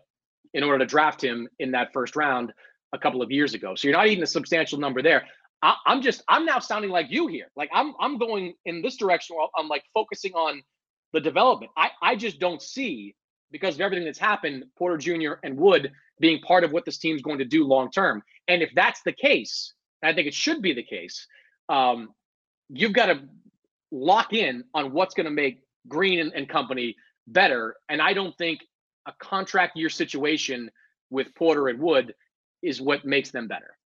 in 0.53 0.63
order 0.63 0.79
to 0.79 0.85
draft 0.85 1.23
him 1.23 1.47
in 1.59 1.71
that 1.71 1.93
first 1.93 2.15
round 2.15 2.51
a 2.93 2.97
couple 2.97 3.21
of 3.21 3.31
years 3.31 3.53
ago. 3.53 3.75
So 3.75 3.87
you're 3.87 3.95
not 3.95 4.07
eating 4.07 4.23
a 4.23 4.27
substantial 4.27 4.77
number 4.79 5.01
there. 5.01 5.25
I, 5.61 5.75
am 5.87 6.01
just 6.01 6.23
I'm 6.27 6.45
now 6.45 6.59
sounding 6.59 6.91
like 6.91 7.07
you 7.09 7.27
here. 7.27 7.47
Like 7.55 7.69
I'm 7.73 7.93
I'm 7.99 8.17
going 8.17 8.53
in 8.65 8.81
this 8.81 8.97
direction. 8.97 9.37
I'm 9.55 9.67
like 9.67 9.83
focusing 9.93 10.33
on 10.33 10.61
the 11.13 11.19
development. 11.19 11.71
I 11.77 11.91
I 12.01 12.15
just 12.15 12.39
don't 12.39 12.61
see 12.61 13.15
because 13.51 13.75
of 13.75 13.81
everything 13.81 14.05
that's 14.05 14.19
happened, 14.19 14.63
Porter 14.77 14.97
Jr. 14.97 15.33
and 15.43 15.57
Wood 15.57 15.91
being 16.19 16.39
part 16.41 16.63
of 16.63 16.71
what 16.71 16.85
this 16.85 16.97
team's 16.97 17.21
going 17.21 17.39
to 17.39 17.45
do 17.45 17.65
long 17.65 17.91
term. 17.91 18.23
And 18.47 18.61
if 18.61 18.71
that's 18.75 19.01
the 19.03 19.11
case, 19.11 19.73
I 20.03 20.13
think 20.13 20.27
it 20.27 20.33
should 20.33 20.61
be 20.61 20.73
the 20.73 20.83
case. 20.83 21.27
Um, 21.69 22.09
you've 22.69 22.93
got 22.93 23.07
to 23.07 23.21
lock 23.91 24.33
in 24.33 24.63
on 24.73 24.93
what's 24.93 25.13
going 25.13 25.25
to 25.25 25.31
make 25.31 25.61
Green 25.87 26.19
and, 26.19 26.33
and 26.33 26.47
company 26.47 26.95
better. 27.27 27.75
And 27.89 28.01
I 28.01 28.13
don't 28.13 28.37
think 28.37 28.61
a 29.07 29.13
contract 29.19 29.77
year 29.77 29.89
situation 29.89 30.69
with 31.09 31.33
Porter 31.35 31.69
and 31.69 31.79
Wood 31.79 32.13
is 32.61 32.81
what 32.81 33.05
makes 33.05 33.31
them 33.31 33.47
better. 33.47 33.77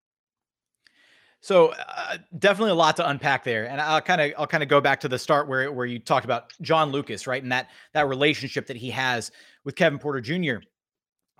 So 1.40 1.72
uh, 1.96 2.18
definitely 2.38 2.72
a 2.72 2.74
lot 2.76 2.96
to 2.96 3.08
unpack 3.08 3.44
there, 3.44 3.68
and 3.68 3.80
I'll 3.80 4.00
kind 4.00 4.20
of 4.20 4.32
I'll 4.36 4.46
kind 4.46 4.62
of 4.62 4.68
go 4.68 4.80
back 4.80 4.98
to 5.00 5.08
the 5.08 5.18
start 5.18 5.46
where 5.46 5.70
where 5.70 5.86
you 5.86 5.98
talked 5.98 6.24
about 6.24 6.52
John 6.60 6.90
Lucas, 6.90 7.26
right, 7.26 7.40
and 7.40 7.52
that 7.52 7.70
that 7.92 8.08
relationship 8.08 8.66
that 8.66 8.76
he 8.76 8.90
has 8.90 9.30
with 9.64 9.76
Kevin 9.76 9.98
Porter 9.98 10.20
Jr. 10.20 10.64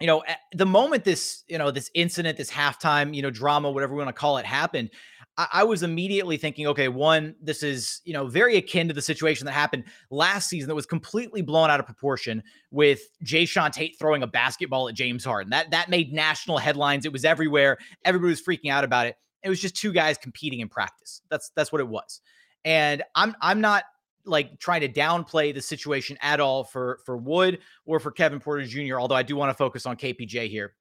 You 0.00 0.06
know, 0.06 0.22
the 0.52 0.66
moment 0.66 1.04
this 1.04 1.44
you 1.48 1.58
know 1.58 1.70
this 1.70 1.90
incident, 1.94 2.36
this 2.36 2.50
halftime 2.50 3.14
you 3.14 3.22
know 3.22 3.30
drama, 3.30 3.70
whatever 3.70 3.94
we 3.94 4.02
want 4.02 4.14
to 4.14 4.20
call 4.20 4.38
it, 4.38 4.44
happened, 4.44 4.90
I, 5.38 5.48
I 5.52 5.64
was 5.64 5.82
immediately 5.82 6.36
thinking, 6.36 6.66
okay, 6.68 6.88
one, 6.88 7.34
this 7.40 7.62
is, 7.62 8.00
you 8.04 8.12
know, 8.12 8.26
very 8.26 8.56
akin 8.56 8.88
to 8.88 8.94
the 8.94 9.02
situation 9.02 9.46
that 9.46 9.52
happened 9.52 9.84
last 10.10 10.48
season 10.48 10.68
that 10.68 10.74
was 10.74 10.86
completely 10.86 11.42
blown 11.42 11.70
out 11.70 11.80
of 11.80 11.86
proportion 11.86 12.42
with 12.70 13.00
Jae'Sean 13.24 13.72
Tate 13.72 13.98
throwing 13.98 14.22
a 14.22 14.26
basketball 14.26 14.88
at 14.88 14.94
James 14.94 15.24
Harden. 15.24 15.50
That 15.50 15.70
that 15.70 15.88
made 15.90 16.12
national 16.12 16.58
headlines. 16.58 17.04
It 17.04 17.12
was 17.12 17.24
everywhere. 17.24 17.78
Everybody 18.04 18.30
was 18.30 18.42
freaking 18.42 18.70
out 18.70 18.84
about 18.84 19.06
it. 19.06 19.16
It 19.42 19.48
was 19.48 19.60
just 19.60 19.76
two 19.76 19.92
guys 19.92 20.18
competing 20.18 20.60
in 20.60 20.68
practice. 20.68 21.22
That's 21.30 21.50
that's 21.54 21.70
what 21.70 21.80
it 21.80 21.88
was. 21.88 22.20
And 22.64 23.02
I'm 23.14 23.36
I'm 23.40 23.60
not 23.60 23.84
like 24.26 24.58
trying 24.58 24.80
to 24.82 24.88
downplay 24.88 25.54
the 25.54 25.62
situation 25.62 26.18
at 26.20 26.40
all 26.40 26.64
for 26.64 27.00
for 27.04 27.16
Wood 27.16 27.60
or 27.84 28.00
for 28.00 28.10
Kevin 28.10 28.40
Porter 28.40 28.64
Jr. 28.64 28.98
Although 28.98 29.14
I 29.14 29.22
do 29.22 29.36
want 29.36 29.50
to 29.50 29.54
focus 29.54 29.86
on 29.86 29.96
KPJ 29.96 30.48
here 30.48 30.74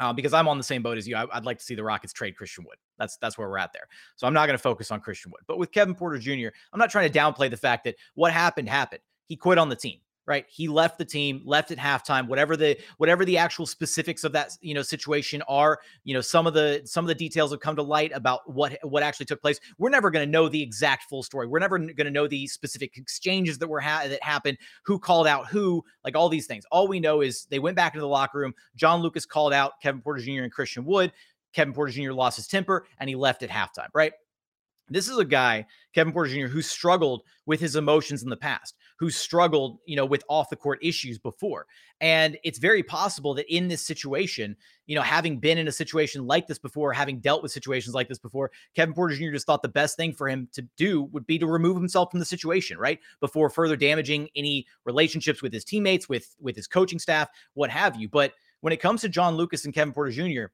uh, 0.00 0.12
because 0.12 0.32
I'm 0.32 0.48
on 0.48 0.56
the 0.56 0.64
same 0.64 0.82
boat 0.82 0.98
as 0.98 1.06
you. 1.06 1.14
I, 1.14 1.24
would 1.24 1.44
like 1.44 1.58
to 1.58 1.64
see 1.64 1.74
the 1.74 1.84
Rockets 1.84 2.12
trade 2.12 2.36
Christian 2.36 2.64
Wood. 2.64 2.78
That's 2.98 3.16
that's 3.18 3.36
where 3.36 3.48
we're 3.48 3.58
at 3.58 3.72
there. 3.72 3.86
So 4.16 4.26
I'm 4.26 4.32
not 4.32 4.46
going 4.46 4.56
to 4.56 4.62
focus 4.62 4.90
on 4.90 5.00
Christian 5.00 5.30
Wood. 5.30 5.42
But 5.46 5.58
with 5.58 5.72
Kevin 5.72 5.94
Porter 5.94 6.18
Jr., 6.18 6.48
I'm 6.72 6.78
not 6.78 6.90
trying 6.90 7.10
to 7.10 7.18
downplay 7.18 7.50
the 7.50 7.56
fact 7.56 7.84
that 7.84 7.96
what 8.14 8.32
happened 8.32 8.68
happened. 8.68 9.02
He 9.26 9.36
quit 9.36 9.58
on 9.58 9.68
the 9.68 9.76
team 9.76 10.00
right? 10.30 10.46
He 10.48 10.68
left 10.68 10.96
the 10.96 11.04
team, 11.04 11.42
left 11.44 11.72
at 11.72 11.78
halftime, 11.78 12.28
whatever 12.28 12.56
the 12.56 12.78
whatever 12.98 13.24
the 13.24 13.36
actual 13.36 13.66
specifics 13.66 14.22
of 14.22 14.30
that, 14.30 14.52
you 14.60 14.74
know, 14.74 14.82
situation 14.82 15.42
are, 15.48 15.80
you 16.04 16.14
know, 16.14 16.20
some 16.20 16.46
of 16.46 16.54
the 16.54 16.82
some 16.84 17.04
of 17.04 17.08
the 17.08 17.16
details 17.16 17.50
have 17.50 17.58
come 17.58 17.74
to 17.74 17.82
light 17.82 18.12
about 18.14 18.48
what 18.48 18.78
what 18.84 19.02
actually 19.02 19.26
took 19.26 19.42
place. 19.42 19.58
We're 19.76 19.90
never 19.90 20.08
going 20.08 20.24
to 20.24 20.30
know 20.30 20.48
the 20.48 20.62
exact 20.62 21.08
full 21.10 21.24
story. 21.24 21.48
We're 21.48 21.58
never 21.58 21.78
going 21.78 21.96
to 21.96 22.12
know 22.12 22.28
the 22.28 22.46
specific 22.46 22.96
exchanges 22.96 23.58
that 23.58 23.66
were 23.66 23.80
ha- 23.80 24.04
that 24.06 24.22
happened, 24.22 24.58
who 24.84 25.00
called 25.00 25.26
out 25.26 25.48
who, 25.48 25.84
like 26.04 26.14
all 26.14 26.28
these 26.28 26.46
things. 26.46 26.64
All 26.70 26.86
we 26.86 27.00
know 27.00 27.22
is 27.22 27.46
they 27.46 27.58
went 27.58 27.74
back 27.74 27.94
into 27.94 28.02
the 28.02 28.08
locker 28.08 28.38
room. 28.38 28.54
John 28.76 29.00
Lucas 29.00 29.26
called 29.26 29.52
out 29.52 29.72
Kevin 29.82 30.00
Porter 30.00 30.22
Jr. 30.22 30.44
and 30.44 30.52
Christian 30.52 30.84
Wood. 30.84 31.12
Kevin 31.52 31.74
Porter 31.74 31.92
Jr. 31.92 32.12
lost 32.12 32.36
his 32.36 32.46
temper 32.46 32.86
and 33.00 33.08
he 33.08 33.16
left 33.16 33.42
at 33.42 33.50
halftime, 33.50 33.88
right? 33.92 34.12
This 34.90 35.08
is 35.08 35.18
a 35.18 35.24
guy, 35.24 35.64
Kevin 35.94 36.12
Porter 36.12 36.34
Jr., 36.34 36.48
who 36.48 36.60
struggled 36.60 37.22
with 37.46 37.60
his 37.60 37.76
emotions 37.76 38.24
in 38.24 38.28
the 38.28 38.36
past, 38.36 38.74
who 38.98 39.08
struggled, 39.08 39.78
you 39.86 39.94
know, 39.94 40.04
with 40.04 40.24
off 40.28 40.50
the 40.50 40.56
court 40.56 40.80
issues 40.82 41.16
before. 41.16 41.66
And 42.00 42.36
it's 42.42 42.58
very 42.58 42.82
possible 42.82 43.32
that 43.34 43.54
in 43.54 43.68
this 43.68 43.86
situation, 43.86 44.56
you 44.86 44.96
know, 44.96 45.02
having 45.02 45.38
been 45.38 45.58
in 45.58 45.68
a 45.68 45.72
situation 45.72 46.26
like 46.26 46.48
this 46.48 46.58
before, 46.58 46.92
having 46.92 47.20
dealt 47.20 47.42
with 47.42 47.52
situations 47.52 47.94
like 47.94 48.08
this 48.08 48.18
before, 48.18 48.50
Kevin 48.74 48.94
Porter 48.94 49.14
Jr. 49.14 49.30
just 49.30 49.46
thought 49.46 49.62
the 49.62 49.68
best 49.68 49.96
thing 49.96 50.12
for 50.12 50.28
him 50.28 50.48
to 50.52 50.62
do 50.76 51.02
would 51.04 51.26
be 51.26 51.38
to 51.38 51.46
remove 51.46 51.76
himself 51.76 52.10
from 52.10 52.18
the 52.18 52.26
situation, 52.26 52.76
right? 52.76 52.98
Before 53.20 53.48
further 53.48 53.76
damaging 53.76 54.28
any 54.34 54.66
relationships 54.84 55.40
with 55.40 55.52
his 55.52 55.64
teammates, 55.64 56.08
with 56.08 56.34
with 56.40 56.56
his 56.56 56.66
coaching 56.66 56.98
staff, 56.98 57.28
what 57.54 57.70
have 57.70 57.96
you. 57.96 58.08
But 58.08 58.32
when 58.60 58.72
it 58.72 58.80
comes 58.80 59.00
to 59.02 59.08
John 59.08 59.36
Lucas 59.36 59.64
and 59.64 59.74
Kevin 59.74 59.94
Porter 59.94 60.10
Jr., 60.10 60.52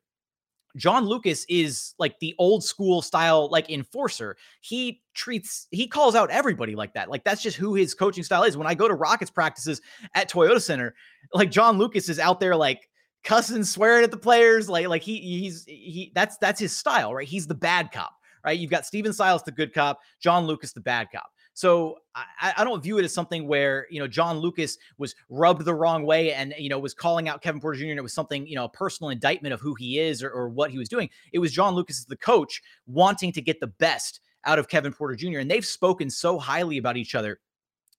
John 0.77 1.05
Lucas 1.05 1.45
is 1.49 1.95
like 1.99 2.19
the 2.21 2.35
old 2.39 2.63
school 2.63 3.03
style, 3.03 3.49
like 3.51 3.71
enforcer. 3.71 4.37
He 4.61 5.03
treats, 5.15 5.67
he 5.71 5.89
calls 5.89 6.15
out 6.15 6.31
everybody 6.31 6.77
like 6.77 6.95
that. 6.95 7.11
Like 7.11 7.25
that's 7.25 7.43
just 7.43 7.57
who 7.57 7.75
his 7.75 7.95
coaching 7.95 8.23
style 8.23 8.45
is. 8.45 8.57
When 8.57 8.67
I 8.67 8.75
go 8.75 8.87
to 8.87 8.95
Rockets 8.95 9.31
practices 9.31 9.81
at 10.15 10.31
Toyota 10.31 10.61
Center, 10.61 10.95
like 11.33 11.51
John 11.51 11.79
Lucas 11.79 12.09
is 12.09 12.19
out 12.19 12.41
there 12.41 12.55
like 12.55 12.89
cussing, 13.25 13.65
swearing 13.65 14.05
at 14.05 14.11
the 14.11 14.17
players. 14.17 14.69
Like, 14.69 14.87
like 14.89 15.03
he, 15.03 15.19
he's, 15.19 15.65
he, 15.65 16.13
that's, 16.15 16.37
that's 16.39 16.61
his 16.61 16.77
style, 16.77 17.15
right? 17.15 17.27
He's 17.27 17.47
the 17.47 17.55
bad 17.55 17.91
cop, 17.91 18.13
right? 18.45 18.59
You've 18.59 18.71
got 18.71 18.87
Stephen 18.87 19.13
Silas, 19.13 19.43
the 19.43 19.53
good 19.53 19.75
cop, 19.75 20.01
John 20.21 20.47
Lucas, 20.47 20.73
the 20.73 20.81
bad 20.81 21.09
cop. 21.13 21.27
So 21.57 22.01
I, 22.15 22.53
I, 22.59 22.65
don't 22.65 22.83
view 22.83 22.99
it 22.99 23.05
as 23.07 23.15
something 23.15 23.49
where 23.49 23.87
you 23.91 23.99
know 23.99 24.07
John 24.07 24.41
Lucas 24.41 24.77
was 24.99 25.15
rubbed 25.31 25.65
the 25.65 25.75
wrong 25.75 26.05
way 26.05 26.35
and 26.35 26.53
you 26.59 26.69
know 26.69 26.79
was 26.79 26.93
calling 26.93 27.31
out 27.31 27.41
Kevin 27.41 27.63
Porter 27.63 27.79
Jr. 27.79 27.87
and 27.87 27.99
it 27.99 28.03
was 28.03 28.13
something 28.13 28.47
you 28.47 28.57
know 28.57 28.67
a 28.67 28.69
personal 28.69 29.09
indictment 29.09 29.55
of 29.55 29.61
who 29.61 29.75
he 29.75 29.99
is 29.99 30.23
or, 30.23 30.29
or 30.29 30.51
what 30.51 30.71
he 30.71 30.77
was 30.77 30.91
doing. 30.91 31.09
It 31.33 31.39
was 31.39 31.53
John 31.53 31.75
Lucas 31.75 32.05
the 32.05 32.15
coach 32.15 32.63
wanting 32.87 33.33
to 33.33 33.41
get 33.41 33.59
the 33.59 33.69
best 33.69 34.21
out 34.45 34.59
of 34.59 34.69
Kevin 34.69 34.93
Porter 34.93 35.17
Jr. 35.17 35.39
and 35.39 35.51
they've 35.51 35.65
spoken 35.65 36.11
so 36.11 36.39
highly 36.39 36.77
about 36.77 36.99
each 36.99 37.15
other. 37.15 37.41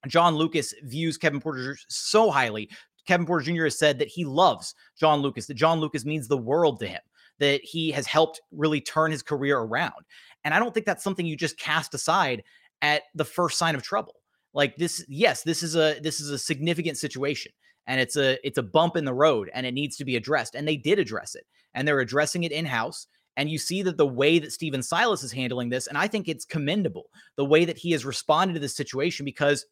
John 0.06 0.36
Lucas 0.36 0.76
views 0.84 1.18
Kevin 1.18 1.40
Porter 1.40 1.76
so 1.88 2.30
highly. 2.30 2.70
Kevin 3.08 3.26
Porter 3.26 3.46
Jr. 3.52 3.64
has 3.64 3.80
said 3.80 3.98
that 3.98 4.08
he 4.08 4.24
loves 4.24 4.76
John 5.00 5.22
Lucas, 5.22 5.48
that 5.48 5.56
John 5.56 5.80
Lucas 5.80 6.06
means 6.06 6.28
the 6.28 6.38
world 6.38 6.80
to 6.82 6.88
him, 6.88 7.02
that 7.40 7.62
he 7.64 7.90
has 7.90 8.06
helped 8.06 8.40
really 8.52 8.82
turn 8.82 9.10
his 9.10 9.24
career 9.24 9.58
around. 9.58 10.06
And 10.44 10.54
I 10.54 10.60
don't 10.60 10.76
think 10.76 10.86
that's 10.86 11.04
something 11.04 11.26
you 11.26 11.36
just 11.36 11.58
cast 11.58 11.96
aside 11.96 12.44
at 12.82 13.04
the 13.16 13.26
first 13.26 13.58
sign 13.58 13.76
of 13.76 13.84
trouble. 13.84 14.16
Like 14.54 14.76
this, 14.78 15.06
yes, 15.08 15.44
this 15.44 15.62
is 15.62 15.76
a 15.76 16.00
this 16.02 16.20
is 16.20 16.30
a 16.30 16.38
significant 16.38 16.98
situation 16.98 17.52
and 17.86 18.02
it's 18.02 18.18
a 18.18 18.38
it's 18.46 18.58
a 18.58 18.64
bump 18.64 18.96
in 18.96 19.06
the 19.06 19.14
road 19.14 19.50
and 19.54 19.66
it 19.66 19.74
needs 19.74 19.98
to 19.98 20.06
be 20.06 20.16
addressed. 20.16 20.56
And 20.56 20.68
they 20.68 20.78
did 20.78 21.00
address 21.00 21.36
it. 21.36 21.46
And 21.74 21.88
they're 21.88 22.00
addressing 22.00 22.44
it 22.44 22.52
in-house. 22.52 23.08
And 23.36 23.52
you 23.52 23.60
see 23.60 23.84
that 23.84 23.98
the 23.98 24.08
way 24.08 24.40
that 24.40 24.52
Stephen 24.52 24.82
Silas 24.82 25.24
is 25.24 25.32
handling 25.32 25.70
this, 25.70 25.86
and 25.86 25.98
I 25.98 26.08
think 26.08 26.28
it's 26.28 26.44
commendable 26.44 27.06
the 27.36 27.46
way 27.46 27.66
that 27.66 27.78
he 27.78 27.92
has 27.92 28.04
responded 28.04 28.56
to 28.56 28.60
this 28.60 28.76
situation 28.76 29.26
because 29.26 29.66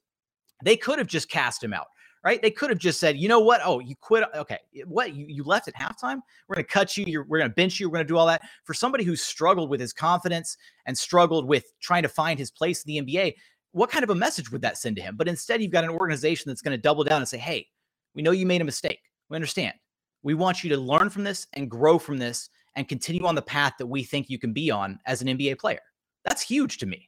they 0.64 0.78
could 0.78 1.00
have 1.00 1.08
just 1.08 1.30
cast 1.30 1.64
him 1.64 1.74
out 1.74 1.88
right? 2.26 2.42
They 2.42 2.50
could 2.50 2.72
have 2.72 2.80
just 2.80 3.00
said, 3.00 3.18
you 3.18 3.30
know 3.30 3.40
what? 3.40 3.62
Oh, 3.64 3.80
you 3.80 3.96
quit. 3.96 4.24
Okay. 4.36 4.58
What? 4.86 5.14
You, 5.14 5.28
you 5.30 5.44
left 5.44 5.68
at 5.68 5.76
halftime? 5.76 6.22
We're 6.48 6.56
going 6.56 6.66
to 6.66 6.72
cut 6.72 6.98
you. 6.98 7.06
You're, 7.08 7.24
we're 7.24 7.38
going 7.38 7.52
to 7.52 7.56
bench 7.56 7.80
you. 7.80 7.88
We're 7.88 7.98
going 7.98 8.08
to 8.08 8.12
do 8.12 8.18
all 8.18 8.26
that. 8.26 8.42
For 8.64 8.74
somebody 8.74 9.04
who 9.04 9.16
struggled 9.16 9.70
with 9.70 9.80
his 9.80 9.94
confidence 9.94 10.58
and 10.88 10.98
struggled 10.98 11.48
with 11.48 11.66
trying 11.80 12.02
to 12.02 12.10
find 12.10 12.40
his 12.40 12.50
place 12.50 12.84
in 12.84 13.06
the 13.06 13.14
NBA, 13.14 13.36
what 13.74 13.92
kind 13.92 14.04
of 14.04 14.10
a 14.10 14.16
message 14.16 14.52
would 14.52 14.62
that 14.64 14.78
send 14.78 14.96
to 14.96 15.04
him? 15.04 15.16
But 15.16 15.28
instead, 15.28 15.62
you've 15.62 15.72
got 15.72 15.84
an 15.84 15.92
organization 15.92 16.50
that's 16.50 16.64
going 16.64 16.76
to 16.76 16.82
double 16.82 17.04
down 17.04 17.20
and 17.22 17.28
say, 17.28 17.38
hey, 17.38 17.68
we 18.16 18.24
know 18.24 18.32
you 18.32 18.48
made 18.48 18.62
a 18.62 18.66
mistake. 18.66 19.00
We 19.30 19.36
understand. 19.36 19.76
We 20.24 20.34
want 20.34 20.64
you 20.64 20.72
to 20.72 20.78
learn 20.78 21.12
from 21.12 21.24
this 21.24 21.46
and 21.54 21.70
grow 21.70 22.00
from 22.00 22.18
this 22.18 22.50
and 22.76 22.88
continue 22.88 23.26
on 23.28 23.36
the 23.36 23.42
path 23.44 23.74
that 23.78 23.86
we 23.86 24.04
think 24.04 24.30
you 24.30 24.40
can 24.40 24.52
be 24.52 24.72
on 24.72 25.00
as 25.06 25.22
an 25.22 25.28
NBA 25.28 25.60
player. 25.60 25.80
That's 26.24 26.42
huge 26.42 26.80
to 26.80 26.88
me. 26.88 27.08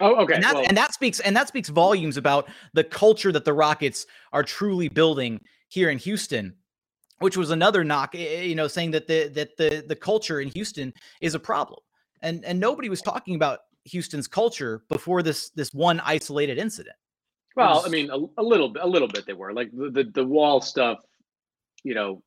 Oh, 0.00 0.16
okay. 0.22 0.34
And 0.34 0.42
that, 0.42 0.54
well, 0.54 0.64
and 0.66 0.76
that 0.76 0.92
speaks 0.92 1.20
and 1.20 1.36
that 1.36 1.48
speaks 1.48 1.68
volumes 1.68 2.16
about 2.16 2.48
the 2.72 2.84
culture 2.84 3.30
that 3.32 3.44
the 3.44 3.52
Rockets 3.52 4.06
are 4.32 4.42
truly 4.42 4.88
building 4.88 5.40
here 5.68 5.90
in 5.90 5.98
Houston, 5.98 6.54
which 7.20 7.36
was 7.36 7.50
another 7.50 7.84
knock, 7.84 8.14
eh, 8.14 8.18
eh, 8.18 8.42
you 8.42 8.54
know, 8.54 8.66
saying 8.66 8.90
that 8.92 9.06
the 9.06 9.28
that 9.28 9.56
the 9.56 9.84
the 9.86 9.96
culture 9.96 10.40
in 10.40 10.48
Houston 10.48 10.92
is 11.20 11.34
a 11.34 11.38
problem. 11.38 11.80
And 12.22 12.44
and 12.44 12.58
nobody 12.58 12.88
was 12.88 13.02
talking 13.02 13.36
about 13.36 13.60
Houston's 13.84 14.26
culture 14.26 14.82
before 14.88 15.22
this 15.22 15.50
this 15.50 15.72
one 15.72 16.00
isolated 16.00 16.58
incident. 16.58 16.96
well, 17.54 17.74
was- 17.76 17.86
I 17.86 17.88
mean, 17.88 18.10
a, 18.10 18.40
a 18.40 18.42
little 18.42 18.70
bit, 18.70 18.82
a 18.82 18.86
little 18.86 19.08
bit 19.08 19.26
they 19.26 19.32
were 19.32 19.52
like 19.52 19.70
the, 19.72 19.90
the 19.90 20.04
the 20.04 20.24
wall 20.24 20.60
stuff. 20.60 20.98
You 21.84 21.94
know, 21.94 22.22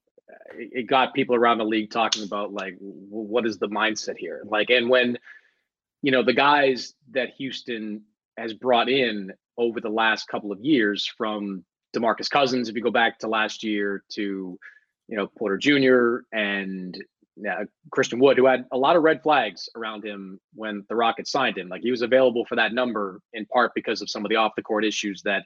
it, 0.55 0.69
it 0.71 0.83
got 0.83 1.13
people 1.13 1.35
around 1.35 1.57
the 1.57 1.65
league 1.65 1.91
talking 1.91 2.23
about 2.23 2.53
like, 2.53 2.75
what 2.79 3.45
is 3.45 3.57
the 3.57 3.67
mindset 3.67 4.17
here? 4.17 4.41
Like, 4.45 4.69
and 4.69 4.89
when 4.89 5.17
you 6.07 6.11
know 6.11 6.23
the 6.23 6.31
guys 6.31 6.93
that 7.11 7.31
Houston 7.37 8.01
has 8.37 8.53
brought 8.53 8.87
in 8.87 9.33
over 9.57 9.81
the 9.81 9.89
last 9.89 10.29
couple 10.29 10.53
of 10.53 10.61
years, 10.61 11.05
from 11.05 11.65
DeMarcus 11.93 12.29
Cousins, 12.29 12.69
if 12.69 12.77
you 12.77 12.81
go 12.81 12.91
back 12.91 13.19
to 13.19 13.27
last 13.27 13.61
year, 13.61 14.05
to 14.13 14.57
you 15.09 15.17
know 15.17 15.27
Porter 15.37 15.57
Jr. 15.57 16.19
and 16.31 16.97
yeah, 17.35 17.63
Christian 17.91 18.19
Wood, 18.19 18.37
who 18.37 18.45
had 18.45 18.63
a 18.71 18.77
lot 18.77 18.95
of 18.95 19.03
red 19.03 19.21
flags 19.21 19.67
around 19.75 20.05
him 20.05 20.39
when 20.55 20.85
the 20.87 20.95
Rockets 20.95 21.29
signed 21.29 21.57
him. 21.57 21.67
Like 21.67 21.81
he 21.81 21.91
was 21.91 22.03
available 22.03 22.45
for 22.45 22.55
that 22.55 22.71
number 22.71 23.19
in 23.33 23.45
part 23.45 23.73
because 23.75 24.01
of 24.01 24.09
some 24.09 24.23
of 24.23 24.29
the 24.29 24.37
off 24.37 24.53
the 24.55 24.63
court 24.63 24.85
issues 24.85 25.21
that 25.23 25.43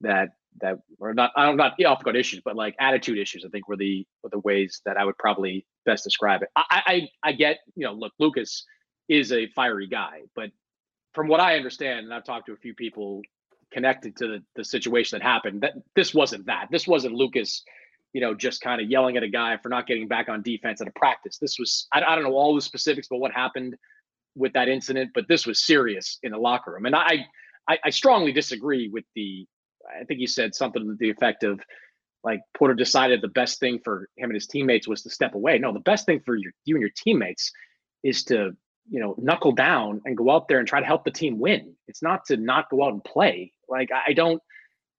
that 0.00 0.30
that 0.62 0.78
were 0.98 1.12
not 1.12 1.30
I 1.36 1.44
don't 1.44 1.58
not 1.58 1.76
the 1.76 1.84
off 1.84 1.98
the 1.98 2.04
court 2.04 2.16
issues, 2.16 2.40
but 2.42 2.56
like 2.56 2.74
attitude 2.80 3.18
issues. 3.18 3.44
I 3.44 3.50
think 3.50 3.68
were 3.68 3.76
the 3.76 4.06
were 4.22 4.30
the 4.30 4.38
ways 4.38 4.80
that 4.86 4.96
I 4.96 5.04
would 5.04 5.18
probably 5.18 5.66
best 5.84 6.04
describe 6.04 6.40
it. 6.40 6.48
I 6.56 6.64
I, 6.70 7.08
I 7.22 7.32
get 7.32 7.58
you 7.76 7.84
know 7.84 7.92
look 7.92 8.14
Lucas 8.18 8.64
is 9.10 9.32
a 9.32 9.48
fiery 9.48 9.88
guy, 9.88 10.22
but 10.34 10.50
from 11.12 11.28
what 11.28 11.40
I 11.40 11.56
understand, 11.56 12.06
and 12.06 12.14
I've 12.14 12.24
talked 12.24 12.46
to 12.46 12.52
a 12.52 12.56
few 12.56 12.74
people 12.74 13.20
connected 13.70 14.16
to 14.16 14.26
the, 14.26 14.42
the 14.56 14.64
situation 14.64 15.18
that 15.18 15.24
happened, 15.24 15.62
that 15.62 15.72
this 15.94 16.14
wasn't 16.14 16.46
that. 16.46 16.68
This 16.70 16.86
wasn't 16.86 17.14
Lucas 17.14 17.62
you 18.12 18.20
know, 18.20 18.34
just 18.34 18.60
kind 18.60 18.80
of 18.80 18.90
yelling 18.90 19.16
at 19.16 19.22
a 19.22 19.28
guy 19.28 19.56
for 19.56 19.68
not 19.68 19.86
getting 19.86 20.08
back 20.08 20.28
on 20.28 20.42
defense 20.42 20.80
at 20.80 20.88
a 20.88 20.92
practice. 20.92 21.38
This 21.38 21.58
was, 21.58 21.86
I, 21.92 22.02
I 22.02 22.14
don't 22.14 22.24
know 22.24 22.34
all 22.34 22.54
the 22.54 22.60
specifics 22.60 23.08
but 23.08 23.18
what 23.18 23.32
happened 23.32 23.76
with 24.34 24.52
that 24.54 24.68
incident, 24.68 25.10
but 25.14 25.26
this 25.28 25.46
was 25.46 25.64
serious 25.64 26.18
in 26.22 26.32
the 26.32 26.38
locker 26.38 26.72
room. 26.72 26.86
And 26.86 26.96
I, 26.96 27.26
I, 27.68 27.78
I 27.84 27.90
strongly 27.90 28.32
disagree 28.32 28.88
with 28.88 29.04
the, 29.14 29.46
I 30.00 30.04
think 30.04 30.20
he 30.20 30.26
said 30.26 30.54
something 30.54 30.82
to 30.82 30.96
the 30.98 31.10
effect 31.10 31.44
of 31.44 31.60
like 32.22 32.40
Porter 32.54 32.74
decided 32.74 33.22
the 33.22 33.28
best 33.28 33.60
thing 33.60 33.78
for 33.82 34.08
him 34.16 34.28
and 34.30 34.34
his 34.34 34.46
teammates 34.46 34.88
was 34.88 35.02
to 35.02 35.10
step 35.10 35.34
away. 35.34 35.58
No, 35.58 35.72
the 35.72 35.80
best 35.80 36.04
thing 36.04 36.20
for 36.20 36.36
your, 36.36 36.52
you 36.64 36.74
and 36.74 36.82
your 36.82 36.90
teammates 36.94 37.50
is 38.02 38.24
to, 38.24 38.56
you 38.90 39.00
know, 39.00 39.14
knuckle 39.18 39.52
down 39.52 40.00
and 40.04 40.16
go 40.16 40.30
out 40.30 40.48
there 40.48 40.58
and 40.58 40.68
try 40.68 40.80
to 40.80 40.86
help 40.86 41.04
the 41.04 41.10
team 41.10 41.38
win. 41.38 41.74
It's 41.86 42.02
not 42.02 42.24
to 42.26 42.36
not 42.36 42.68
go 42.70 42.84
out 42.84 42.92
and 42.92 43.02
play. 43.02 43.52
Like, 43.68 43.90
I, 43.92 44.12
don't, 44.12 44.42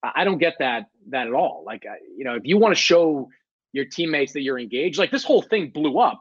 I 0.01 0.23
don't 0.23 0.37
get 0.37 0.55
that 0.59 0.85
that 1.09 1.27
at 1.27 1.33
all. 1.33 1.63
Like, 1.65 1.83
you 2.17 2.23
know, 2.23 2.35
if 2.35 2.43
you 2.45 2.57
want 2.57 2.73
to 2.73 2.81
show 2.81 3.29
your 3.73 3.85
teammates 3.85 4.33
that 4.33 4.41
you're 4.41 4.59
engaged, 4.59 4.97
like 4.97 5.11
this 5.11 5.23
whole 5.23 5.41
thing 5.41 5.69
blew 5.69 5.99
up, 5.99 6.19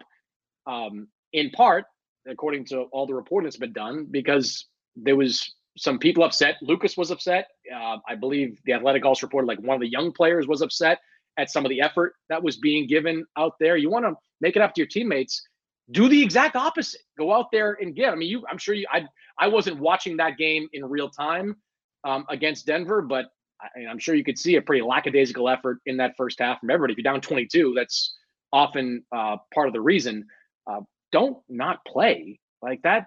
um, 0.66 1.08
in 1.32 1.50
part, 1.50 1.84
according 2.28 2.64
to 2.66 2.82
all 2.92 3.06
the 3.06 3.14
reporting 3.14 3.46
that's 3.46 3.56
been 3.56 3.72
done, 3.72 4.06
because 4.10 4.66
there 4.96 5.16
was 5.16 5.54
some 5.76 5.98
people 5.98 6.24
upset. 6.24 6.56
Lucas 6.60 6.96
was 6.96 7.10
upset. 7.10 7.48
Uh, 7.74 7.98
I 8.08 8.16
believe 8.16 8.58
the 8.64 8.72
Athletic 8.72 9.04
also 9.04 9.26
reported 9.26 9.46
like 9.46 9.60
one 9.60 9.76
of 9.76 9.80
the 9.80 9.88
young 9.88 10.12
players 10.12 10.46
was 10.46 10.60
upset 10.60 10.98
at 11.38 11.50
some 11.50 11.64
of 11.64 11.70
the 11.70 11.80
effort 11.80 12.14
that 12.28 12.42
was 12.42 12.56
being 12.56 12.86
given 12.86 13.24
out 13.38 13.54
there. 13.60 13.76
You 13.76 13.90
want 13.90 14.04
to 14.04 14.14
make 14.40 14.56
it 14.56 14.62
up 14.62 14.74
to 14.74 14.80
your 14.80 14.88
teammates. 14.88 15.42
Do 15.90 16.08
the 16.08 16.22
exact 16.22 16.56
opposite. 16.56 17.00
Go 17.18 17.32
out 17.34 17.46
there 17.52 17.76
and 17.80 17.94
give. 17.94 18.12
I 18.12 18.14
mean, 18.16 18.28
you. 18.30 18.44
I'm 18.50 18.58
sure 18.58 18.74
you. 18.74 18.86
I. 18.92 19.06
I 19.38 19.48
wasn't 19.48 19.78
watching 19.80 20.16
that 20.18 20.36
game 20.36 20.68
in 20.72 20.84
real 20.84 21.08
time 21.08 21.56
um, 22.04 22.26
against 22.28 22.66
Denver, 22.66 23.02
but 23.02 23.26
I, 23.60 23.86
I'm 23.88 23.98
sure 23.98 24.14
you 24.14 24.24
could 24.24 24.38
see 24.38 24.56
a 24.56 24.62
pretty 24.62 24.82
lackadaisical 24.82 25.48
effort 25.48 25.78
in 25.86 25.96
that 25.98 26.14
first 26.16 26.38
half 26.40 26.60
from 26.60 26.70
everybody. 26.70 26.92
If 26.92 26.98
you're 26.98 27.10
down 27.12 27.20
22, 27.20 27.72
that's 27.76 28.14
often 28.52 29.02
uh, 29.14 29.36
part 29.54 29.66
of 29.68 29.72
the 29.72 29.80
reason. 29.80 30.26
Uh, 30.70 30.80
don't 31.12 31.38
not 31.48 31.84
play 31.86 32.38
like 32.62 32.82
that. 32.82 33.06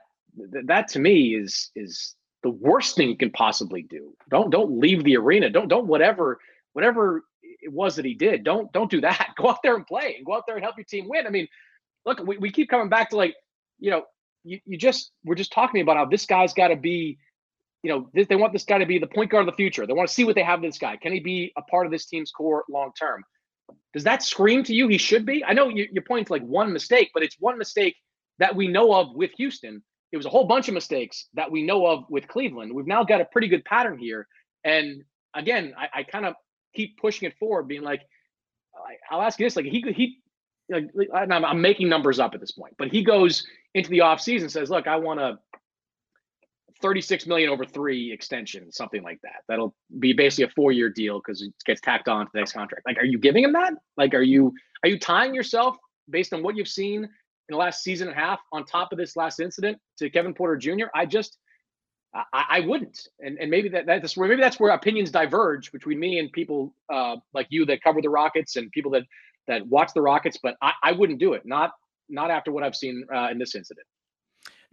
th- 0.51 0.65
That 0.65 0.87
to 0.89 0.99
me 0.99 1.35
is 1.35 1.69
is 1.75 2.15
the 2.41 2.49
worst 2.49 2.95
thing 2.97 3.09
you 3.09 3.17
can 3.17 3.31
possibly 3.31 3.83
do. 3.83 4.13
Don't 4.29 4.49
don't 4.49 4.79
leave 4.79 5.03
the 5.03 5.15
arena. 5.17 5.49
Don't 5.49 5.67
don't 5.69 5.87
whatever 5.87 6.39
whatever 6.73 7.23
it 7.43 7.71
was 7.71 7.95
that 7.95 8.05
he 8.05 8.13
did. 8.13 8.43
Don't 8.43 8.71
don't 8.73 8.91
do 8.91 9.01
that. 9.01 9.33
Go 9.37 9.49
out 9.49 9.59
there 9.63 9.75
and 9.75 9.87
play 9.87 10.15
and 10.17 10.25
go 10.25 10.33
out 10.35 10.43
there 10.47 10.55
and 10.55 10.63
help 10.65 10.77
your 10.77 10.85
team 10.85 11.07
win. 11.07 11.25
I 11.25 11.29
mean, 11.29 11.47
look, 12.05 12.19
we, 12.25 12.37
we 12.37 12.51
keep 12.51 12.69
coming 12.69 12.89
back 12.89 13.09
to 13.11 13.17
like 13.17 13.35
you 13.79 13.91
know 13.91 14.03
you, 14.43 14.59
you 14.65 14.77
just 14.77 15.11
we're 15.23 15.35
just 15.35 15.51
talking 15.51 15.81
about 15.81 15.97
how 15.97 16.05
this 16.05 16.25
guy's 16.25 16.53
got 16.53 16.69
to 16.69 16.75
be 16.75 17.17
you 17.83 17.91
know, 17.91 18.09
this, 18.13 18.27
they 18.27 18.35
want 18.37 18.53
this 18.53 18.63
guy 18.63 18.77
to 18.77 18.85
be 18.85 18.97
the 18.97 19.07
point 19.07 19.29
guard 19.29 19.47
of 19.47 19.53
the 19.53 19.57
future. 19.57 19.85
They 19.85 19.93
want 19.93 20.07
to 20.07 20.13
see 20.13 20.23
what 20.23 20.35
they 20.35 20.43
have 20.43 20.61
this 20.61 20.77
guy. 20.77 20.95
Can 20.97 21.11
he 21.11 21.19
be 21.19 21.51
a 21.57 21.61
part 21.63 21.85
of 21.85 21.91
this 21.91 22.05
team's 22.05 22.31
core 22.31 22.63
long 22.69 22.91
term? 22.97 23.23
Does 23.93 24.05
that 24.05 24.23
scream 24.23 24.63
to 24.63 24.73
you 24.73 24.87
he 24.87 24.97
should 24.97 25.25
be? 25.25 25.43
I 25.43 25.53
know 25.53 25.67
you, 25.69 25.87
you're 25.91 26.03
pointing 26.03 26.25
to 26.25 26.33
like 26.33 26.43
one 26.43 26.71
mistake, 26.73 27.11
but 27.13 27.23
it's 27.23 27.35
one 27.39 27.57
mistake 27.57 27.95
that 28.39 28.55
we 28.55 28.67
know 28.67 28.93
of 28.93 29.13
with 29.15 29.31
Houston. 29.37 29.83
It 30.11 30.17
was 30.17 30.25
a 30.25 30.29
whole 30.29 30.45
bunch 30.45 30.67
of 30.67 30.73
mistakes 30.73 31.27
that 31.33 31.51
we 31.51 31.63
know 31.63 31.85
of 31.85 32.05
with 32.09 32.27
Cleveland. 32.27 32.73
We've 32.73 32.87
now 32.87 33.03
got 33.03 33.21
a 33.21 33.25
pretty 33.25 33.47
good 33.47 33.65
pattern 33.65 33.97
here. 33.97 34.27
And 34.63 35.03
again, 35.35 35.73
I, 35.77 35.99
I 35.99 36.03
kind 36.03 36.25
of 36.25 36.35
keep 36.73 36.97
pushing 36.97 37.27
it 37.27 37.37
forward, 37.37 37.67
being 37.67 37.81
like, 37.83 38.01
I- 38.75 39.13
I'll 39.13 39.21
ask 39.21 39.39
you 39.39 39.45
this: 39.45 39.55
like 39.55 39.65
he 39.65 39.83
he, 39.93 40.19
like 40.69 40.89
I'm, 41.13 41.45
I'm 41.45 41.61
making 41.61 41.89
numbers 41.89 42.19
up 42.19 42.33
at 42.33 42.39
this 42.39 42.51
point, 42.51 42.73
but 42.77 42.91
he 42.91 43.03
goes 43.03 43.45
into 43.73 43.89
the 43.89 43.99
offseason 43.99 44.41
and 44.41 44.51
says, 44.51 44.69
"Look, 44.69 44.87
I 44.87 44.95
want 44.95 45.19
a 45.19 45.39
36 46.83 47.25
million 47.27 47.49
over 47.49 47.65
three 47.65 48.11
extension, 48.11 48.69
something 48.71 49.03
like 49.03 49.19
that. 49.23 49.43
That'll 49.47 49.73
be 49.99 50.11
basically 50.11 50.43
a 50.43 50.49
four-year 50.49 50.89
deal 50.89 51.19
because 51.19 51.41
it 51.41 51.53
gets 51.65 51.79
tacked 51.79 52.09
on 52.09 52.25
to 52.25 52.31
the 52.33 52.39
next 52.39 52.51
contract. 52.51 52.85
Like, 52.85 52.97
are 52.97 53.05
you 53.05 53.17
giving 53.17 53.43
him 53.43 53.53
that? 53.53 53.73
Like, 53.97 54.13
are 54.13 54.21
you 54.21 54.53
are 54.83 54.89
you 54.89 54.99
tying 54.99 55.33
yourself 55.33 55.77
based 56.09 56.33
on 56.33 56.43
what 56.43 56.55
you've 56.57 56.67
seen 56.67 57.03
in 57.03 57.09
the 57.49 57.57
last 57.57 57.83
season 57.83 58.09
and 58.09 58.17
a 58.17 58.19
half 58.19 58.39
on 58.51 58.65
top 58.65 58.91
of 58.91 58.97
this 58.97 59.15
last 59.15 59.39
incident 59.39 59.77
to 59.99 60.09
Kevin 60.09 60.33
Porter 60.33 60.57
Jr.? 60.57 60.87
I 60.93 61.05
just 61.05 61.37
I, 62.13 62.45
I 62.49 62.59
wouldn't. 62.61 63.07
And 63.21 63.37
and 63.39 63.49
maybe 63.49 63.69
that 63.69 63.85
that's 63.85 64.17
where 64.17 64.27
maybe 64.27 64.41
that's 64.41 64.59
where 64.59 64.73
opinions 64.73 65.09
diverge 65.09 65.71
between 65.71 65.99
me 65.99 66.19
and 66.19 66.31
people 66.33 66.75
uh, 66.91 67.15
like 67.33 67.47
you 67.49 67.65
that 67.67 67.81
cover 67.81 68.01
the 68.01 68.09
Rockets 68.09 68.57
and 68.57 68.69
people 68.71 68.91
that 68.91 69.03
that 69.47 69.65
watch 69.67 69.91
the 69.93 70.01
Rockets. 70.01 70.37
But 70.41 70.55
I, 70.61 70.73
I 70.83 70.91
wouldn't 70.91 71.19
do 71.19 71.33
it. 71.33 71.43
Not 71.45 71.71
not 72.09 72.31
after 72.31 72.51
what 72.51 72.63
I've 72.63 72.75
seen 72.75 73.05
uh, 73.13 73.29
in 73.31 73.37
this 73.37 73.55
incident. 73.55 73.85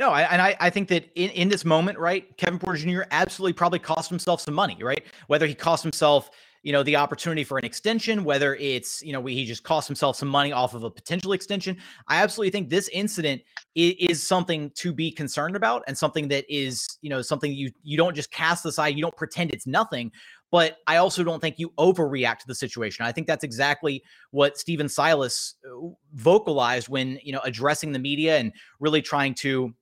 No, 0.01 0.11
I, 0.11 0.23
and 0.23 0.41
I, 0.41 0.57
I 0.61 0.71
think 0.71 0.89
that 0.89 1.11
in, 1.15 1.29
in 1.31 1.49
this 1.51 1.63
moment, 1.63 1.99
right, 1.99 2.35
Kevin 2.39 2.59
Porter 2.59 2.79
Jr. 2.79 3.03
absolutely 3.11 3.53
probably 3.53 3.79
cost 3.79 4.09
himself 4.09 4.41
some 4.41 4.55
money, 4.55 4.79
right? 4.81 5.05
Whether 5.27 5.47
he 5.47 5.55
cost 5.55 5.83
himself, 5.83 6.31
you 6.63 6.73
know, 6.73 6.83
the 6.83 6.97
opportunity 6.97 7.45
for 7.45 7.59
an 7.59 7.67
extension, 7.67 8.25
whether 8.25 8.55
it's, 8.57 9.03
you 9.03 9.13
know, 9.13 9.25
he 9.27 9.45
just 9.45 9.63
cost 9.63 9.87
himself 9.87 10.17
some 10.17 10.29
money 10.29 10.53
off 10.53 10.73
of 10.73 10.85
a 10.85 10.91
potential 10.91 11.33
extension. 11.33 11.77
I 12.09 12.23
absolutely 12.23 12.51
think 12.51 12.71
this 12.71 12.89
incident 12.89 13.43
is, 13.75 13.95
is 13.99 14.27
something 14.27 14.71
to 14.77 14.95
be 14.95 15.11
concerned 15.11 15.55
about 15.55 15.85
and 15.87 15.97
something 15.97 16.29
that 16.29 16.47
is, 16.49 16.87
you 17.03 17.11
know, 17.11 17.21
something 17.21 17.53
you 17.53 17.71
you 17.83 17.99
don't 17.99 18.17
just 18.17 18.31
cast 18.31 18.65
aside, 18.65 18.97
you 18.97 19.03
don't 19.03 19.17
pretend 19.17 19.53
it's 19.53 19.67
nothing. 19.67 20.13
But 20.51 20.79
I 20.87 20.97
also 20.97 21.23
don't 21.23 21.41
think 21.41 21.59
you 21.59 21.71
overreact 21.79 22.39
to 22.39 22.47
the 22.47 22.55
situation. 22.55 23.05
I 23.05 23.13
think 23.13 23.27
that's 23.27 23.45
exactly 23.45 24.03
what 24.33 24.59
Stephen 24.59 24.89
Silas 24.89 25.55
uh, 25.65 25.89
vocalized 26.15 26.89
when, 26.89 27.19
you 27.23 27.33
know, 27.33 27.41
addressing 27.45 27.93
the 27.93 27.99
media 27.99 28.39
and 28.39 28.53
really 28.81 29.03
trying 29.03 29.35
to 29.35 29.73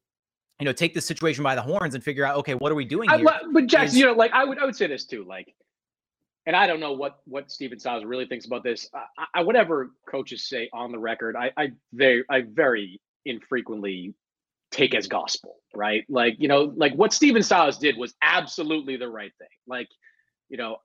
you 0.60 0.64
know, 0.64 0.72
take 0.72 0.92
the 0.92 1.00
situation 1.00 1.44
by 1.44 1.54
the 1.54 1.62
horns 1.62 1.94
and 1.94 2.02
figure 2.02 2.24
out, 2.24 2.36
okay, 2.36 2.54
what 2.54 2.72
are 2.72 2.74
we 2.74 2.84
doing 2.84 3.08
I, 3.08 3.16
here? 3.16 3.24
but- 3.24 3.42
but 3.52 3.66
Jackson, 3.66 3.94
is- 3.94 3.98
you 3.98 4.06
know, 4.06 4.12
like 4.12 4.32
I 4.32 4.44
would, 4.44 4.58
I 4.58 4.64
would 4.64 4.74
say 4.74 4.88
this 4.88 5.04
too, 5.04 5.24
like, 5.24 5.54
and 6.46 6.56
I 6.56 6.66
don't 6.66 6.80
know 6.80 6.92
what 6.92 7.20
what 7.26 7.50
Stephen 7.50 7.78
Silas 7.78 8.04
really 8.04 8.26
thinks 8.26 8.46
about 8.46 8.64
this. 8.64 8.88
I, 8.94 9.26
I, 9.34 9.42
whatever 9.42 9.90
coaches 10.10 10.48
say 10.48 10.68
on 10.72 10.90
the 10.90 10.98
record, 10.98 11.36
I, 11.36 11.52
I 11.56 11.72
very, 11.92 12.24
I 12.30 12.40
very 12.40 13.00
infrequently 13.24 14.14
take 14.72 14.94
as 14.94 15.06
gospel, 15.06 15.56
right? 15.74 16.04
Like, 16.08 16.36
you 16.38 16.48
know, 16.48 16.72
like 16.74 16.94
what 16.94 17.12
Stephen 17.12 17.42
Silas 17.42 17.78
did 17.78 17.96
was 17.96 18.14
absolutely 18.22 18.96
the 18.96 19.08
right 19.08 19.32
thing. 19.38 19.48
Like, 19.66 19.88
you 20.48 20.56
know, 20.56 20.78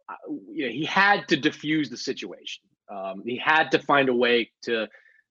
you 0.51 0.66
know, 0.66 0.72
he 0.72 0.86
had 0.86 1.28
to 1.30 1.38
diffuse 1.38 1.89
the 1.89 1.97
situation. 1.97 2.64
Um, 2.91 3.24
he 3.26 3.38
had 3.38 3.72
to 3.72 3.80
find 3.80 4.09
a 4.09 4.14
way 4.14 4.51
to 4.64 4.88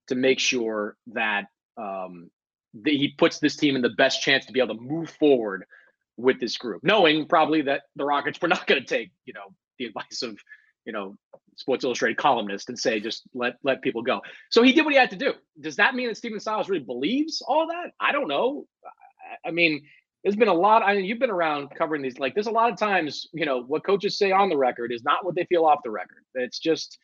to 0.08 0.14
make 0.14 0.38
sure 0.38 0.96
that 1.08 1.44
um, 1.76 2.30
that 2.74 2.92
he 2.92 3.14
puts 3.16 3.38
this 3.38 3.56
team 3.56 3.76
in 3.76 3.82
the 3.82 3.90
best 3.90 4.22
chance 4.22 4.46
to 4.46 4.52
be 4.52 4.60
able 4.60 4.74
to 4.74 4.80
move 4.80 5.10
forward 5.10 5.64
with 6.16 6.40
this 6.40 6.56
group, 6.56 6.82
knowing 6.82 7.26
probably 7.26 7.62
that 7.62 7.82
the 7.96 8.04
Rockets 8.04 8.40
were 8.40 8.48
not 8.48 8.66
going 8.66 8.80
to 8.80 8.86
take, 8.86 9.10
you 9.24 9.32
know, 9.32 9.54
the 9.78 9.86
advice 9.86 10.22
of, 10.22 10.38
you 10.84 10.92
know, 10.92 11.16
Sports 11.56 11.84
Illustrated 11.84 12.16
columnist 12.16 12.68
and 12.68 12.78
say 12.78 13.00
just 13.00 13.22
let 13.34 13.54
let 13.62 13.82
people 13.82 14.02
go. 14.02 14.20
So 14.50 14.62
he 14.62 14.72
did 14.72 14.84
what 14.84 14.94
he 14.94 14.98
had 14.98 15.10
to 15.10 15.16
do. 15.16 15.34
Does 15.60 15.76
that 15.76 15.94
mean 15.94 16.08
that 16.08 16.16
Stephen 16.16 16.40
Silas 16.40 16.68
really 16.68 16.84
believes 16.84 17.42
all 17.46 17.68
that? 17.68 17.92
I 18.00 18.12
don't 18.12 18.28
know. 18.28 18.66
I 19.44 19.50
mean, 19.50 19.82
there's 20.22 20.36
been 20.36 20.48
a 20.48 20.54
lot. 20.54 20.82
I 20.82 20.94
mean, 20.94 21.04
you've 21.04 21.18
been 21.18 21.30
around 21.30 21.70
covering 21.76 22.02
these. 22.02 22.18
Like, 22.18 22.34
there's 22.34 22.46
a 22.46 22.52
lot 22.52 22.70
of 22.70 22.78
times, 22.78 23.26
you 23.32 23.44
know, 23.44 23.62
what 23.62 23.84
coaches 23.84 24.18
say 24.18 24.30
on 24.30 24.48
the 24.48 24.56
record 24.56 24.92
is 24.92 25.02
not 25.02 25.24
what 25.24 25.34
they 25.34 25.44
feel 25.44 25.64
off 25.64 25.80
the 25.82 25.90
record. 25.90 26.24
It's 26.34 26.58
just, 26.58 26.98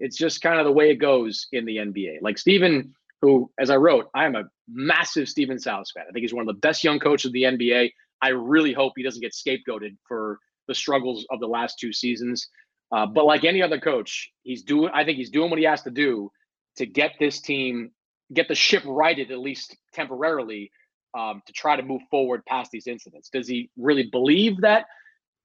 it's 0.00 0.16
just 0.16 0.40
kind 0.40 0.58
of 0.58 0.64
the 0.64 0.72
way 0.72 0.90
it 0.90 0.96
goes 0.96 1.48
in 1.52 1.66
the 1.66 1.76
NBA. 1.76 2.18
Like 2.22 2.38
Stephen, 2.38 2.94
who, 3.20 3.50
as 3.58 3.70
I 3.70 3.76
wrote, 3.76 4.08
I 4.14 4.24
am 4.24 4.36
a 4.36 4.44
massive 4.68 5.28
Stephen 5.28 5.58
Silas 5.58 5.90
fan. 5.94 6.04
I 6.08 6.12
think 6.12 6.22
he's 6.22 6.34
one 6.34 6.48
of 6.48 6.54
the 6.54 6.60
best 6.60 6.82
young 6.82 6.98
coaches 6.98 7.26
of 7.26 7.32
the 7.32 7.42
NBA. 7.42 7.90
I 8.22 8.28
really 8.28 8.72
hope 8.72 8.94
he 8.96 9.02
doesn't 9.02 9.20
get 9.20 9.34
scapegoated 9.34 9.96
for 10.08 10.38
the 10.68 10.74
struggles 10.74 11.26
of 11.30 11.40
the 11.40 11.46
last 11.46 11.78
two 11.78 11.92
seasons. 11.92 12.48
Uh, 12.92 13.06
but 13.06 13.26
like 13.26 13.44
any 13.44 13.62
other 13.62 13.80
coach, 13.80 14.30
he's 14.42 14.62
doing. 14.62 14.90
I 14.94 15.04
think 15.04 15.18
he's 15.18 15.30
doing 15.30 15.50
what 15.50 15.58
he 15.58 15.64
has 15.64 15.82
to 15.82 15.90
do 15.90 16.30
to 16.76 16.86
get 16.86 17.12
this 17.18 17.40
team, 17.40 17.90
get 18.32 18.48
the 18.48 18.54
ship 18.54 18.82
righted 18.86 19.30
at 19.30 19.38
least 19.38 19.76
temporarily, 19.92 20.70
um, 21.16 21.42
to 21.46 21.52
try 21.52 21.76
to 21.76 21.82
move 21.82 22.02
forward 22.10 22.44
past 22.44 22.70
these 22.70 22.86
incidents. 22.86 23.30
Does 23.30 23.48
he 23.48 23.70
really 23.78 24.04
believe 24.04 24.60
that, 24.60 24.86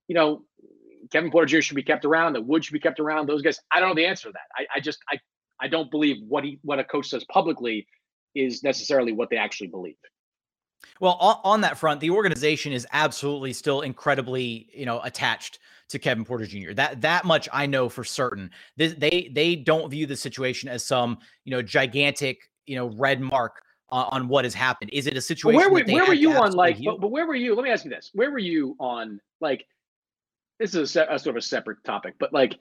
you 0.07 0.15
know, 0.15 0.43
Kevin 1.11 1.31
Porter 1.31 1.47
Jr. 1.47 1.61
should 1.61 1.75
be 1.75 1.83
kept 1.83 2.05
around, 2.05 2.33
that 2.33 2.45
Wood 2.45 2.65
should 2.65 2.73
be 2.73 2.79
kept 2.79 2.99
around? 2.99 3.27
Those 3.27 3.41
guys, 3.41 3.59
I 3.71 3.79
don't 3.79 3.89
know 3.89 3.95
the 3.95 4.05
answer 4.05 4.27
to 4.27 4.33
that. 4.33 4.47
I, 4.55 4.77
I 4.77 4.79
just, 4.81 4.99
I, 5.09 5.17
I 5.61 5.67
don't 5.67 5.89
believe 5.89 6.17
what 6.27 6.43
he, 6.43 6.59
what 6.63 6.79
a 6.79 6.83
coach 6.83 7.09
says 7.09 7.23
publicly 7.31 7.87
is 8.35 8.63
necessarily 8.63 9.13
what 9.13 9.29
they 9.29 9.37
actually 9.37 9.67
believe. 9.67 9.95
Well, 10.99 11.41
on, 11.43 11.61
that 11.61 11.77
front, 11.77 11.99
the 11.99 12.09
organization 12.09 12.73
is 12.73 12.87
absolutely 12.91 13.53
still 13.53 13.81
incredibly, 13.81 14.67
you 14.73 14.85
know, 14.85 14.99
attached 15.01 15.59
to 15.89 15.99
Kevin 15.99 16.25
Porter 16.25 16.45
Jr. 16.45 16.73
That 16.73 17.01
that 17.01 17.23
much 17.25 17.47
I 17.53 17.65
know 17.67 17.87
for 17.87 18.03
certain. 18.03 18.49
They 18.77 19.29
they 19.31 19.55
don't 19.55 19.89
view 19.89 20.07
the 20.07 20.15
situation 20.15 20.69
as 20.69 20.83
some, 20.83 21.19
you 21.43 21.51
know, 21.51 21.61
gigantic, 21.61 22.49
you 22.65 22.75
know, 22.75 22.87
red 22.97 23.21
mark 23.21 23.61
on, 23.91 24.07
on 24.11 24.27
what 24.27 24.45
has 24.45 24.53
happened. 24.53 24.91
Is 24.93 25.07
it 25.07 25.17
a 25.17 25.21
situation? 25.21 25.57
where 25.57 25.69
were, 25.69 25.83
where 25.83 26.05
were 26.05 26.13
you 26.13 26.33
on 26.33 26.53
like? 26.53 26.83
But, 26.83 27.01
but, 27.01 27.11
where 27.11 27.25
were 27.25 27.35
you? 27.35 27.55
Let 27.55 27.63
me 27.63 27.71
ask 27.71 27.83
you 27.83 27.91
this: 27.91 28.11
Where 28.13 28.31
were 28.31 28.39
you 28.39 28.75
on 28.79 29.19
like? 29.39 29.65
This 30.59 30.75
is 30.75 30.95
a, 30.95 31.07
a 31.09 31.19
sort 31.19 31.35
of 31.35 31.39
a 31.39 31.41
separate 31.41 31.83
topic, 31.83 32.15
but 32.19 32.33
like. 32.33 32.57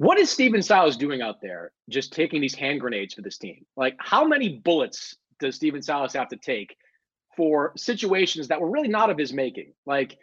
What 0.00 0.16
is 0.16 0.30
Stephen 0.30 0.62
Silas 0.62 0.96
doing 0.96 1.22
out 1.22 1.40
there 1.42 1.72
just 1.88 2.12
taking 2.12 2.40
these 2.40 2.54
hand 2.54 2.80
grenades 2.80 3.14
for 3.14 3.22
this 3.22 3.36
team? 3.36 3.66
Like, 3.76 3.96
how 3.98 4.24
many 4.24 4.60
bullets 4.60 5.16
does 5.40 5.56
Stephen 5.56 5.82
Silas 5.82 6.12
have 6.12 6.28
to 6.28 6.36
take 6.36 6.76
for 7.36 7.72
situations 7.76 8.46
that 8.46 8.60
were 8.60 8.70
really 8.70 8.86
not 8.86 9.10
of 9.10 9.18
his 9.18 9.32
making? 9.32 9.72
Like, 9.86 10.16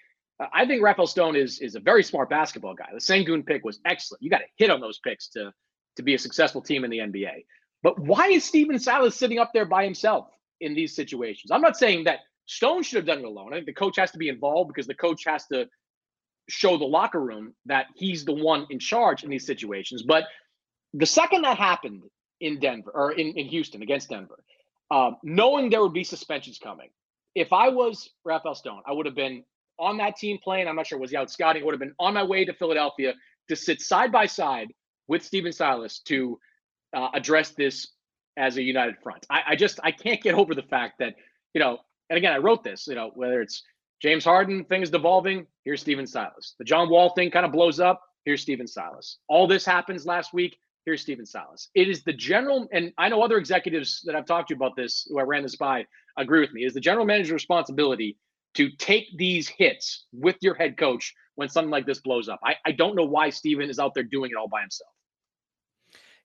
I 0.53 0.65
think 0.65 0.81
Rafael 0.81 1.07
Stone 1.07 1.35
is 1.35 1.59
is 1.59 1.75
a 1.75 1.79
very 1.79 2.03
smart 2.03 2.29
basketball 2.29 2.73
guy. 2.73 2.87
The 2.93 2.99
Sengun 2.99 3.45
pick 3.45 3.63
was 3.63 3.79
excellent. 3.85 4.23
You 4.23 4.29
got 4.29 4.39
to 4.39 4.45
hit 4.57 4.69
on 4.69 4.79
those 4.79 4.99
picks 4.99 5.27
to 5.29 5.53
to 5.95 6.03
be 6.03 6.13
a 6.13 6.19
successful 6.19 6.61
team 6.61 6.83
in 6.83 6.91
the 6.91 6.99
NBA. 6.99 7.45
But 7.85 7.99
why 7.99 8.29
is 8.29 8.43
Stephen 8.43 8.79
Silas 8.79 9.15
sitting 9.15 9.37
up 9.37 9.51
there 9.53 9.67
by 9.67 9.83
himself 9.83 10.25
in 10.59 10.73
these 10.73 10.95
situations? 10.95 11.51
I'm 11.51 11.61
not 11.61 11.77
saying 11.77 12.05
that 12.05 12.21
Stone 12.47 12.81
should 12.81 12.95
have 12.95 13.05
done 13.05 13.19
it 13.19 13.25
alone. 13.25 13.53
I 13.53 13.57
think 13.57 13.67
the 13.67 13.73
coach 13.73 13.97
has 13.97 14.09
to 14.13 14.17
be 14.17 14.27
involved 14.27 14.69
because 14.69 14.87
the 14.87 14.95
coach 14.95 15.23
has 15.27 15.45
to 15.53 15.67
show 16.49 16.79
the 16.79 16.85
locker 16.85 17.21
room 17.21 17.53
that 17.67 17.85
he's 17.93 18.25
the 18.25 18.33
one 18.33 18.65
in 18.71 18.79
charge 18.79 19.23
in 19.23 19.29
these 19.29 19.45
situations. 19.45 20.01
But 20.01 20.23
the 20.95 21.05
second 21.05 21.43
that 21.43 21.59
happened 21.59 22.01
in 22.41 22.59
Denver 22.59 22.89
or 22.91 23.11
in, 23.11 23.37
in 23.37 23.45
Houston 23.49 23.83
against 23.83 24.09
Denver, 24.09 24.43
um, 24.89 25.17
knowing 25.21 25.69
there 25.69 25.83
would 25.83 25.93
be 25.93 26.03
suspensions 26.03 26.57
coming. 26.57 26.89
If 27.35 27.53
I 27.53 27.69
was 27.69 28.09
Rafael 28.23 28.55
Stone, 28.55 28.81
I 28.87 28.93
would 28.93 29.05
have 29.05 29.13
been 29.13 29.43
on 29.77 29.97
that 29.97 30.15
team 30.15 30.39
playing. 30.43 30.67
I'm 30.67 30.75
not 30.75 30.87
sure 30.87 30.97
was 30.97 31.11
he 31.11 31.17
out 31.17 31.29
scouting. 31.29 31.61
I 31.61 31.65
would 31.65 31.75
have 31.75 31.79
been 31.79 31.93
on 31.99 32.15
my 32.15 32.23
way 32.23 32.45
to 32.45 32.53
Philadelphia 32.53 33.13
to 33.47 33.55
sit 33.55 33.79
side 33.79 34.11
by 34.11 34.25
side 34.25 34.69
with 35.07 35.23
Stephen 35.23 35.51
Silas 35.51 35.99
to 36.07 36.39
uh, 36.95 37.09
address 37.13 37.51
this 37.51 37.89
as 38.37 38.57
a 38.57 38.63
united 38.63 38.95
front. 39.03 39.25
I, 39.29 39.41
I 39.49 39.55
just 39.55 39.79
I 39.83 39.91
can't 39.91 40.21
get 40.21 40.35
over 40.35 40.55
the 40.55 40.63
fact 40.63 40.99
that 40.99 41.15
you 41.53 41.59
know, 41.59 41.77
and 42.09 42.17
again, 42.17 42.33
I 42.33 42.37
wrote 42.37 42.63
this. 42.63 42.87
You 42.87 42.95
know, 42.95 43.11
whether 43.13 43.41
it's 43.41 43.63
James 44.01 44.23
Harden 44.23 44.65
things 44.65 44.89
devolving. 44.89 45.47
Here's 45.63 45.81
Stephen 45.81 46.07
Silas. 46.07 46.55
The 46.59 46.65
John 46.65 46.89
Wall 46.89 47.09
thing 47.09 47.31
kind 47.31 47.45
of 47.45 47.51
blows 47.51 47.79
up. 47.79 48.01
Here's 48.25 48.41
Stephen 48.41 48.67
Silas. 48.67 49.19
All 49.27 49.47
this 49.47 49.65
happens 49.65 50.05
last 50.05 50.33
week. 50.33 50.57
Here's 50.85 51.01
Stephen 51.01 51.25
Silas. 51.25 51.69
It 51.73 51.89
is 51.89 52.03
the 52.03 52.13
general, 52.13 52.67
and 52.71 52.93
I 52.99 53.09
know 53.09 53.23
other 53.23 53.37
executives 53.37 54.01
that 54.05 54.15
I've 54.15 54.25
talked 54.25 54.49
to 54.49 54.53
about 54.55 54.75
this, 54.75 55.07
who 55.09 55.19
I 55.19 55.23
ran 55.23 55.41
this 55.41 55.55
by, 55.55 55.85
agree 56.17 56.41
with 56.41 56.53
me. 56.53 56.63
Is 56.63 56.75
the 56.75 56.79
general 56.79 57.05
manager's 57.05 57.31
responsibility 57.31 58.17
to 58.55 58.69
take 58.77 59.07
these 59.17 59.47
hits 59.47 60.05
with 60.13 60.35
your 60.41 60.53
head 60.53 60.77
coach 60.77 61.13
when 61.35 61.49
something 61.49 61.71
like 61.71 61.87
this 61.87 61.99
blows 61.99 62.29
up? 62.29 62.39
I, 62.43 62.55
I 62.65 62.71
don't 62.71 62.95
know 62.95 63.05
why 63.05 63.31
Stephen 63.31 63.69
is 63.69 63.79
out 63.79 63.95
there 63.95 64.03
doing 64.03 64.29
it 64.29 64.37
all 64.37 64.47
by 64.47 64.61
himself. 64.61 64.91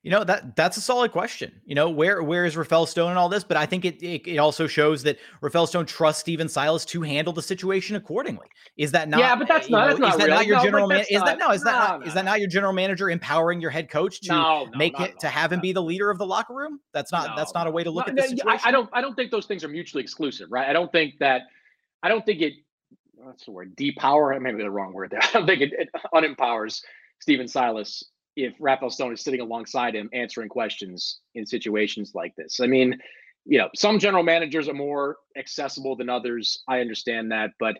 You 0.03 0.09
know 0.09 0.23
that 0.23 0.55
that's 0.55 0.77
a 0.77 0.81
solid 0.81 1.11
question. 1.11 1.61
You 1.63 1.75
know 1.75 1.87
where 1.87 2.23
where 2.23 2.43
is 2.43 2.57
Rafael 2.57 2.87
Stone 2.87 3.11
and 3.11 3.19
all 3.19 3.29
this, 3.29 3.43
but 3.43 3.55
I 3.55 3.67
think 3.67 3.85
it, 3.85 4.01
it, 4.01 4.27
it 4.27 4.37
also 4.37 4.65
shows 4.65 5.03
that 5.03 5.19
Rafael 5.41 5.67
Stone 5.67 5.85
trusts 5.85 6.21
Stephen 6.21 6.49
Silas 6.49 6.85
to 6.85 7.03
handle 7.03 7.31
the 7.31 7.43
situation 7.43 7.95
accordingly. 7.95 8.47
Is 8.77 8.91
that 8.93 9.09
not? 9.09 9.19
Yeah, 9.19 9.35
but 9.35 9.47
that's 9.47 9.67
eh, 9.67 9.69
not. 9.69 9.81
Know, 9.81 9.87
that's 9.89 9.99
not 9.99 10.11
is 10.13 10.17
that 10.17 10.25
real. 10.25 10.35
not 10.35 10.45
your 10.47 10.57
no, 10.57 10.63
general 10.63 10.87
man? 10.87 11.05
Is 11.07 11.21
that 11.21 11.37
no? 11.37 11.51
Is 11.51 11.63
that 11.63 11.71
not, 11.71 11.99
no. 11.99 12.07
is 12.07 12.15
that 12.15 12.25
not 12.25 12.39
your 12.39 12.49
general 12.49 12.73
manager 12.73 13.11
empowering 13.11 13.61
your 13.61 13.69
head 13.69 13.91
coach 13.91 14.21
to 14.21 14.29
no, 14.29 14.67
make 14.75 14.99
it 14.99 15.19
to 15.19 15.27
have 15.27 15.53
him 15.53 15.59
be 15.59 15.71
the 15.71 15.83
leader 15.83 16.09
of 16.09 16.17
the 16.17 16.25
locker 16.25 16.55
room? 16.55 16.79
That's 16.93 17.11
not 17.11 17.35
that's 17.37 17.53
not 17.53 17.67
a 17.67 17.71
way 17.71 17.83
to 17.83 17.91
look 17.91 18.07
at 18.07 18.15
this 18.15 18.29
situation. 18.29 18.59
I, 18.65 18.69
I 18.69 18.71
don't 18.71 18.89
I 18.93 19.01
don't 19.01 19.13
think 19.13 19.29
those 19.29 19.45
things 19.45 19.63
are 19.63 19.69
mutually 19.69 20.01
exclusive, 20.01 20.51
right? 20.51 20.67
I 20.67 20.73
don't 20.73 20.91
think 20.91 21.19
that 21.19 21.43
I 22.01 22.09
don't 22.09 22.25
think 22.25 22.41
it. 22.41 22.53
What's 23.13 23.45
the 23.45 23.51
word? 23.51 23.75
Depower. 23.75 24.41
Maybe 24.41 24.63
the 24.63 24.71
wrong 24.71 24.93
word 24.93 25.11
there. 25.11 25.21
I 25.23 25.29
don't 25.31 25.45
think 25.45 25.61
it, 25.61 25.73
it 25.73 25.89
unempowers 26.11 26.81
Stephen 27.19 27.47
Silas 27.47 28.03
if 28.35 28.53
Rafael 28.59 28.89
Stone 28.89 29.13
is 29.13 29.21
sitting 29.21 29.41
alongside 29.41 29.95
him 29.95 30.09
answering 30.13 30.49
questions 30.49 31.19
in 31.35 31.45
situations 31.45 32.13
like 32.15 32.35
this. 32.35 32.59
I 32.59 32.67
mean, 32.67 32.97
you 33.45 33.57
know, 33.57 33.69
some 33.75 33.99
general 33.99 34.23
managers 34.23 34.67
are 34.67 34.73
more 34.73 35.17
accessible 35.37 35.95
than 35.95 36.09
others. 36.09 36.63
I 36.67 36.79
understand 36.79 37.31
that, 37.31 37.51
but 37.59 37.77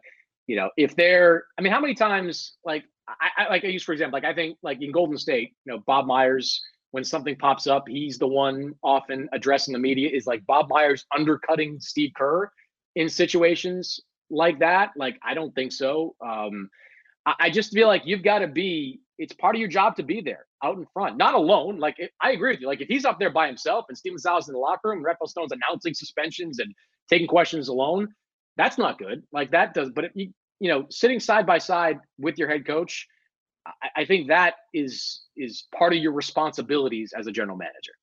you 0.47 0.55
know, 0.55 0.69
if 0.75 0.95
they're, 0.95 1.45
I 1.57 1.61
mean, 1.61 1.71
how 1.71 1.79
many 1.79 1.93
times, 1.93 2.57
like, 2.65 2.83
I, 3.07 3.43
I 3.45 3.49
like 3.49 3.63
I 3.63 3.67
use 3.67 3.83
for 3.83 3.93
example, 3.93 4.17
like 4.17 4.25
I 4.25 4.33
think 4.33 4.57
like 4.61 4.81
in 4.81 4.91
Golden 4.91 5.17
State, 5.17 5.53
you 5.65 5.73
know, 5.73 5.79
Bob 5.85 6.05
Myers, 6.05 6.61
when 6.91 7.03
something 7.03 7.35
pops 7.35 7.67
up, 7.67 7.87
he's 7.87 8.17
the 8.17 8.27
one 8.27 8.73
often 8.83 9.29
addressing 9.33 9.71
the 9.71 9.79
media. 9.79 10.09
Is 10.09 10.27
like 10.27 10.45
Bob 10.45 10.69
Myers 10.69 11.05
undercutting 11.15 11.79
Steve 11.79 12.11
Kerr 12.15 12.51
in 12.95 13.09
situations 13.09 13.99
like 14.29 14.59
that? 14.59 14.91
Like, 14.95 15.17
I 15.23 15.33
don't 15.33 15.53
think 15.55 15.71
so. 15.71 16.15
Um, 16.25 16.69
I, 17.25 17.33
I 17.39 17.49
just 17.49 17.73
feel 17.73 17.87
like 17.87 18.03
you've 18.05 18.23
got 18.23 18.39
to 18.39 18.47
be 18.47 18.99
it's 19.21 19.33
part 19.33 19.55
of 19.55 19.59
your 19.59 19.69
job 19.69 19.95
to 19.97 20.03
be 20.03 20.19
there 20.19 20.47
out 20.63 20.77
in 20.77 20.85
front, 20.93 21.15
not 21.15 21.35
alone. 21.35 21.77
Like 21.77 21.95
it, 21.99 22.11
I 22.21 22.31
agree 22.31 22.51
with 22.51 22.61
you. 22.61 22.67
Like 22.67 22.81
if 22.81 22.87
he's 22.87 23.05
up 23.05 23.19
there 23.19 23.29
by 23.29 23.45
himself 23.47 23.85
and 23.87 23.97
Stephen 23.97 24.17
Silas 24.17 24.47
in 24.47 24.53
the 24.53 24.59
locker 24.59 24.89
room, 24.89 25.03
Rafael 25.03 25.27
Stone's 25.27 25.51
announcing 25.51 25.93
suspensions 25.93 26.59
and 26.59 26.73
taking 27.09 27.27
questions 27.27 27.67
alone, 27.67 28.07
that's 28.57 28.79
not 28.79 28.97
good. 28.97 29.23
Like 29.31 29.51
that 29.51 29.75
does. 29.75 29.91
But 29.91 30.05
if 30.05 30.11
you 30.15 30.31
you 30.59 30.69
know 30.69 30.85
sitting 30.89 31.19
side 31.19 31.45
by 31.45 31.59
side 31.59 31.99
with 32.17 32.39
your 32.39 32.49
head 32.49 32.65
coach, 32.65 33.07
I, 33.67 34.01
I 34.01 34.05
think 34.05 34.27
that 34.29 34.55
is 34.73 35.21
is 35.37 35.65
part 35.77 35.93
of 35.93 35.99
your 35.99 36.13
responsibilities 36.13 37.13
as 37.15 37.27
a 37.27 37.31
general 37.31 37.57
manager. 37.57 37.93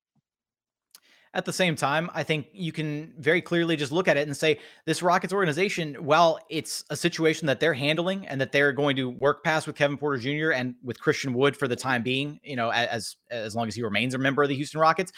At 1.39 1.45
the 1.45 1.53
same 1.53 1.77
time, 1.77 2.11
I 2.15 2.25
think 2.25 2.49
you 2.53 2.73
can 2.73 3.15
very 3.17 3.41
clearly 3.41 3.77
just 3.77 3.93
look 3.93 4.09
at 4.09 4.17
it 4.17 4.27
and 4.27 4.37
say 4.37 4.59
this 4.87 5.05
Rockets 5.05 5.33
organization, 5.33 5.95
while 5.95 6.41
it's 6.51 6.83
a 6.91 6.97
situation 6.97 7.47
that 7.47 7.61
they're 7.61 7.75
handling 7.75 8.27
and 8.27 8.41
that 8.41 8.51
they're 8.51 8.73
going 8.73 8.97
to 8.97 9.11
work 9.11 9.45
past 9.45 9.69
with 9.69 9.77
Kevin 9.77 9.97
Porter 9.97 10.19
Jr. 10.19 10.51
and 10.51 10.75
with 10.83 10.99
Christian 11.01 11.33
Wood 11.33 11.57
for 11.57 11.69
the 11.69 11.77
time 11.77 12.03
being, 12.03 12.41
you 12.43 12.57
know, 12.57 12.73
as 12.73 13.15
as 13.31 13.55
long 13.55 13.69
as 13.69 13.77
he 13.77 13.85
remains 13.85 14.15
a 14.15 14.19
member 14.19 14.43
of 14.43 14.49
the 14.49 14.57
Houston 14.57 14.81
Rockets, 14.81 15.13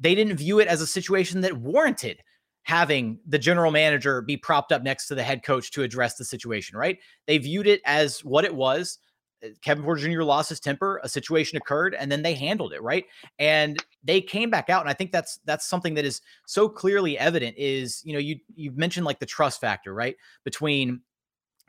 they 0.00 0.14
didn't 0.14 0.38
view 0.38 0.58
it 0.58 0.68
as 0.68 0.80
a 0.80 0.86
situation 0.86 1.42
that 1.42 1.58
warranted 1.58 2.22
having 2.62 3.18
the 3.26 3.38
general 3.38 3.70
manager 3.70 4.22
be 4.22 4.38
propped 4.38 4.72
up 4.72 4.82
next 4.82 5.06
to 5.08 5.14
the 5.14 5.22
head 5.22 5.42
coach 5.42 5.70
to 5.72 5.82
address 5.82 6.14
the 6.14 6.24
situation, 6.24 6.78
right? 6.78 6.96
They 7.26 7.36
viewed 7.36 7.66
it 7.66 7.82
as 7.84 8.24
what 8.24 8.46
it 8.46 8.54
was 8.54 9.00
Uh, 9.44 9.48
kevin 9.62 9.84
Porter 9.84 10.02
Jr. 10.02 10.22
lost 10.22 10.48
his 10.48 10.60
temper, 10.60 11.00
a 11.02 11.08
situation 11.08 11.56
occurred, 11.56 11.94
and 11.94 12.10
then 12.10 12.22
they 12.22 12.34
handled 12.34 12.72
it, 12.72 12.82
right? 12.82 13.04
And 13.38 13.82
they 14.02 14.20
came 14.20 14.50
back 14.50 14.70
out. 14.70 14.80
And 14.80 14.90
I 14.90 14.94
think 14.94 15.12
that's 15.12 15.38
that's 15.44 15.66
something 15.66 15.94
that 15.94 16.04
is 16.04 16.20
so 16.46 16.68
clearly 16.68 17.18
evident 17.18 17.56
is, 17.58 18.02
you 18.04 18.12
know, 18.12 18.18
you 18.18 18.38
you've 18.54 18.76
mentioned 18.76 19.06
like 19.06 19.18
the 19.18 19.26
trust 19.26 19.60
factor, 19.60 19.94
right? 19.94 20.16
Between 20.44 21.00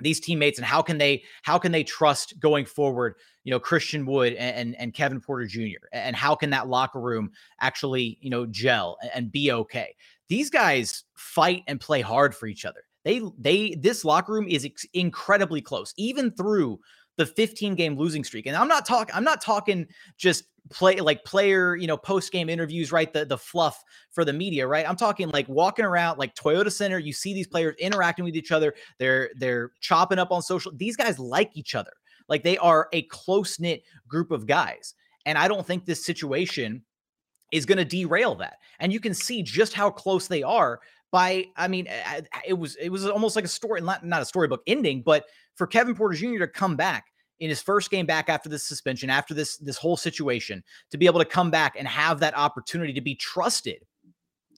these 0.01 0.19
teammates 0.19 0.57
and 0.57 0.65
how 0.65 0.81
can 0.81 0.97
they 0.97 1.23
how 1.43 1.57
can 1.57 1.71
they 1.71 1.83
trust 1.83 2.39
going 2.39 2.65
forward 2.65 3.15
you 3.43 3.51
know 3.51 3.59
christian 3.59 4.05
wood 4.05 4.33
and, 4.33 4.55
and, 4.55 4.75
and 4.79 4.93
kevin 4.93 5.19
porter 5.19 5.45
jr 5.45 5.85
and 5.91 6.15
how 6.15 6.35
can 6.35 6.49
that 6.49 6.67
locker 6.67 6.99
room 6.99 7.29
actually 7.59 8.17
you 8.21 8.29
know 8.29 8.45
gel 8.45 8.97
and 9.13 9.31
be 9.31 9.51
okay 9.51 9.95
these 10.27 10.49
guys 10.49 11.03
fight 11.15 11.63
and 11.67 11.79
play 11.79 12.01
hard 12.01 12.33
for 12.33 12.47
each 12.47 12.65
other 12.65 12.81
they 13.03 13.21
they 13.37 13.75
this 13.79 14.05
locker 14.05 14.33
room 14.33 14.47
is 14.47 14.65
ex- 14.65 14.85
incredibly 14.93 15.61
close 15.61 15.93
even 15.97 16.31
through 16.31 16.79
the 17.19 17.25
15 17.25 17.75
game 17.75 17.97
losing 17.97 18.23
streak. 18.23 18.45
And 18.45 18.55
I'm 18.55 18.69
not 18.69 18.85
talking, 18.85 19.13
I'm 19.13 19.25
not 19.25 19.41
talking 19.41 19.85
just 20.17 20.45
play 20.71 20.95
like 20.95 21.25
player, 21.25 21.75
you 21.75 21.85
know, 21.85 21.97
post 21.97 22.31
game 22.31 22.47
interviews, 22.49 22.93
right? 22.93 23.11
The 23.11 23.25
the 23.25 23.37
fluff 23.37 23.83
for 24.09 24.23
the 24.23 24.31
media, 24.31 24.65
right? 24.65 24.87
I'm 24.87 24.95
talking 24.95 25.27
like 25.29 25.47
walking 25.49 25.83
around 25.83 26.17
like 26.17 26.33
Toyota 26.33 26.71
Center. 26.71 26.97
You 26.97 27.11
see 27.11 27.33
these 27.33 27.45
players 27.45 27.75
interacting 27.77 28.23
with 28.23 28.37
each 28.37 28.53
other. 28.53 28.73
They're 28.99 29.31
they're 29.37 29.71
chopping 29.81 30.17
up 30.17 30.31
on 30.31 30.41
social. 30.41 30.71
These 30.73 30.95
guys 30.95 31.19
like 31.19 31.51
each 31.55 31.75
other. 31.75 31.91
Like 32.29 32.43
they 32.43 32.57
are 32.59 32.87
a 32.93 33.01
close 33.03 33.59
knit 33.59 33.83
group 34.07 34.31
of 34.31 34.47
guys. 34.47 34.95
And 35.25 35.37
I 35.37 35.49
don't 35.49 35.67
think 35.67 35.85
this 35.85 36.05
situation 36.05 36.83
is 37.51 37.65
going 37.65 37.79
to 37.79 37.85
derail 37.85 38.35
that. 38.35 38.59
And 38.79 38.93
you 38.93 39.01
can 39.01 39.13
see 39.13 39.43
just 39.43 39.73
how 39.73 39.89
close 39.89 40.27
they 40.27 40.43
are 40.43 40.79
by 41.11 41.45
I 41.55 41.67
mean 41.67 41.87
it 42.47 42.53
was 42.53 42.75
it 42.75 42.89
was 42.89 43.05
almost 43.05 43.35
like 43.35 43.45
a 43.45 43.49
story 43.49 43.81
not, 43.81 44.03
a 44.03 44.25
storybook 44.25 44.61
ending 44.67 45.01
but 45.01 45.25
for 45.55 45.67
Kevin 45.67 45.95
Porter 45.95 46.15
Jr 46.15 46.39
to 46.39 46.47
come 46.47 46.75
back 46.75 47.05
in 47.39 47.49
his 47.49 47.61
first 47.61 47.89
game 47.89 48.05
back 48.05 48.29
after 48.29 48.49
this 48.49 48.63
suspension 48.63 49.09
after 49.09 49.33
this 49.33 49.57
this 49.57 49.77
whole 49.77 49.97
situation 49.97 50.63
to 50.91 50.97
be 50.97 51.05
able 51.05 51.19
to 51.19 51.25
come 51.25 51.49
back 51.51 51.75
and 51.77 51.87
have 51.87 52.19
that 52.19 52.37
opportunity 52.37 52.93
to 52.93 53.01
be 53.01 53.15
trusted 53.15 53.83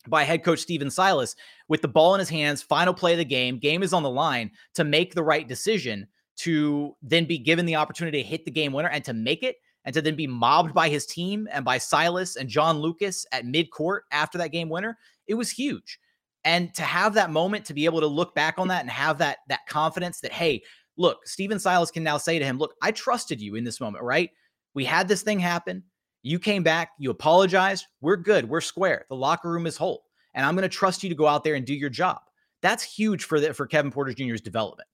by 0.08 0.24
head 0.24 0.44
coach 0.44 0.60
Stephen 0.60 0.90
Silas 0.90 1.36
with 1.68 1.82
the 1.82 1.88
ball 1.88 2.16
in 2.16 2.20
his 2.20 2.30
hands, 2.30 2.62
final 2.62 2.94
play 2.94 3.14
of 3.14 3.18
the 3.18 3.26
game, 3.26 3.60
game 3.60 3.84
is 3.84 3.94
on 3.94 4.04
the 4.04 4.10
line 4.10 4.52
to 4.74 4.84
make 4.84 5.14
the 5.14 5.24
right 5.24 5.48
decision 5.48 6.08
to 6.38 6.96
then 7.02 7.26
be 7.26 7.38
given 7.38 7.66
the 7.66 7.76
opportunity 7.76 8.22
to 8.22 8.28
hit 8.28 8.46
the 8.46 8.52
game 8.52 8.74
winner 8.74 8.90
and 8.90 9.04
to 9.04 9.14
make 9.14 9.44
it 9.44 9.58
and 9.86 9.94
to 9.94 10.02
then 10.02 10.16
be 10.16 10.28
mobbed 10.28 10.74
by 10.74 10.90
his 10.90 11.06
team 11.06 11.48
and 11.52 11.66
by 11.66 11.78
Silas 11.78 12.36
and 12.36 12.50
John 12.50 12.80
Lucas 12.80 13.26
at 13.32 13.46
midcourt 13.46 14.02
after 14.12 14.38
that 14.38 14.52
game 14.52 14.70
winner, 14.70 14.98
it 15.28 15.36
was 15.36 15.52
huge. 15.52 16.00
And 16.44 16.74
to 16.76 16.84
have 16.84 17.14
that 17.14 17.30
moment 17.30 17.66
to 17.66 17.74
be 17.74 17.86
able 17.86 18.00
to 18.00 18.08
look 18.08 18.34
back 18.34 18.58
on 18.58 18.68
that 18.70 18.82
and 18.82 18.90
have 18.90 19.18
that 19.20 19.40
that 19.48 19.62
confidence 19.68 20.20
that 20.22 20.32
hey, 20.32 20.64
look, 20.98 21.28
Stephen 21.28 21.60
Silas 21.60 21.92
can 21.92 22.04
now 22.04 22.18
say 22.18 22.40
to 22.40 22.46
him, 22.46 22.58
"Look, 22.58 22.74
I 22.82 22.92
trusted 22.92 23.40
you 23.40 23.56
in 23.56 23.64
this 23.64 23.80
moment, 23.80 24.04
right? 24.04 24.30
We 24.74 24.86
had 24.86 25.08
this 25.08 25.22
thing 25.22 25.40
happen. 25.40 25.84
You 26.24 26.40
came 26.40 26.64
back, 26.64 26.92
you 27.00 27.10
apologized. 27.10 27.88
We're 28.00 28.18
good. 28.18 28.48
We're 28.48 28.62
square. 28.62 29.06
The 29.10 29.16
locker 29.16 29.52
room 29.52 29.66
is 29.66 29.78
whole. 29.78 30.04
And 30.34 30.46
I'm 30.46 30.56
going 30.56 30.64
to 30.64 30.70
trust 30.70 31.04
you 31.04 31.10
to 31.10 31.16
go 31.16 31.28
out 31.28 31.44
there 31.44 31.56
and 31.56 31.66
do 31.66 31.74
your 31.74 31.90
job. 31.90 32.20
That's 32.62 32.84
huge 32.84 33.24
for 33.24 33.40
the, 33.40 33.54
for 33.54 33.66
Kevin 33.66 33.92
Porter 33.92 34.14
Jr.'s 34.14 34.42
development. 34.42 34.88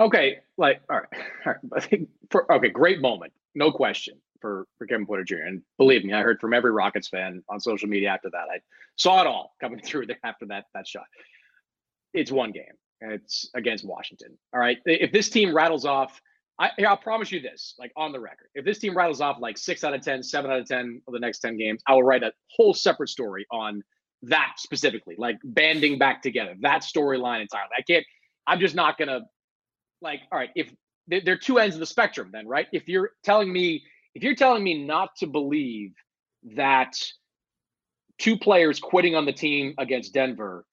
Okay, 0.00 0.38
like 0.56 0.80
all 0.90 1.00
right, 1.00 1.22
all 1.46 1.54
right. 1.72 2.08
For 2.30 2.50
okay, 2.52 2.68
great 2.68 3.00
moment, 3.00 3.32
no 3.54 3.70
question 3.70 4.14
for 4.44 4.66
for 4.76 4.86
Kevin 4.86 5.06
Porter 5.06 5.24
Jr. 5.24 5.46
And 5.46 5.62
believe 5.78 6.04
me, 6.04 6.12
I 6.12 6.20
heard 6.20 6.38
from 6.38 6.52
every 6.52 6.70
Rockets 6.70 7.08
fan 7.08 7.42
on 7.48 7.60
social 7.60 7.88
media 7.88 8.10
after 8.10 8.28
that. 8.28 8.46
I 8.52 8.60
saw 8.96 9.22
it 9.22 9.26
all 9.26 9.54
coming 9.58 9.80
through 9.84 10.06
there 10.06 10.18
after 10.22 10.44
that 10.46 10.66
that 10.74 10.86
shot. 10.86 11.06
It's 12.12 12.30
one 12.30 12.52
game. 12.52 12.64
It's 13.00 13.48
against 13.54 13.86
Washington. 13.86 14.36
All 14.52 14.60
right. 14.60 14.78
If 14.84 15.12
this 15.12 15.30
team 15.30 15.54
rattles 15.56 15.86
off 15.86 16.20
I, 16.58 16.70
I'll 16.86 16.96
promise 16.96 17.32
you 17.32 17.40
this, 17.40 17.74
like 17.78 17.90
on 17.96 18.12
the 18.12 18.20
record, 18.20 18.48
if 18.54 18.64
this 18.64 18.78
team 18.78 18.96
rattles 18.96 19.20
off 19.20 19.38
like 19.40 19.58
six 19.58 19.82
out 19.82 19.94
of 19.94 20.02
10, 20.02 20.22
seven 20.22 20.50
out 20.50 20.60
of 20.60 20.66
10 20.66 21.02
of 21.08 21.12
the 21.12 21.18
next 21.18 21.40
10 21.40 21.56
games, 21.56 21.82
I 21.88 21.94
will 21.94 22.04
write 22.04 22.22
a 22.22 22.32
whole 22.56 22.74
separate 22.74 23.08
story 23.08 23.44
on 23.50 23.82
that 24.22 24.52
specifically, 24.58 25.16
like 25.18 25.36
banding 25.42 25.98
back 25.98 26.22
together, 26.22 26.54
that 26.60 26.82
storyline 26.82 27.40
entirely. 27.40 27.70
I 27.76 27.82
can't, 27.82 28.06
I'm 28.46 28.60
just 28.60 28.74
not 28.74 28.98
going 28.98 29.08
to, 29.08 29.22
like, 30.00 30.20
all 30.30 30.38
right, 30.38 30.50
if 30.54 30.72
there 31.08 31.34
are 31.34 31.36
two 31.36 31.58
ends 31.58 31.74
of 31.74 31.80
the 31.80 31.86
spectrum, 31.86 32.30
then, 32.32 32.46
right? 32.46 32.68
If 32.72 32.88
you're 32.88 33.10
telling 33.24 33.52
me, 33.52 33.82
if 34.14 34.22
you're 34.22 34.34
telling 34.34 34.62
me 34.62 34.86
not 34.86 35.16
to 35.16 35.26
believe 35.26 35.92
that 36.56 36.96
two 38.18 38.38
players 38.38 38.78
quitting 38.78 39.14
on 39.14 39.26
the 39.26 39.32
team 39.32 39.74
against 39.78 40.14
Denver 40.14 40.64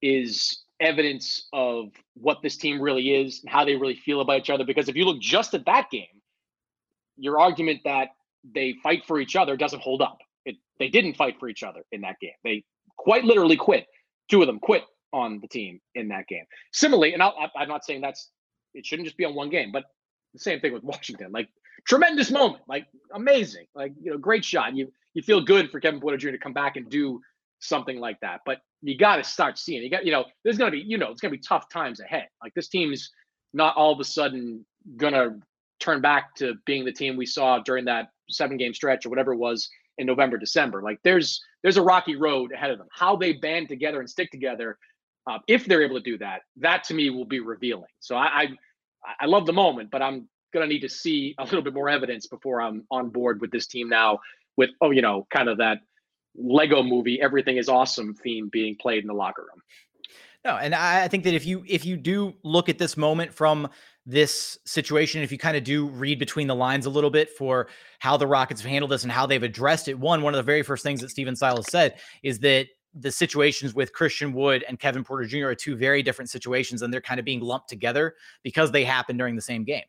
is 0.00 0.62
evidence 0.80 1.48
of 1.52 1.90
what 2.14 2.38
this 2.42 2.56
team 2.56 2.80
really 2.80 3.14
is 3.14 3.40
and 3.42 3.52
how 3.52 3.64
they 3.64 3.76
really 3.76 3.94
feel 3.94 4.20
about 4.20 4.38
each 4.38 4.50
other. 4.50 4.64
Because 4.64 4.88
if 4.88 4.96
you 4.96 5.04
look 5.04 5.20
just 5.20 5.54
at 5.54 5.66
that 5.66 5.90
game, 5.90 6.06
your 7.16 7.38
argument 7.38 7.80
that 7.84 8.08
they 8.54 8.74
fight 8.82 9.04
for 9.06 9.20
each 9.20 9.36
other 9.36 9.56
doesn't 9.56 9.82
hold 9.82 10.02
up. 10.02 10.18
It, 10.44 10.56
they 10.78 10.88
didn't 10.88 11.14
fight 11.14 11.36
for 11.38 11.48
each 11.48 11.62
other 11.62 11.82
in 11.92 12.00
that 12.00 12.16
game. 12.20 12.32
They 12.42 12.64
quite 12.96 13.24
literally 13.24 13.56
quit. 13.56 13.86
Two 14.28 14.40
of 14.40 14.46
them 14.46 14.58
quit 14.58 14.82
on 15.12 15.40
the 15.40 15.48
team 15.48 15.80
in 15.94 16.08
that 16.08 16.26
game. 16.26 16.44
Similarly, 16.72 17.12
and 17.12 17.22
i 17.22 17.30
am 17.56 17.68
not 17.68 17.84
saying 17.84 18.00
that's 18.00 18.30
it 18.74 18.86
shouldn't 18.86 19.06
just 19.06 19.18
be 19.18 19.24
on 19.24 19.34
one 19.34 19.50
game, 19.50 19.70
but 19.70 19.84
the 20.32 20.40
same 20.40 20.60
thing 20.60 20.72
with 20.72 20.82
Washington. 20.82 21.30
Like 21.30 21.48
tremendous 21.86 22.30
moment, 22.30 22.62
like 22.68 22.86
amazing, 23.14 23.66
like 23.74 23.92
you 24.00 24.10
know, 24.10 24.18
great 24.18 24.44
shot. 24.44 24.74
You 24.74 24.92
you 25.14 25.22
feel 25.22 25.40
good 25.40 25.70
for 25.70 25.80
Kevin 25.80 26.00
Porter 26.00 26.16
Jr. 26.16 26.30
to 26.30 26.38
come 26.38 26.52
back 26.52 26.76
and 26.76 26.88
do 26.88 27.20
something 27.60 27.98
like 27.98 28.18
that. 28.20 28.40
But 28.44 28.58
you 28.82 28.96
got 28.98 29.16
to 29.16 29.24
start 29.24 29.58
seeing. 29.58 29.82
You 29.82 29.90
got, 29.90 30.04
you 30.04 30.12
know, 30.12 30.24
there's 30.44 30.58
to 30.58 30.70
be, 30.70 30.80
you 30.80 30.98
know, 30.98 31.10
it's 31.10 31.20
to 31.20 31.36
be 31.36 31.38
tough 31.38 31.68
times 31.68 32.00
ahead. 32.00 32.28
Like 32.42 32.54
this 32.54 32.68
team's 32.68 33.10
not 33.52 33.76
all 33.76 33.92
of 33.92 34.00
a 34.00 34.04
sudden 34.04 34.64
to 34.98 35.34
turn 35.78 36.00
back 36.00 36.34
to 36.36 36.54
being 36.66 36.84
the 36.84 36.92
team 36.92 37.16
we 37.16 37.26
saw 37.26 37.58
during 37.60 37.84
that 37.84 38.08
seven 38.28 38.56
game 38.56 38.74
stretch 38.74 39.06
or 39.06 39.10
whatever 39.10 39.32
it 39.32 39.38
was 39.38 39.68
in 39.98 40.06
November, 40.06 40.38
December. 40.38 40.82
Like 40.82 40.98
there's 41.04 41.40
there's 41.62 41.76
a 41.76 41.82
rocky 41.82 42.16
road 42.16 42.52
ahead 42.52 42.70
of 42.70 42.78
them. 42.78 42.88
How 42.92 43.16
they 43.16 43.34
band 43.34 43.68
together 43.68 44.00
and 44.00 44.08
stick 44.08 44.30
together, 44.30 44.78
uh, 45.28 45.38
if 45.46 45.66
they're 45.66 45.82
able 45.82 45.96
to 45.96 46.02
do 46.02 46.18
that, 46.18 46.42
that 46.56 46.84
to 46.84 46.94
me 46.94 47.10
will 47.10 47.24
be 47.24 47.40
revealing. 47.40 47.90
So 48.00 48.16
I, 48.16 48.26
I 48.26 48.48
I 49.20 49.26
love 49.26 49.46
the 49.46 49.52
moment, 49.52 49.90
but 49.90 50.02
I'm 50.02 50.28
gonna 50.52 50.66
need 50.66 50.80
to 50.80 50.88
see 50.88 51.34
a 51.38 51.44
little 51.44 51.62
bit 51.62 51.74
more 51.74 51.88
evidence 51.88 52.26
before 52.26 52.60
I'm 52.60 52.84
on 52.90 53.08
board 53.08 53.40
with 53.40 53.50
this 53.50 53.66
team 53.66 53.88
now. 53.88 54.20
With 54.56 54.70
oh, 54.80 54.90
you 54.90 55.02
know, 55.02 55.26
kind 55.30 55.48
of 55.48 55.58
that 55.58 55.78
Lego 56.34 56.82
movie, 56.82 57.20
everything 57.20 57.56
is 57.56 57.68
awesome 57.68 58.14
theme 58.14 58.48
being 58.52 58.76
played 58.76 59.02
in 59.02 59.08
the 59.08 59.14
locker 59.14 59.42
room. 59.42 59.62
No, 60.44 60.56
and 60.56 60.74
I 60.74 61.06
think 61.06 61.24
that 61.24 61.34
if 61.34 61.46
you 61.46 61.64
if 61.68 61.84
you 61.84 61.96
do 61.96 62.34
look 62.42 62.68
at 62.68 62.78
this 62.78 62.96
moment 62.96 63.32
from 63.32 63.68
this 64.04 64.58
situation, 64.64 65.22
if 65.22 65.30
you 65.30 65.38
kind 65.38 65.56
of 65.56 65.62
do 65.62 65.86
read 65.88 66.18
between 66.18 66.48
the 66.48 66.54
lines 66.54 66.86
a 66.86 66.90
little 66.90 67.10
bit 67.10 67.30
for 67.30 67.68
how 68.00 68.16
the 68.16 68.26
Rockets 68.26 68.60
have 68.60 68.68
handled 68.68 68.90
this 68.90 69.04
and 69.04 69.12
how 69.12 69.24
they've 69.24 69.42
addressed 69.42 69.86
it, 69.86 69.96
one 69.98 70.22
one 70.22 70.34
of 70.34 70.38
the 70.38 70.42
very 70.42 70.62
first 70.62 70.82
things 70.82 71.00
that 71.00 71.10
Stephen 71.10 71.36
Silas 71.36 71.66
said 71.70 71.94
is 72.24 72.40
that 72.40 72.66
the 72.94 73.10
situations 73.10 73.72
with 73.72 73.92
Christian 73.92 74.32
Wood 74.32 74.64
and 74.68 74.78
Kevin 74.80 75.04
Porter 75.04 75.24
Jr. 75.24 75.46
are 75.46 75.54
two 75.54 75.76
very 75.76 76.02
different 76.02 76.28
situations, 76.28 76.82
and 76.82 76.92
they're 76.92 77.00
kind 77.00 77.20
of 77.20 77.24
being 77.24 77.40
lumped 77.40 77.68
together 77.68 78.16
because 78.42 78.72
they 78.72 78.84
happened 78.84 79.18
during 79.18 79.36
the 79.36 79.42
same 79.42 79.62
game. 79.62 79.84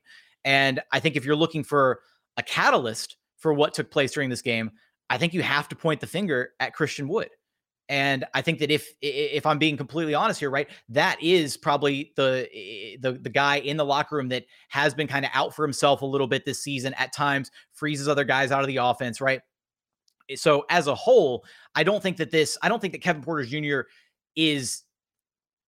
And 0.46 0.82
I 0.92 1.00
think 1.00 1.16
if 1.16 1.26
you're 1.26 1.36
looking 1.36 1.64
for 1.64 2.02
a 2.38 2.44
catalyst 2.44 3.18
for 3.38 3.54
what 3.54 3.74
took 3.74 3.92
place 3.92 4.12
during 4.12 4.30
this 4.30 4.42
game, 4.42 4.72
I 5.10 5.18
think 5.18 5.34
you 5.34 5.42
have 5.44 5.68
to 5.70 5.76
point 5.76 6.02
the 6.02 6.08
finger 6.08 6.52
at 6.60 6.74
Christian 6.74 7.08
Wood. 7.08 7.30
And 7.90 8.24
I 8.34 8.42
think 8.42 8.60
that 8.60 8.72
if 8.72 8.94
if 9.02 9.46
I'm 9.46 9.60
being 9.60 9.76
completely 9.76 10.14
honest 10.14 10.40
here, 10.40 10.50
right, 10.50 10.70
that 10.90 11.22
is 11.22 11.58
probably 11.58 12.14
the 12.16 12.48
the 13.02 13.12
the 13.14 13.30
guy 13.30 13.58
in 13.58 13.76
the 13.76 13.86
locker 13.86 14.16
room 14.16 14.30
that 14.30 14.46
has 14.70 14.94
been 14.94 15.08
kind 15.08 15.26
of 15.26 15.32
out 15.34 15.54
for 15.54 15.64
himself 15.64 16.02
a 16.02 16.06
little 16.06 16.28
bit 16.28 16.46
this 16.46 16.64
season. 16.64 16.94
At 16.94 17.14
times, 17.14 17.52
freezes 17.74 18.08
other 18.08 18.24
guys 18.24 18.52
out 18.52 18.62
of 18.62 18.68
the 18.68 18.78
offense, 18.78 19.20
right? 19.20 19.42
So 20.36 20.66
as 20.70 20.88
a 20.88 20.96
whole, 20.96 21.44
I 21.76 21.84
don't 21.84 22.02
think 22.02 22.18
that 22.18 22.32
this. 22.32 22.58
I 22.64 22.70
don't 22.70 22.80
think 22.80 22.94
that 22.94 23.02
Kevin 23.02 23.22
Porter 23.22 23.44
Jr. 23.44 23.82
is 24.38 24.84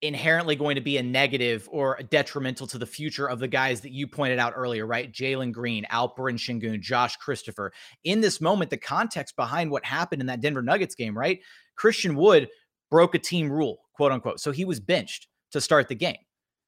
inherently 0.02 0.56
going 0.56 0.74
to 0.74 0.80
be 0.80 0.98
a 0.98 1.02
negative 1.02 1.68
or 1.72 1.96
a 1.98 2.02
detrimental 2.02 2.66
to 2.66 2.78
the 2.78 2.86
future 2.86 3.28
of 3.28 3.38
the 3.38 3.48
guys 3.48 3.80
that 3.80 3.92
you 3.92 4.06
pointed 4.06 4.38
out 4.38 4.52
earlier, 4.54 4.86
right? 4.86 5.12
Jalen 5.12 5.52
Green, 5.52 5.86
Alperen 5.90 6.36
Sengun, 6.36 6.80
Josh 6.80 7.16
Christopher. 7.16 7.72
In 8.04 8.20
this 8.20 8.40
moment, 8.40 8.70
the 8.70 8.76
context 8.76 9.36
behind 9.36 9.70
what 9.70 9.84
happened 9.84 10.20
in 10.20 10.26
that 10.26 10.40
Denver 10.40 10.62
Nuggets 10.62 10.94
game, 10.94 11.16
right? 11.16 11.40
Christian 11.76 12.14
Wood 12.14 12.48
broke 12.90 13.14
a 13.14 13.18
team 13.18 13.50
rule, 13.50 13.78
quote 13.94 14.12
unquote. 14.12 14.40
So 14.40 14.52
he 14.52 14.64
was 14.64 14.80
benched 14.80 15.28
to 15.52 15.60
start 15.60 15.88
the 15.88 15.94
game. 15.94 16.16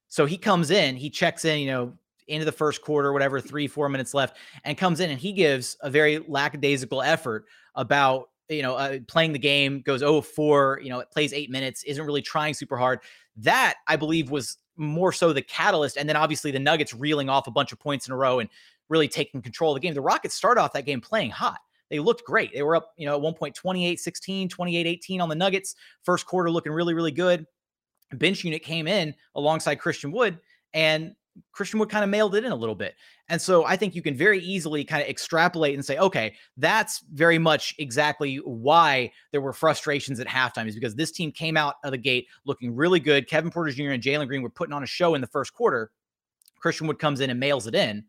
So 0.07 0.25
he 0.25 0.37
comes 0.37 0.71
in, 0.71 0.95
he 0.95 1.09
checks 1.09 1.45
in, 1.45 1.59
you 1.59 1.67
know, 1.67 1.93
into 2.27 2.45
the 2.45 2.51
first 2.51 2.81
quarter, 2.81 3.13
whatever, 3.13 3.39
three, 3.39 3.67
four 3.67 3.89
minutes 3.89 4.13
left, 4.13 4.37
and 4.63 4.77
comes 4.77 4.99
in 4.99 5.09
and 5.09 5.19
he 5.19 5.33
gives 5.33 5.77
a 5.81 5.89
very 5.89 6.19
lackadaisical 6.27 7.01
effort 7.01 7.45
about 7.75 8.29
you 8.49 8.61
know, 8.61 8.75
uh, 8.75 8.99
playing 9.07 9.33
the 9.33 9.39
game, 9.39 9.81
goes 9.81 9.99
0 9.99 10.21
4, 10.21 10.81
you 10.83 10.89
know, 10.89 10.99
it 10.99 11.11
plays 11.11 11.33
eight 11.33 11.49
minutes, 11.49 11.83
isn't 11.83 12.05
really 12.05 12.21
trying 12.21 12.53
super 12.53 12.77
hard. 12.77 12.99
That 13.37 13.75
I 13.87 13.95
believe 13.95 14.31
was 14.31 14.57
more 14.75 15.11
so 15.13 15.33
the 15.33 15.41
catalyst. 15.41 15.97
And 15.97 16.07
then 16.09 16.15
obviously 16.15 16.51
the 16.51 16.59
Nuggets 16.59 16.93
reeling 16.93 17.29
off 17.29 17.47
a 17.47 17.51
bunch 17.51 17.71
of 17.71 17.79
points 17.79 18.07
in 18.07 18.13
a 18.13 18.17
row 18.17 18.39
and 18.39 18.49
really 18.87 19.07
taking 19.07 19.41
control 19.41 19.73
of 19.73 19.75
the 19.81 19.85
game. 19.85 19.93
The 19.93 20.01
Rockets 20.01 20.35
start 20.35 20.57
off 20.57 20.73
that 20.73 20.85
game 20.85 21.01
playing 21.01 21.31
hot. 21.31 21.59
They 21.89 21.99
looked 21.99 22.23
great. 22.23 22.53
They 22.53 22.63
were 22.63 22.75
up, 22.75 22.93
you 22.97 23.05
know, 23.05 23.15
at 23.15 23.21
one 23.21 23.33
point 23.33 23.55
28 23.55 23.99
16, 23.99 24.49
28 24.49 24.87
18 24.87 25.21
on 25.21 25.29
the 25.29 25.35
Nuggets. 25.35 25.75
First 26.03 26.25
quarter 26.25 26.49
looking 26.49 26.71
really, 26.71 26.93
really 26.93 27.11
good. 27.11 27.45
Bench 28.13 28.43
unit 28.43 28.63
came 28.63 28.87
in 28.87 29.13
alongside 29.35 29.75
Christian 29.75 30.11
Wood 30.11 30.39
and 30.73 31.13
Christian 31.51 31.79
Wood 31.79 31.89
kind 31.89 32.03
of 32.03 32.09
mailed 32.09 32.35
it 32.35 32.43
in 32.43 32.51
a 32.51 32.55
little 32.55 32.75
bit. 32.75 32.95
And 33.29 33.41
so 33.41 33.65
I 33.65 33.75
think 33.75 33.95
you 33.95 34.01
can 34.01 34.15
very 34.15 34.39
easily 34.39 34.83
kind 34.83 35.01
of 35.01 35.07
extrapolate 35.09 35.75
and 35.75 35.85
say, 35.85 35.97
okay, 35.97 36.35
that's 36.57 37.03
very 37.13 37.37
much 37.37 37.75
exactly 37.77 38.37
why 38.37 39.11
there 39.31 39.41
were 39.41 39.53
frustrations 39.53 40.19
at 40.19 40.27
halftime, 40.27 40.67
is 40.67 40.75
because 40.75 40.95
this 40.95 41.11
team 41.11 41.31
came 41.31 41.57
out 41.57 41.75
of 41.83 41.91
the 41.91 41.97
gate 41.97 42.27
looking 42.45 42.75
really 42.75 42.99
good. 42.99 43.27
Kevin 43.27 43.51
Porter 43.51 43.71
Jr. 43.71 43.91
and 43.91 44.03
Jalen 44.03 44.27
Green 44.27 44.41
were 44.41 44.49
putting 44.49 44.73
on 44.73 44.83
a 44.83 44.87
show 44.87 45.15
in 45.15 45.21
the 45.21 45.27
first 45.27 45.53
quarter. 45.53 45.91
Christian 46.59 46.87
Wood 46.87 46.99
comes 46.99 47.19
in 47.19 47.29
and 47.29 47.39
mails 47.39 47.67
it 47.67 47.75
in. 47.75 48.03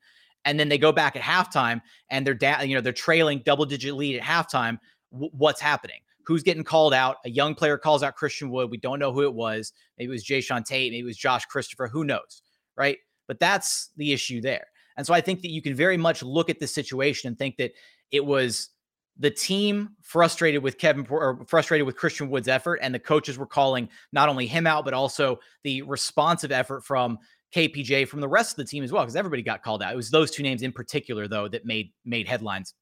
And 0.45 0.59
then 0.59 0.69
they 0.69 0.79
go 0.79 0.93
back 0.93 1.17
at 1.17 1.23
halftime 1.23 1.83
and 2.11 2.27
they're 2.27 2.35
down, 2.35 2.69
you 2.69 2.75
know, 2.75 2.81
they're 2.81 2.93
trailing 2.93 3.43
double 3.45 3.67
digit 3.67 3.95
lead 3.95 4.19
at 4.19 4.23
halftime. 4.23 4.79
W- 5.13 5.31
what's 5.35 5.61
happening? 5.61 6.01
Who's 6.25 6.43
getting 6.43 6.65
called 6.65 6.95
out? 6.95 7.17
A 7.25 7.31
young 7.31 7.55
player 7.55 7.77
calls 7.77 8.03
out 8.03 8.15
Christian 8.15 8.51
Wood. 8.51 8.71
We 8.71 8.79
don't 8.79 8.99
know 8.99 9.13
who 9.13 9.23
it 9.23 9.35
was. 9.35 9.73
Maybe 9.99 10.09
it 10.09 10.13
was 10.13 10.25
Jae'Sean 10.25 10.65
Tate. 10.65 10.93
Maybe 10.93 11.01
it 11.01 11.05
was 11.05 11.17
Josh 11.17 11.45
Christopher. 11.47 11.89
Who 11.89 12.05
knows? 12.05 12.43
Right. 12.77 12.99
But 13.31 13.39
that's 13.39 13.91
the 13.97 14.13
issue 14.13 14.41
there. 14.41 14.67
And 14.97 15.07
so 15.07 15.15
I 15.15 15.21
think 15.21 15.43
that 15.43 15.53
you 15.53 15.63
can 15.63 15.73
very 15.73 15.97
much 15.97 16.21
look 16.21 16.51
at 16.51 16.59
this 16.59 16.75
situation 16.75 17.29
and 17.29 17.39
think 17.39 17.59
that 17.59 17.71
it 18.11 18.27
was 18.27 18.71
the 19.17 19.31
team 19.31 19.91
frustrated 20.03 20.65
with 20.65 20.79
Kevin 20.79 21.07
or 21.09 21.45
frustrated 21.47 21.87
with 21.87 21.95
Christian 21.95 22.29
Wood's 22.29 22.49
effort, 22.49 22.81
and 22.83 22.93
the 22.93 22.99
coaches 22.99 23.39
were 23.39 23.47
calling 23.47 23.89
not 24.13 24.29
only 24.29 24.49
him 24.49 24.67
out, 24.67 24.85
but 24.85 24.95
also 24.95 25.39
the 25.63 25.83
responsive 25.83 26.51
effort 26.51 26.85
from 26.85 27.21
KPJ 27.55 28.09
from 28.09 28.21
the 28.21 28.27
rest 28.27 28.51
of 28.51 28.57
the 28.57 28.65
team 28.65 28.83
as 28.83 28.91
well, 28.91 29.05
because 29.05 29.15
everybody 29.15 29.43
got 29.43 29.63
called 29.63 29.81
out. 29.81 29.93
It 29.93 29.97
was 29.97 30.11
those 30.11 30.33
two 30.33 30.43
names 30.43 30.63
in 30.63 30.73
particular, 30.73 31.29
though, 31.29 31.47
that 31.47 31.65
made 31.65 31.93
made 32.05 32.27
headlines. 32.27 32.75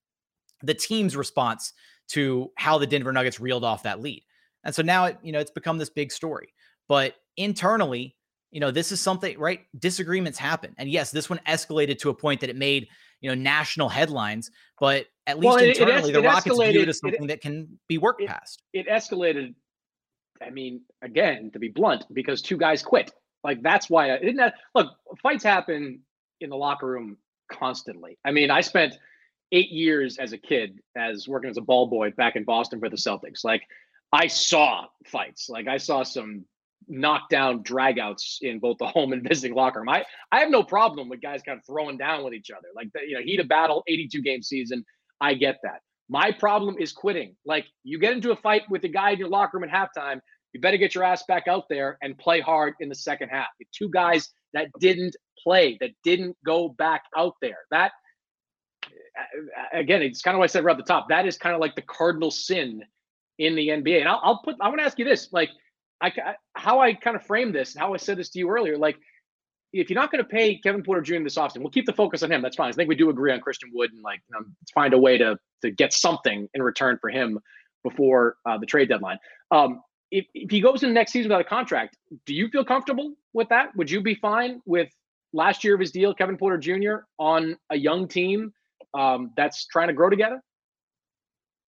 The 0.62 0.72
team's 0.72 1.14
response 1.14 1.74
to 2.12 2.50
how 2.56 2.78
the 2.78 2.86
Denver 2.86 3.12
Nuggets 3.12 3.38
reeled 3.38 3.64
off 3.64 3.82
that 3.82 4.00
lead. 4.00 4.24
And 4.64 4.74
so 4.74 4.80
now 4.80 5.04
it, 5.04 5.18
you 5.22 5.30
know, 5.30 5.40
it's 5.40 5.50
become 5.50 5.76
this 5.76 5.90
big 5.90 6.10
story. 6.10 6.54
But 6.88 7.16
internally, 7.36 8.16
you 8.50 8.60
know, 8.60 8.70
this 8.70 8.92
is 8.92 9.00
something, 9.00 9.38
right? 9.38 9.60
Disagreements 9.78 10.38
happen. 10.38 10.74
And 10.78 10.88
yes, 10.88 11.10
this 11.10 11.28
one 11.28 11.40
escalated 11.46 11.98
to 11.98 12.10
a 12.10 12.14
point 12.14 12.40
that 12.40 12.50
it 12.50 12.56
made, 12.56 12.88
you 13.20 13.28
know, 13.28 13.34
national 13.34 13.88
headlines, 13.88 14.50
but 14.80 15.06
at 15.26 15.38
least 15.38 15.54
well, 15.54 15.64
internally, 15.64 16.10
it, 16.10 16.16
it, 16.16 16.20
the 16.20 16.22
Rockets 16.22 16.56
view 16.56 16.80
it 16.80 16.88
as 16.88 16.98
something 16.98 17.26
that 17.26 17.40
can 17.40 17.78
be 17.88 17.98
worked 17.98 18.24
past. 18.26 18.62
It 18.72 18.88
escalated 18.88 19.54
I 20.42 20.50
mean, 20.50 20.82
again, 21.02 21.50
to 21.52 21.58
be 21.58 21.68
blunt, 21.68 22.04
because 22.12 22.42
two 22.42 22.56
guys 22.56 22.82
quit. 22.82 23.12
Like 23.44 23.62
that's 23.62 23.88
why 23.88 24.12
I 24.12 24.18
didn't. 24.18 24.36
That, 24.36 24.54
look, 24.74 24.92
fights 25.22 25.44
happen 25.44 26.00
in 26.40 26.50
the 26.50 26.56
locker 26.56 26.86
room 26.86 27.16
constantly. 27.50 28.18
I 28.24 28.32
mean, 28.32 28.50
I 28.50 28.60
spent 28.60 28.94
eight 29.52 29.70
years 29.70 30.18
as 30.18 30.32
a 30.32 30.38
kid 30.38 30.80
as 30.96 31.26
working 31.28 31.50
as 31.50 31.56
a 31.56 31.62
ball 31.62 31.86
boy 31.86 32.10
back 32.12 32.36
in 32.36 32.44
Boston 32.44 32.80
for 32.80 32.88
the 32.88 32.96
Celtics. 32.96 33.44
Like 33.44 33.62
I 34.12 34.26
saw 34.26 34.86
fights. 35.06 35.48
Like 35.48 35.68
I 35.68 35.78
saw 35.78 36.02
some 36.02 36.44
knockdown 36.88 37.62
dragouts 37.62 38.38
in 38.42 38.58
both 38.58 38.78
the 38.78 38.86
home 38.96 39.12
and 39.12 39.26
visiting 39.26 39.54
locker 39.54 39.80
room. 39.80 39.88
I, 39.88 40.04
I 40.32 40.40
have 40.40 40.50
no 40.50 40.62
problem 40.62 41.08
with 41.08 41.20
guys 41.20 41.42
kind 41.42 41.58
of 41.58 41.64
throwing 41.66 41.98
down 41.98 42.24
with 42.24 42.34
each 42.34 42.50
other. 42.50 42.68
Like 42.74 42.88
the, 42.92 43.00
you 43.06 43.14
know, 43.14 43.22
heat 43.22 43.40
of 43.40 43.48
battle, 43.48 43.82
82 43.86 44.22
game 44.22 44.42
season. 44.42 44.84
I 45.20 45.34
get 45.34 45.58
that. 45.62 45.80
My 46.08 46.32
problem 46.32 46.76
is 46.78 46.92
quitting. 46.92 47.36
Like 47.44 47.66
you 47.84 47.98
get 47.98 48.12
into 48.12 48.30
a 48.30 48.36
fight 48.36 48.62
with 48.70 48.82
the 48.82 48.88
guy 48.88 49.10
in 49.10 49.18
your 49.18 49.28
locker 49.28 49.58
room 49.58 49.68
at 49.68 49.90
halftime, 49.96 50.20
you 50.52 50.60
better 50.60 50.78
get 50.78 50.94
your 50.94 51.04
ass 51.04 51.24
back 51.28 51.46
out 51.46 51.64
there 51.68 51.98
and 52.02 52.16
play 52.16 52.40
hard 52.40 52.74
in 52.80 52.88
the 52.88 52.94
second 52.94 53.28
half. 53.28 53.48
The 53.58 53.66
Two 53.72 53.90
guys 53.90 54.30
that 54.54 54.68
didn't 54.80 55.14
play, 55.42 55.76
that 55.80 55.90
didn't 56.02 56.36
go 56.44 56.70
back 56.70 57.02
out 57.16 57.34
there. 57.42 57.58
That 57.70 57.92
again, 59.72 60.02
it's 60.02 60.22
kind 60.22 60.34
of 60.34 60.38
what 60.38 60.44
I 60.44 60.48
said 60.48 60.64
right 60.64 60.72
at 60.72 60.78
the 60.78 60.90
top. 60.90 61.08
That 61.08 61.26
is 61.26 61.36
kind 61.36 61.54
of 61.54 61.60
like 61.60 61.74
the 61.76 61.82
cardinal 61.82 62.30
sin 62.30 62.82
in 63.38 63.54
the 63.54 63.68
NBA. 63.68 64.00
And 64.00 64.08
I'll, 64.08 64.20
I'll 64.22 64.42
put. 64.42 64.56
I 64.60 64.68
want 64.68 64.80
to 64.80 64.84
ask 64.84 64.98
you 64.98 65.04
this: 65.04 65.28
like, 65.32 65.50
I 66.00 66.12
how 66.54 66.80
I 66.80 66.94
kind 66.94 67.16
of 67.16 67.24
frame 67.24 67.52
this, 67.52 67.74
and 67.74 67.82
how 67.82 67.94
I 67.94 67.96
said 67.96 68.18
this 68.18 68.30
to 68.30 68.38
you 68.38 68.48
earlier, 68.50 68.76
like. 68.76 68.96
If 69.70 69.90
you're 69.90 70.00
not 70.00 70.10
going 70.10 70.24
to 70.24 70.28
pay 70.28 70.56
Kevin 70.56 70.82
Porter 70.82 71.02
Jr. 71.02 71.22
this 71.22 71.36
offseason, 71.36 71.58
we'll 71.58 71.68
keep 71.68 71.84
the 71.84 71.92
focus 71.92 72.22
on 72.22 72.32
him. 72.32 72.40
That's 72.40 72.56
fine. 72.56 72.70
I 72.70 72.72
think 72.72 72.88
we 72.88 72.94
do 72.94 73.10
agree 73.10 73.32
on 73.32 73.40
Christian 73.40 73.68
Wood 73.74 73.92
and 73.92 74.02
like 74.02 74.22
find 74.72 74.94
a 74.94 74.98
way 74.98 75.18
to 75.18 75.38
to 75.60 75.70
get 75.70 75.92
something 75.92 76.48
in 76.54 76.62
return 76.62 76.96
for 77.02 77.10
him 77.10 77.38
before 77.82 78.36
uh, 78.46 78.56
the 78.56 78.64
trade 78.64 78.88
deadline. 78.88 79.18
Um, 79.50 79.82
if, 80.10 80.26
if 80.34 80.50
he 80.50 80.60
goes 80.60 80.82
in 80.82 80.90
the 80.90 80.94
next 80.94 81.12
season 81.12 81.28
without 81.28 81.42
a 81.42 81.48
contract, 81.48 81.96
do 82.26 82.34
you 82.34 82.48
feel 82.48 82.64
comfortable 82.64 83.14
with 83.32 83.48
that? 83.50 83.74
Would 83.76 83.90
you 83.90 84.00
be 84.00 84.14
fine 84.14 84.62
with 84.64 84.88
last 85.32 85.64
year 85.64 85.74
of 85.74 85.80
his 85.80 85.90
deal, 85.90 86.14
Kevin 86.14 86.36
Porter 86.36 86.58
Jr. 86.58 87.04
on 87.18 87.56
a 87.70 87.76
young 87.76 88.08
team 88.08 88.52
um, 88.94 89.32
that's 89.36 89.66
trying 89.66 89.88
to 89.88 89.94
grow 89.94 90.08
together? 90.08 90.42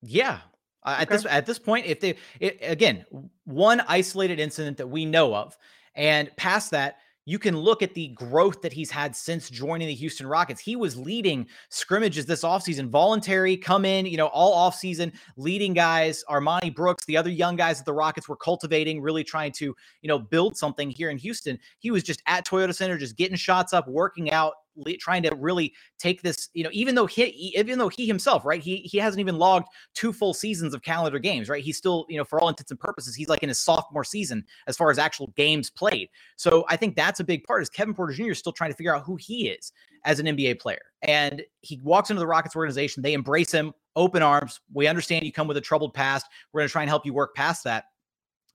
Yeah. 0.03 0.39
Uh, 0.83 0.97
at 1.01 1.09
this 1.09 1.27
at 1.27 1.47
this 1.47 1.59
point, 1.59 1.87
if 1.87 2.01
they 2.01 2.15
it, 2.41 2.59
again 2.63 3.05
one 3.45 3.81
isolated 3.89 4.41
incident 4.41 4.77
that 4.79 4.87
we 4.87 5.05
know 5.05 5.35
of, 5.35 5.57
and 5.95 6.35
past 6.37 6.71
that, 6.71 6.97
you 7.27 7.39
can 7.39 7.57
look 7.57 7.83
at 7.83 7.95
the 7.95 8.09
growth 8.09 8.63
that 8.63 8.73
he's 8.73 8.91
had 8.91 9.15
since 9.15 9.51
joining 9.51 9.87
the 9.87 9.95
Houston 9.95 10.27
Rockets. 10.27 10.61
He 10.61 10.75
was 10.75 10.97
leading 10.97 11.47
scrimmages 11.69 12.27
this 12.27 12.43
offseason, 12.43 12.89
voluntary, 12.89 13.57
come 13.57 13.85
in, 13.85 14.07
you 14.07 14.17
know, 14.17 14.29
all 14.29 14.71
offseason, 14.71 15.13
leading 15.37 15.75
guys. 15.75 16.25
Armoni 16.29 16.75
Brooks, 16.75 17.05
the 17.05 17.17
other 17.17 17.31
young 17.31 17.57
guys 17.57 17.79
that 17.79 17.85
the 17.85 17.93
Rockets 17.93 18.29
were 18.29 18.37
cultivating, 18.37 19.01
really 19.01 19.23
trying 19.23 19.53
to, 19.53 19.77
you 20.03 20.09
know, 20.09 20.19
build 20.19 20.57
something 20.57 20.91
here 20.91 21.11
in 21.11 21.19
Houston. 21.19 21.59
He 21.79 21.91
was 21.91 22.03
just 22.03 22.23
at 22.27 22.47
Toyota 22.47 22.75
Center, 22.75 22.97
just 22.99 23.17
getting 23.17 23.37
shots 23.37 23.73
up, 23.73 23.87
working 23.87 24.33
out, 24.33 24.55
trying 24.99 25.23
to 25.23 25.35
really 25.35 25.73
take 25.99 26.23
this, 26.23 26.49
you 26.55 26.65
know, 26.65 26.71
even 26.73 26.95
though 26.95 27.07
he, 27.07 27.25
even 27.57 27.79
though 27.79 27.89
he 27.89 28.07
himself, 28.07 28.45
right, 28.45 28.63
he 28.63 28.79
he 28.79 28.99
hasn't 28.99 29.21
even 29.21 29.39
logged 29.39 29.67
two 29.95 30.13
full 30.13 30.35
seasons 30.35 30.75
of 30.75 30.83
calendar 30.83 31.19
games, 31.19 31.49
right? 31.49 31.63
He's 31.63 31.77
still, 31.77 32.07
you 32.09 32.17
know, 32.17 32.25
for 32.25 32.41
all 32.41 32.49
intents 32.49 32.71
and 32.71 32.81
purposes, 32.81 33.15
he's 33.15 33.29
like 33.29 33.43
in 33.43 33.49
his 33.49 33.61
sophomore 33.61 34.05
season 34.05 34.45
as 34.67 34.77
far 34.77 34.91
as 34.91 34.99
actual 34.99 35.29
games 35.37 35.71
played. 35.71 36.09
So 36.37 36.65
I 36.69 36.77
think 36.77 36.97
that's 36.97 37.21
a 37.21 37.25
big 37.25 37.45
part. 37.45 37.63
Is 37.63 37.69
Kevin 37.69 37.95
Porter 37.95 38.13
Jr. 38.13 38.35
still 38.35 38.53
trying 38.53 38.71
to 38.71 38.77
figure 38.77 38.95
out 38.95 39.05
who 39.05 39.17
he 39.17 39.49
is 39.49 39.73
as 40.05 40.19
an 40.19 40.27
NBA 40.27 40.61
player, 40.61 40.83
and 41.03 41.43
he 41.61 41.81
walks 41.83 42.11
into 42.11 42.21
the 42.21 42.27
Rockets 42.27 42.57
organization. 42.57 43.03
They 43.03 43.15
embrace 43.15 43.53
him, 43.53 43.73
open 43.97 44.23
arms. 44.23 44.61
We 44.73 44.87
understand 44.87 45.25
you 45.25 45.33
come 45.33 45.49
with 45.49 45.57
a 45.57 45.61
troubled 45.61 45.95
past. 45.95 46.27
We're 46.53 46.61
going 46.61 46.69
to 46.69 46.73
try 46.73 46.83
and 46.83 46.89
help 46.89 47.05
you 47.05 47.13
work 47.13 47.35
past 47.35 47.65
that. 47.65 47.85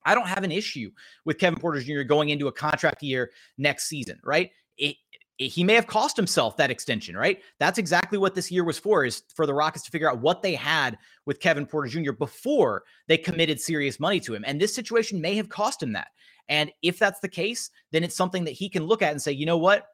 I 0.05 0.13
don't 0.13 0.28
have 0.28 0.43
an 0.43 0.51
issue 0.51 0.91
with 1.26 1.39
Kevin 1.39 1.59
Porter 1.59 1.82
Jr. 1.82 2.03
going 2.03 2.30
into 2.30 2.47
a 2.47 2.51
contract 2.51 3.01
year 3.01 3.32
next 3.57 3.88
season, 3.88 4.19
right? 4.23 4.51
It, 4.78 4.97
he 5.38 5.64
may 5.64 5.74
have 5.74 5.88
cost 5.88 6.16
himself 6.16 6.56
that 6.58 6.72
extension, 6.72 7.16
right? 7.18 7.42
That's 7.60 7.78
exactly 7.78 8.18
what 8.18 8.36
this 8.36 8.52
year 8.52 8.64
was 8.64 8.80
for, 8.80 9.04
is 9.04 9.24
for 9.36 9.46
the 9.46 9.54
Rockets 9.54 9.84
to 9.86 9.92
figure 9.92 10.10
out 10.10 10.20
what 10.20 10.42
they 10.42 10.56
had 10.56 10.98
with 11.26 11.42
Kevin 11.42 11.66
Porter 11.66 11.90
Jr. 11.90 12.14
before 12.14 12.84
they 13.08 13.18
committed 13.18 13.60
serious 13.60 14.00
money 14.00 14.20
to 14.22 14.34
him. 14.34 14.46
And 14.48 14.60
this 14.60 14.74
situation 14.74 15.20
may 15.20 15.36
have 15.36 15.50
cost 15.50 15.84
him 15.84 15.92
that. 15.94 16.08
And 16.48 16.72
if 16.82 17.00
that's 17.00 17.20
the 17.20 17.28
case, 17.28 17.70
then 17.92 18.04
it's 18.04 18.16
something 18.16 18.46
that 18.46 18.52
he 18.52 18.70
can 18.70 18.86
look 18.86 19.02
at 19.02 19.12
and 19.12 19.22
say, 19.22 19.32
you 19.32 19.46
know 19.46 19.58
what? 19.58 19.88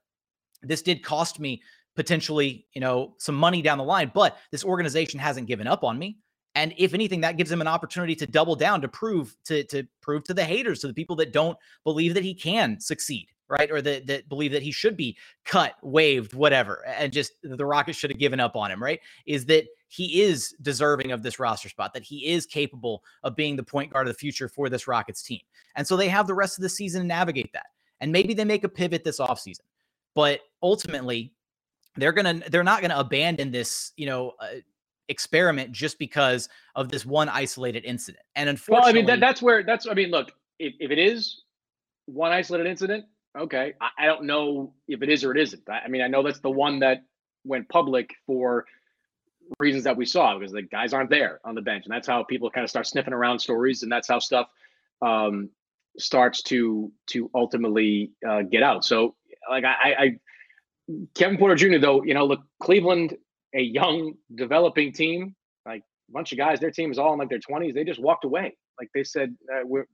This 0.61 0.81
did 0.81 1.03
cost 1.03 1.39
me 1.39 1.61
potentially, 1.95 2.67
you 2.73 2.81
know, 2.81 3.15
some 3.17 3.35
money 3.35 3.61
down 3.61 3.77
the 3.77 3.83
line, 3.83 4.11
but 4.13 4.37
this 4.51 4.63
organization 4.63 5.19
hasn't 5.19 5.47
given 5.47 5.65
up 5.65 5.83
on 5.83 5.97
me. 5.97 6.17
And 6.53 6.73
if 6.77 6.93
anything, 6.93 7.21
that 7.21 7.37
gives 7.37 7.51
him 7.51 7.61
an 7.61 7.67
opportunity 7.67 8.15
to 8.15 8.27
double 8.27 8.55
down 8.55 8.81
to 8.81 8.89
prove 8.89 9.35
to 9.45 9.63
to 9.65 9.87
prove 10.01 10.25
to 10.25 10.33
the 10.33 10.43
haters, 10.43 10.79
to 10.79 10.87
the 10.87 10.93
people 10.93 11.15
that 11.15 11.31
don't 11.31 11.57
believe 11.85 12.13
that 12.13 12.23
he 12.23 12.33
can 12.33 12.79
succeed 12.79 13.27
right? 13.51 13.69
Or 13.69 13.81
that 13.81 14.07
that 14.07 14.29
believe 14.29 14.53
that 14.53 14.63
he 14.63 14.71
should 14.71 14.97
be 14.97 15.17
cut, 15.45 15.75
waived, 15.83 16.33
whatever, 16.33 16.83
and 16.87 17.11
just 17.11 17.33
the 17.43 17.65
Rockets 17.65 17.97
should 17.97 18.09
have 18.09 18.19
given 18.19 18.39
up 18.39 18.55
on 18.55 18.71
him, 18.71 18.81
right? 18.81 18.99
Is 19.25 19.45
that 19.47 19.65
he 19.89 20.21
is 20.21 20.55
deserving 20.61 21.11
of 21.11 21.21
this 21.21 21.37
roster 21.37 21.67
spot, 21.67 21.93
that 21.93 22.03
he 22.03 22.27
is 22.27 22.45
capable 22.45 23.03
of 23.23 23.35
being 23.35 23.57
the 23.57 23.63
point 23.63 23.91
guard 23.91 24.07
of 24.07 24.13
the 24.13 24.17
future 24.17 24.47
for 24.47 24.69
this 24.69 24.87
Rockets 24.87 25.21
team. 25.21 25.41
And 25.75 25.85
so 25.85 25.97
they 25.97 26.07
have 26.07 26.27
the 26.27 26.33
rest 26.33 26.57
of 26.57 26.61
the 26.61 26.69
season 26.69 27.01
to 27.01 27.07
navigate 27.07 27.51
that. 27.51 27.67
And 27.99 28.11
maybe 28.11 28.33
they 28.33 28.45
make 28.45 28.63
a 28.63 28.69
pivot 28.69 29.03
this 29.03 29.19
offseason. 29.19 29.59
But 30.15 30.39
ultimately, 30.63 31.33
they're 31.97 32.13
gonna 32.13 32.41
they're 32.49 32.63
not 32.63 32.81
gonna 32.81 32.97
abandon 32.97 33.51
this, 33.51 33.91
you 33.97 34.05
know, 34.05 34.33
uh, 34.39 34.61
experiment 35.09 35.73
just 35.73 35.99
because 35.99 36.47
of 36.75 36.89
this 36.89 37.05
one 37.05 37.27
isolated 37.27 37.83
incident. 37.83 38.23
And 38.35 38.49
unfortunately, 38.49 38.81
well, 38.81 38.89
I 38.89 38.93
mean 38.93 39.05
that, 39.07 39.19
that's 39.19 39.41
where 39.41 39.63
that's 39.63 39.87
I 39.87 39.93
mean, 39.93 40.09
look, 40.09 40.31
if, 40.57 40.73
if 40.79 40.89
it 40.89 40.97
is 40.97 41.43
one 42.05 42.31
isolated 42.31 42.67
incident, 42.67 43.05
Okay, 43.37 43.73
I, 43.79 43.89
I 43.99 44.05
don't 44.07 44.23
know 44.23 44.73
if 44.87 45.01
it 45.01 45.09
is 45.09 45.23
or 45.23 45.31
it 45.31 45.39
isn't. 45.39 45.69
I, 45.69 45.81
I 45.85 45.87
mean, 45.87 46.01
I 46.01 46.07
know 46.07 46.23
that's 46.23 46.39
the 46.39 46.51
one 46.51 46.79
that 46.79 47.03
went 47.45 47.69
public 47.69 48.11
for 48.25 48.65
reasons 49.59 49.83
that 49.85 49.97
we 49.97 50.05
saw 50.05 50.37
because 50.37 50.51
the 50.51 50.61
guys 50.61 50.93
aren't 50.93 51.09
there 51.09 51.39
on 51.45 51.55
the 51.55 51.61
bench, 51.61 51.85
and 51.85 51.93
that's 51.93 52.07
how 52.07 52.23
people 52.23 52.49
kind 52.49 52.63
of 52.63 52.69
start 52.69 52.87
sniffing 52.87 53.13
around 53.13 53.39
stories, 53.39 53.83
and 53.83 53.91
that's 53.91 54.07
how 54.07 54.19
stuff 54.19 54.47
um, 55.01 55.49
starts 55.97 56.43
to 56.43 56.91
to 57.07 57.29
ultimately 57.33 58.11
uh, 58.27 58.41
get 58.41 58.63
out. 58.63 58.83
So, 58.83 59.15
like 59.49 59.63
I, 59.63 59.75
I, 59.97 60.19
Kevin 61.15 61.37
Porter 61.37 61.55
Jr. 61.55 61.79
though, 61.79 62.03
you 62.03 62.13
know, 62.13 62.25
look, 62.25 62.41
Cleveland, 62.61 63.15
a 63.55 63.61
young 63.61 64.13
developing 64.35 64.91
team, 64.91 65.35
like 65.65 65.83
a 66.09 66.11
bunch 66.11 66.31
of 66.33 66.37
guys, 66.37 66.59
their 66.59 66.71
team 66.71 66.91
is 66.91 66.97
all 66.99 67.13
in 67.13 67.19
like 67.19 67.29
their 67.29 67.39
twenties. 67.39 67.73
They 67.73 67.85
just 67.85 68.01
walked 68.01 68.25
away. 68.25 68.57
Like 68.79 68.89
they 68.93 69.03
said, 69.03 69.35
uh, 69.53 69.61
we're 69.63 69.87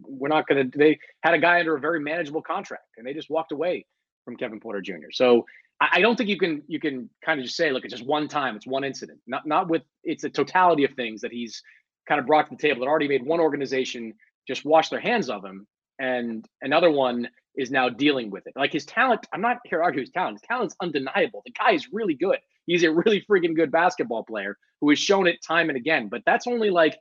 we're 0.00 0.28
not 0.28 0.46
going 0.46 0.70
to. 0.70 0.78
They 0.78 0.98
had 1.22 1.34
a 1.34 1.38
guy 1.38 1.60
under 1.60 1.76
a 1.76 1.80
very 1.80 2.00
manageable 2.00 2.42
contract, 2.42 2.84
and 2.96 3.06
they 3.06 3.14
just 3.14 3.30
walked 3.30 3.52
away 3.52 3.86
from 4.24 4.36
Kevin 4.36 4.60
Porter 4.60 4.80
Jr. 4.80 5.10
So 5.12 5.44
I, 5.80 6.00
don't 6.00 6.16
think 6.16 6.28
you 6.28 6.38
can 6.38 6.62
you 6.66 6.80
can 6.80 7.10
kind 7.24 7.40
of 7.40 7.44
just 7.44 7.56
say, 7.56 7.70
look, 7.70 7.84
it's 7.84 7.94
just 7.94 8.06
one 8.06 8.28
time, 8.28 8.56
it's 8.56 8.66
one 8.66 8.84
incident. 8.84 9.20
Not 9.26 9.46
not 9.46 9.68
with 9.68 9.82
it's 10.02 10.24
a 10.24 10.30
totality 10.30 10.84
of 10.84 10.92
things 10.92 11.20
that 11.20 11.32
he's 11.32 11.62
kind 12.08 12.20
of 12.20 12.26
brought 12.26 12.48
to 12.48 12.56
the 12.56 12.60
table 12.60 12.80
that 12.80 12.86
already 12.86 13.08
made 13.08 13.24
one 13.24 13.40
organization 13.40 14.14
just 14.46 14.64
wash 14.64 14.88
their 14.90 15.00
hands 15.00 15.30
of 15.30 15.44
him, 15.44 15.66
and 15.98 16.46
another 16.62 16.90
one 16.90 17.28
is 17.56 17.70
now 17.70 17.88
dealing 17.88 18.30
with 18.30 18.46
it. 18.46 18.52
Like 18.56 18.72
his 18.72 18.84
talent, 18.84 19.26
I'm 19.32 19.40
not 19.40 19.58
here 19.64 19.78
to 19.78 19.84
argue 19.84 20.00
his 20.00 20.10
talent. 20.10 20.40
His 20.40 20.48
talent's 20.48 20.76
undeniable. 20.80 21.42
The 21.46 21.52
guy 21.52 21.72
is 21.72 21.88
really 21.92 22.14
good. 22.14 22.38
He's 22.66 22.82
a 22.82 22.92
really 22.92 23.24
freaking 23.30 23.54
good 23.54 23.70
basketball 23.70 24.24
player 24.24 24.56
who 24.80 24.90
has 24.90 24.98
shown 24.98 25.26
it 25.26 25.42
time 25.42 25.68
and 25.68 25.76
again. 25.76 26.08
But 26.08 26.22
that's 26.26 26.46
only 26.46 26.70
like 26.70 26.98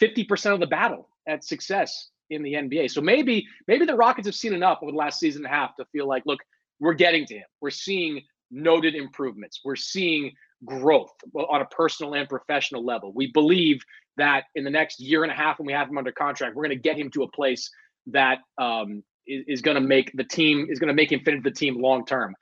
50% 0.00 0.52
of 0.52 0.60
the 0.60 0.66
battle 0.66 1.08
at 1.28 1.44
success 1.44 2.10
in 2.34 2.42
the 2.42 2.54
NBA. 2.54 2.90
So 2.90 3.00
maybe 3.00 3.46
maybe 3.66 3.84
the 3.86 3.94
Rockets 3.94 4.26
have 4.26 4.34
seen 4.34 4.54
enough 4.54 4.78
over 4.82 4.92
the 4.92 4.98
last 4.98 5.18
season 5.18 5.44
and 5.44 5.52
a 5.52 5.56
half 5.56 5.76
to 5.76 5.84
feel 5.86 6.06
like, 6.06 6.24
look, 6.26 6.40
we're 6.80 6.94
getting 6.94 7.26
to 7.26 7.34
him. 7.34 7.46
We're 7.60 7.70
seeing 7.70 8.22
noted 8.50 8.94
improvements. 8.94 9.60
We're 9.64 9.76
seeing 9.76 10.32
growth 10.64 11.12
on 11.34 11.60
a 11.60 11.66
personal 11.66 12.14
and 12.14 12.28
professional 12.28 12.84
level. 12.84 13.12
We 13.14 13.30
believe 13.32 13.82
that 14.16 14.44
in 14.54 14.64
the 14.64 14.70
next 14.70 15.00
year 15.00 15.22
and 15.22 15.32
a 15.32 15.34
half, 15.34 15.58
when 15.58 15.66
we 15.66 15.72
have 15.72 15.88
him 15.88 15.98
under 15.98 16.12
contract, 16.12 16.54
we're 16.54 16.64
going 16.64 16.76
to 16.76 16.82
get 16.82 16.96
him 16.96 17.10
to 17.10 17.24
a 17.24 17.30
place 17.30 17.70
that 18.06 18.38
um, 18.58 19.02
is, 19.26 19.44
is 19.48 19.62
going 19.62 19.76
to 19.76 19.80
make 19.80 20.12
the 20.14 20.24
team 20.24 20.66
is 20.68 20.78
going 20.78 20.88
to 20.88 20.94
make 20.94 21.10
him 21.10 21.20
fit 21.24 21.34
into 21.34 21.48
the 21.48 21.54
team 21.54 21.80
long 21.80 22.04
term. 22.04 22.34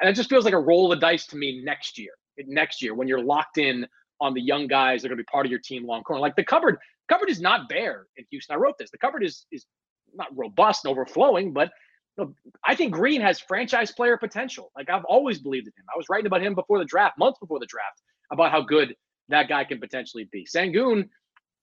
And 0.00 0.08
it 0.08 0.14
just 0.14 0.30
feels 0.30 0.44
like 0.44 0.54
a 0.54 0.60
roll 0.60 0.92
of 0.92 0.98
the 0.98 1.06
dice 1.06 1.26
to 1.28 1.36
me 1.36 1.62
next 1.64 1.98
year. 1.98 2.12
Next 2.46 2.82
year, 2.82 2.94
when 2.94 3.08
you're 3.08 3.22
locked 3.22 3.58
in 3.58 3.86
on 4.22 4.32
the 4.34 4.40
young 4.40 4.68
guys 4.68 5.02
that 5.02 5.08
are 5.08 5.10
going 5.10 5.18
to 5.18 5.24
be 5.24 5.30
part 5.30 5.44
of 5.44 5.50
your 5.50 5.60
team 5.60 5.84
long 5.84 6.02
term, 6.08 6.20
like 6.20 6.36
the 6.36 6.44
cupboard 6.44 6.78
cupboard 7.08 7.28
is 7.28 7.40
not 7.40 7.68
bare 7.68 8.06
in 8.16 8.24
Houston. 8.30 8.54
I 8.54 8.58
wrote 8.58 8.78
this. 8.78 8.90
The 8.90 8.98
cupboard 8.98 9.24
is 9.24 9.46
is 9.52 9.66
not 10.14 10.28
robust 10.34 10.84
and 10.84 10.92
overflowing, 10.92 11.52
but 11.52 11.70
you 12.16 12.24
know, 12.24 12.34
I 12.64 12.74
think 12.74 12.92
Green 12.92 13.20
has 13.20 13.40
franchise 13.40 13.92
player 13.92 14.16
potential. 14.16 14.70
Like 14.76 14.88
I've 14.88 15.04
always 15.04 15.38
believed 15.38 15.66
in 15.66 15.72
him. 15.72 15.84
I 15.92 15.96
was 15.96 16.06
writing 16.08 16.26
about 16.26 16.42
him 16.42 16.54
before 16.54 16.78
the 16.78 16.84
draft, 16.84 17.18
months 17.18 17.38
before 17.40 17.58
the 17.58 17.66
draft, 17.66 18.00
about 18.30 18.52
how 18.52 18.60
good 18.62 18.94
that 19.28 19.48
guy 19.48 19.64
can 19.64 19.80
potentially 19.80 20.28
be. 20.30 20.46
Sengun, 20.46 21.08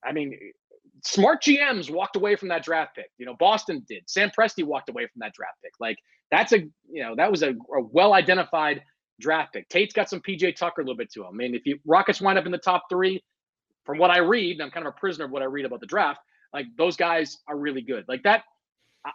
I 0.06 0.12
mean, 0.12 0.38
smart 1.04 1.42
GMs 1.44 1.90
walked 1.90 2.16
away 2.16 2.36
from 2.36 2.50
that 2.50 2.64
draft 2.64 2.96
pick. 2.96 3.10
You 3.18 3.26
know, 3.26 3.36
Boston 3.40 3.86
did. 3.88 4.04
Sam 4.08 4.32
Presti 4.38 4.64
walked 4.64 4.90
away 4.90 5.08
from 5.08 5.20
that 5.20 5.34
draft 5.34 5.58
pick. 5.64 5.74
Like 5.80 5.98
that's 6.30 6.52
a 6.52 6.60
you 6.92 7.04
know 7.04 7.16
that 7.16 7.32
was 7.32 7.42
a, 7.44 7.52
a 7.52 7.82
well 7.82 8.14
identified 8.14 8.82
draft 9.20 9.54
pick. 9.54 9.70
Tate's 9.70 9.94
got 9.94 10.10
some 10.10 10.22
PJ 10.22 10.56
Tucker 10.56 10.82
a 10.82 10.84
little 10.84 10.98
bit 10.98 11.12
to 11.14 11.22
him. 11.22 11.30
I 11.30 11.36
mean, 11.36 11.56
if 11.56 11.66
you 11.66 11.80
Rockets 11.86 12.22
wind 12.22 12.38
up 12.38 12.46
in 12.46 12.52
the 12.52 12.58
top 12.58 12.84
three, 12.90 13.24
from 13.86 13.98
what 13.98 14.12
I 14.12 14.20
read, 14.20 14.62
I'm 14.62 14.72
kind 14.72 14.86
of 14.86 14.94
a 14.96 15.00
prisoner 15.00 15.26
of 15.26 15.32
what 15.32 15.42
I 15.42 15.46
read 15.46 15.66
about 15.66 15.80
the 15.80 15.88
draft. 15.88 16.20
Like 16.54 16.68
those 16.78 16.96
guys 16.96 17.38
are 17.48 17.58
really 17.58 17.82
good. 17.82 18.06
Like 18.08 18.24
that. 18.24 18.44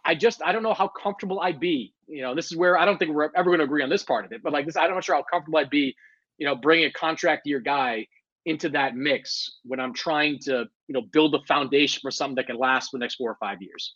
I 0.04 0.14
just 0.14 0.40
I 0.42 0.52
don't 0.52 0.62
know 0.62 0.72
how 0.72 0.88
comfortable 0.88 1.40
I'd 1.40 1.60
be. 1.60 1.92
You 2.06 2.22
know, 2.22 2.34
this 2.34 2.50
is 2.50 2.56
where 2.56 2.78
I 2.78 2.86
don't 2.86 2.96
think 2.98 3.12
we're 3.12 3.30
ever 3.36 3.50
going 3.50 3.58
to 3.58 3.64
agree 3.64 3.82
on 3.82 3.90
this 3.90 4.02
part 4.02 4.24
of 4.24 4.32
it. 4.32 4.42
But 4.42 4.52
like 4.52 4.64
this, 4.64 4.76
I'm 4.76 4.88
not 4.88 4.94
know 4.94 5.00
sure 5.02 5.14
how 5.16 5.24
comfortable 5.30 5.58
I'd 5.58 5.68
be. 5.68 5.94
You 6.38 6.46
know, 6.46 6.56
bringing 6.56 6.86
a 6.86 6.92
contract 6.92 7.46
year 7.46 7.60
guy 7.60 8.06
into 8.46 8.68
that 8.70 8.96
mix 8.96 9.58
when 9.64 9.80
I'm 9.80 9.92
trying 9.92 10.38
to 10.40 10.64
you 10.88 10.92
know 10.92 11.02
build 11.02 11.32
the 11.32 11.40
foundation 11.46 12.00
for 12.02 12.10
something 12.10 12.36
that 12.36 12.46
can 12.46 12.56
last 12.56 12.90
for 12.90 12.98
the 12.98 13.02
next 13.02 13.16
four 13.16 13.30
or 13.30 13.36
five 13.38 13.60
years. 13.60 13.94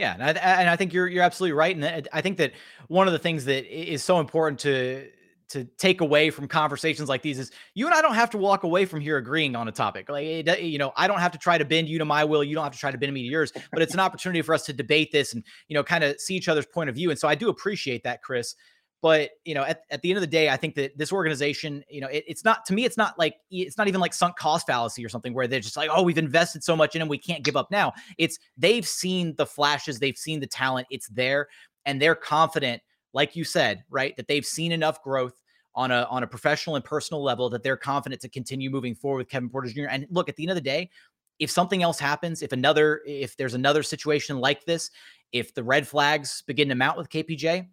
Yeah, 0.00 0.14
and 0.14 0.22
I, 0.22 0.30
and 0.30 0.70
I 0.70 0.76
think 0.76 0.94
you're 0.94 1.06
you're 1.06 1.22
absolutely 1.22 1.52
right, 1.52 1.76
and 1.76 2.08
I 2.10 2.22
think 2.22 2.38
that 2.38 2.52
one 2.88 3.06
of 3.06 3.12
the 3.12 3.18
things 3.18 3.44
that 3.44 3.66
is 3.70 4.02
so 4.02 4.18
important 4.18 4.60
to 4.60 5.10
to 5.50 5.64
take 5.76 6.00
away 6.00 6.30
from 6.30 6.48
conversations 6.48 7.08
like 7.08 7.20
these 7.20 7.38
is 7.38 7.50
you 7.74 7.84
and 7.84 7.94
I 7.94 8.00
don't 8.00 8.14
have 8.14 8.30
to 8.30 8.38
walk 8.38 8.62
away 8.62 8.86
from 8.86 9.00
here 9.00 9.18
agreeing 9.18 9.56
on 9.56 9.68
a 9.68 9.72
topic. 9.72 10.08
Like, 10.08 10.60
you 10.60 10.78
know, 10.78 10.92
I 10.96 11.06
don't 11.06 11.18
have 11.18 11.32
to 11.32 11.38
try 11.38 11.58
to 11.58 11.64
bend 11.64 11.88
you 11.88 11.98
to 11.98 12.04
my 12.04 12.24
will. 12.24 12.42
You 12.42 12.54
don't 12.54 12.62
have 12.64 12.72
to 12.72 12.78
try 12.78 12.92
to 12.92 12.98
bend 12.98 13.12
me 13.12 13.22
to 13.22 13.28
yours, 13.28 13.52
but 13.72 13.82
it's 13.82 13.92
an 13.92 14.00
opportunity 14.00 14.40
for 14.42 14.54
us 14.54 14.64
to 14.66 14.72
debate 14.72 15.10
this 15.10 15.34
and, 15.34 15.44
you 15.66 15.74
know, 15.74 15.82
kind 15.82 16.04
of 16.04 16.20
see 16.20 16.36
each 16.36 16.48
other's 16.48 16.66
point 16.66 16.88
of 16.88 16.94
view. 16.94 17.10
And 17.10 17.18
so 17.18 17.26
I 17.26 17.34
do 17.34 17.48
appreciate 17.48 18.04
that, 18.04 18.22
Chris. 18.22 18.54
But 19.02 19.30
you 19.44 19.54
know, 19.54 19.64
at, 19.64 19.82
at 19.90 20.02
the 20.02 20.10
end 20.10 20.18
of 20.18 20.20
the 20.20 20.26
day, 20.26 20.50
I 20.50 20.56
think 20.56 20.74
that 20.74 20.96
this 20.98 21.12
organization, 21.12 21.82
you 21.88 22.00
know, 22.00 22.08
it, 22.08 22.24
it's 22.26 22.44
not 22.44 22.66
to 22.66 22.74
me, 22.74 22.84
it's 22.84 22.96
not 22.96 23.18
like 23.18 23.36
it's 23.50 23.78
not 23.78 23.88
even 23.88 24.00
like 24.00 24.12
sunk 24.12 24.36
cost 24.36 24.66
fallacy 24.66 25.04
or 25.04 25.08
something 25.08 25.32
where 25.32 25.46
they're 25.46 25.60
just 25.60 25.76
like, 25.76 25.90
oh, 25.92 26.02
we've 26.02 26.18
invested 26.18 26.62
so 26.62 26.76
much 26.76 26.94
in 26.94 27.00
them, 27.00 27.08
we 27.08 27.18
can't 27.18 27.42
give 27.42 27.56
up 27.56 27.70
now. 27.70 27.92
It's 28.18 28.38
they've 28.58 28.86
seen 28.86 29.34
the 29.36 29.46
flashes, 29.46 29.98
they've 29.98 30.18
seen 30.18 30.40
the 30.40 30.46
talent, 30.46 30.86
it's 30.90 31.08
there, 31.08 31.48
and 31.86 32.00
they're 32.00 32.14
confident, 32.14 32.82
like 33.14 33.34
you 33.36 33.44
said, 33.44 33.84
right, 33.88 34.14
that 34.16 34.28
they've 34.28 34.44
seen 34.44 34.70
enough 34.70 35.02
growth 35.02 35.40
on 35.74 35.90
a 35.90 36.06
on 36.10 36.22
a 36.22 36.26
professional 36.26 36.76
and 36.76 36.84
personal 36.84 37.22
level 37.22 37.48
that 37.48 37.62
they're 37.62 37.76
confident 37.76 38.20
to 38.20 38.28
continue 38.28 38.70
moving 38.70 38.94
forward 38.94 39.18
with 39.18 39.28
Kevin 39.28 39.48
Porter 39.48 39.68
Jr. 39.68 39.86
And 39.88 40.06
look, 40.10 40.28
at 40.28 40.36
the 40.36 40.42
end 40.42 40.50
of 40.50 40.56
the 40.56 40.60
day, 40.60 40.90
if 41.38 41.50
something 41.50 41.82
else 41.82 41.98
happens, 41.98 42.42
if 42.42 42.52
another 42.52 43.00
if 43.06 43.36
there's 43.36 43.54
another 43.54 43.82
situation 43.82 44.38
like 44.38 44.66
this, 44.66 44.90
if 45.32 45.54
the 45.54 45.64
red 45.64 45.88
flags 45.88 46.42
begin 46.46 46.68
to 46.68 46.74
mount 46.74 46.98
with 46.98 47.08
KPJ, 47.08 47.66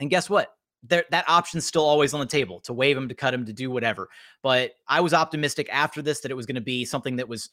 and 0.00 0.10
guess 0.10 0.28
what? 0.28 0.54
There, 0.84 1.04
that 1.10 1.28
option's 1.28 1.64
still 1.64 1.84
always 1.84 2.12
on 2.12 2.18
the 2.18 2.26
table 2.26 2.58
to 2.60 2.72
waive 2.72 2.96
him, 2.96 3.08
to 3.08 3.14
cut 3.14 3.32
him, 3.32 3.46
to 3.46 3.52
do 3.52 3.70
whatever. 3.70 4.08
But 4.42 4.72
I 4.88 5.00
was 5.00 5.14
optimistic 5.14 5.68
after 5.70 6.02
this 6.02 6.20
that 6.20 6.32
it 6.32 6.34
was 6.34 6.46
going 6.46 6.56
to 6.56 6.60
be 6.60 6.84
something 6.84 7.16
that 7.16 7.28
was 7.28 7.50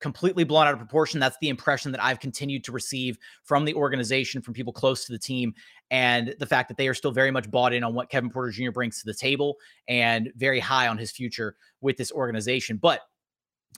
completely 0.00 0.44
blown 0.44 0.66
out 0.66 0.72
of 0.72 0.78
proportion. 0.78 1.20
That's 1.20 1.36
the 1.40 1.48
impression 1.48 1.92
that 1.92 2.02
I've 2.02 2.18
continued 2.18 2.64
to 2.64 2.72
receive 2.72 3.16
from 3.44 3.64
the 3.64 3.74
organization, 3.74 4.42
from 4.42 4.52
people 4.52 4.72
close 4.72 5.04
to 5.06 5.12
the 5.12 5.18
team, 5.18 5.54
and 5.90 6.34
the 6.38 6.46
fact 6.46 6.68
that 6.68 6.76
they 6.76 6.88
are 6.88 6.94
still 6.94 7.12
very 7.12 7.30
much 7.30 7.50
bought 7.50 7.72
in 7.72 7.84
on 7.84 7.94
what 7.94 8.10
Kevin 8.10 8.28
Porter 8.28 8.50
Jr. 8.50 8.72
brings 8.72 9.00
to 9.00 9.06
the 9.06 9.14
table 9.14 9.56
and 9.88 10.30
very 10.36 10.60
high 10.60 10.88
on 10.88 10.98
his 10.98 11.10
future 11.10 11.56
with 11.80 11.96
this 11.96 12.12
organization. 12.12 12.76
But 12.76 13.00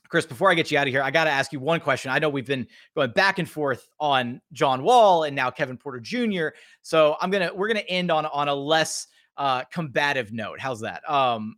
Chris, 0.08 0.26
before 0.26 0.50
I 0.50 0.54
get 0.54 0.70
you 0.70 0.78
out 0.78 0.86
of 0.86 0.92
here, 0.92 1.02
I 1.02 1.10
got 1.10 1.24
to 1.24 1.30
ask 1.30 1.52
you 1.52 1.60
one 1.60 1.80
question. 1.80 2.10
I 2.10 2.18
know 2.18 2.28
we've 2.28 2.46
been 2.46 2.66
going 2.94 3.10
back 3.12 3.38
and 3.38 3.48
forth 3.48 3.88
on 3.98 4.40
John 4.52 4.82
Wall 4.82 5.24
and 5.24 5.34
now 5.34 5.50
Kevin 5.50 5.76
Porter 5.76 6.00
Jr. 6.00 6.48
So 6.82 7.16
I'm 7.20 7.30
gonna 7.30 7.50
we're 7.54 7.68
gonna 7.68 7.80
end 7.80 8.10
on 8.10 8.26
on 8.26 8.48
a 8.48 8.54
less 8.54 9.06
uh, 9.36 9.64
combative 9.64 10.32
note. 10.32 10.60
How's 10.60 10.80
that? 10.80 11.08
Um, 11.10 11.56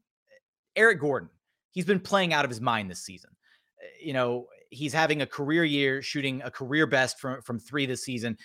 Eric 0.74 1.00
Gordon, 1.00 1.28
he's 1.72 1.84
been 1.84 2.00
playing 2.00 2.32
out 2.32 2.44
of 2.44 2.50
his 2.50 2.60
mind 2.60 2.90
this 2.90 3.00
season. 3.00 3.30
You 4.02 4.12
know, 4.12 4.46
he's 4.70 4.92
having 4.92 5.22
a 5.22 5.26
career 5.26 5.64
year, 5.64 6.02
shooting 6.02 6.42
a 6.42 6.50
career 6.50 6.86
best 6.86 7.18
from 7.18 7.42
from 7.42 7.58
three 7.58 7.86
this 7.86 8.04
season. 8.04 8.38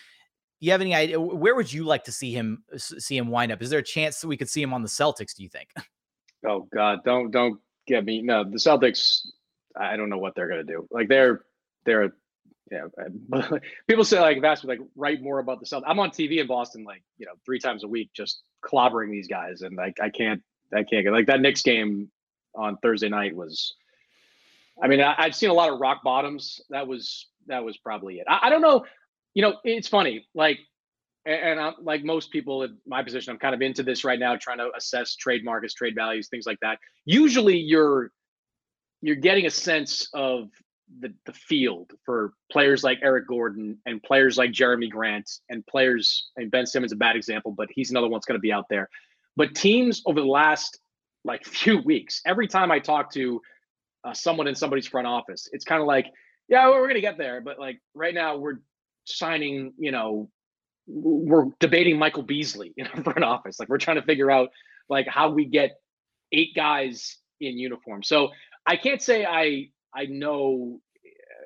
You 0.59 0.71
have 0.71 0.81
any 0.81 0.93
idea 0.93 1.19
where 1.19 1.55
would 1.55 1.71
you 1.71 1.85
like 1.85 2.03
to 2.05 2.11
see 2.11 2.33
him 2.33 2.63
see 2.77 3.17
him 3.17 3.27
wind 3.27 3.51
up? 3.51 3.61
Is 3.61 3.69
there 3.69 3.79
a 3.79 3.83
chance 3.83 4.21
that 4.21 4.27
we 4.27 4.37
could 4.37 4.49
see 4.49 4.61
him 4.61 4.73
on 4.73 4.81
the 4.81 4.89
Celtics? 4.89 5.35
Do 5.35 5.43
you 5.43 5.49
think? 5.49 5.69
Oh 6.43 6.67
God, 6.73 7.03
don't 7.05 7.29
don't 7.29 7.59
get 7.85 8.03
me. 8.03 8.21
No, 8.23 8.43
the 8.43 8.57
Celtics 8.57 9.27
I 9.75 9.97
don't 9.97 10.09
know 10.09 10.17
what 10.17 10.35
they're 10.35 10.47
gonna 10.47 10.63
do. 10.63 10.87
Like 10.91 11.07
they're 11.07 11.43
they're 11.85 12.13
yeah. 12.71 12.87
People 13.87 14.05
say 14.05 14.19
like 14.19 14.41
that's 14.41 14.63
like 14.63 14.79
write 14.95 15.21
more 15.21 15.39
about 15.39 15.59
the 15.59 15.65
Celtics. 15.65 15.83
I'm 15.85 15.99
on 15.99 16.09
TV 16.09 16.39
in 16.39 16.47
Boston 16.47 16.83
like 16.83 17.03
you 17.17 17.25
know 17.25 17.33
three 17.45 17.59
times 17.59 17.83
a 17.83 17.87
week 17.87 18.11
just 18.13 18.43
clobbering 18.63 19.11
these 19.11 19.27
guys, 19.27 19.61
and 19.61 19.75
like 19.75 19.99
I 20.01 20.09
can't 20.09 20.41
I 20.73 20.83
can't 20.83 21.03
get 21.03 21.11
like 21.11 21.27
that 21.27 21.41
Knicks 21.41 21.61
game 21.61 22.09
on 22.55 22.77
Thursday 22.77 23.09
night 23.09 23.35
was. 23.35 23.75
I 24.81 24.87
mean, 24.87 25.01
I, 25.01 25.23
have 25.23 25.35
seen 25.35 25.49
a 25.49 25.53
lot 25.53 25.71
of 25.71 25.79
rock 25.79 26.01
bottoms. 26.03 26.61
That 26.69 26.87
was 26.87 27.27
that 27.47 27.63
was 27.63 27.77
probably 27.77 28.15
it. 28.15 28.25
I, 28.27 28.39
I 28.43 28.49
don't 28.49 28.61
know. 28.61 28.85
You 29.33 29.43
know, 29.43 29.57
it's 29.63 29.87
funny. 29.87 30.25
Like, 30.33 30.59
and, 31.25 31.41
and 31.41 31.59
I'm 31.59 31.73
like 31.81 32.03
most 32.03 32.31
people 32.31 32.63
in 32.63 32.77
my 32.87 33.03
position, 33.03 33.31
I'm 33.31 33.37
kind 33.37 33.53
of 33.53 33.61
into 33.61 33.83
this 33.83 34.03
right 34.03 34.17
now, 34.17 34.35
trying 34.37 34.57
to 34.57 34.71
assess 34.75 35.15
trade 35.15 35.43
markets, 35.43 35.73
trade 35.73 35.93
values, 35.93 36.29
things 36.29 36.45
like 36.45 36.59
that. 36.61 36.79
Usually, 37.05 37.57
you're 37.57 38.11
you're 39.01 39.15
getting 39.15 39.45
a 39.45 39.49
sense 39.49 40.07
of 40.13 40.49
the, 40.99 41.13
the 41.25 41.33
field 41.33 41.91
for 42.05 42.33
players 42.51 42.83
like 42.83 42.99
Eric 43.01 43.27
Gordon 43.27 43.77
and 43.85 44.01
players 44.03 44.37
like 44.37 44.51
Jerami 44.51 44.89
Grant 44.89 45.29
and 45.49 45.65
players 45.65 46.29
and 46.37 46.51
Ben 46.51 46.65
Simmons 46.65 46.91
a 46.91 46.95
bad 46.95 47.15
example, 47.15 47.51
but 47.51 47.69
he's 47.71 47.91
another 47.91 48.07
one 48.07 48.17
that's 48.17 48.25
going 48.25 48.37
to 48.37 48.41
be 48.41 48.51
out 48.51 48.65
there. 48.69 48.89
But 49.35 49.55
teams 49.55 50.01
over 50.05 50.19
the 50.19 50.27
last 50.27 50.79
like 51.23 51.45
few 51.45 51.79
weeks, 51.79 52.21
every 52.25 52.47
time 52.47 52.71
I 52.71 52.79
talk 52.79 53.11
to 53.13 53.41
uh, 54.03 54.13
someone 54.13 54.47
in 54.47 54.55
somebody's 54.55 54.87
front 54.87 55.07
office, 55.07 55.47
it's 55.51 55.65
kind 55.65 55.81
of 55.81 55.87
like, 55.87 56.07
yeah, 56.47 56.67
we're 56.69 56.81
going 56.81 56.95
to 56.95 57.01
get 57.01 57.17
there, 57.17 57.41
but 57.41 57.59
like 57.59 57.79
right 57.93 58.13
now 58.13 58.37
we're 58.37 58.59
signing, 59.05 59.73
you 59.77 59.91
know, 59.91 60.29
we're 60.87 61.45
debating 61.59 61.97
Michael 61.97 62.23
Beasley 62.23 62.73
in 62.77 62.87
our 62.87 63.03
front 63.03 63.23
office. 63.23 63.59
Like 63.59 63.69
we're 63.69 63.77
trying 63.77 63.97
to 63.97 64.03
figure 64.03 64.29
out 64.29 64.49
like 64.89 65.07
how 65.07 65.29
we 65.29 65.45
get 65.45 65.79
eight 66.31 66.53
guys 66.55 67.17
in 67.39 67.57
uniform. 67.57 68.03
So 68.03 68.29
I 68.65 68.75
can't 68.75 69.01
say 69.01 69.25
I 69.25 69.69
I 69.93 70.05
know 70.05 70.79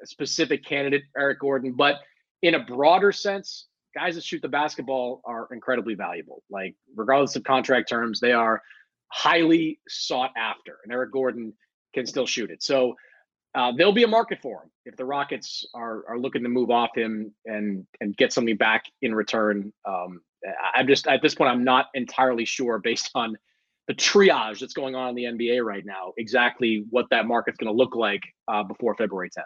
a 0.03 0.07
specific 0.07 0.66
candidate 0.66 1.03
Eric 1.18 1.39
Gordon, 1.39 1.74
but 1.74 1.95
in 2.41 2.55
a 2.55 2.59
broader 2.59 3.11
sense, 3.11 3.68
guys 3.95 4.16
that 4.16 4.24
shoot 4.24 4.41
the 4.41 4.49
basketball 4.49 5.22
are 5.26 5.47
incredibly 5.51 5.95
valuable. 5.95 6.43
Like 6.49 6.76
regardless 6.95 7.36
of 7.36 7.43
contract 7.43 7.89
terms, 7.89 8.20
they 8.20 8.34
are 8.34 8.61
highly 9.07 9.80
sought 9.88 10.32
after, 10.38 10.78
and 10.84 10.91
Eric 10.91 11.11
Gordon 11.11 11.53
can 11.93 12.05
still 12.05 12.26
shoot 12.26 12.51
it. 12.51 12.61
So 12.61 12.95
uh, 13.55 13.72
there'll 13.76 13.93
be 13.93 14.03
a 14.03 14.07
market 14.07 14.39
for 14.41 14.63
him 14.63 14.72
if 14.86 14.97
the 14.97 15.05
Rockets 15.05 15.66
are 15.74 16.03
are 16.09 16.20
looking 16.20 16.43
to 16.43 16.49
move 16.49 16.70
off 16.70 16.89
him 16.95 17.34
and 17.45 17.88
and 18.01 18.16
get 18.18 18.34
something 18.34 18.57
back 18.57 18.84
in 19.01 19.16
return. 19.16 19.72
Um, 19.86 20.22
I'm 20.76 20.88
just 20.88 21.07
at 21.07 21.22
this 21.22 21.34
point, 21.34 21.49
I'm 21.49 21.63
not 21.63 21.88
entirely 21.93 22.45
sure 22.45 22.80
based 22.80 23.09
on 23.16 23.38
the 23.88 23.94
triage 23.94 24.60
that's 24.60 24.74
going 24.74 24.96
on 24.96 25.10
in 25.10 25.16
the 25.16 25.24
NBA 25.24 25.64
right 25.64 25.86
now, 25.86 26.14
exactly 26.18 26.86
what 26.90 27.06
that 27.12 27.28
market's 27.28 27.58
going 27.58 27.72
to 27.72 27.78
look 27.78 27.96
like 27.96 28.22
uh, 28.48 28.64
before 28.64 28.96
February 28.96 29.30
10th. 29.30 29.44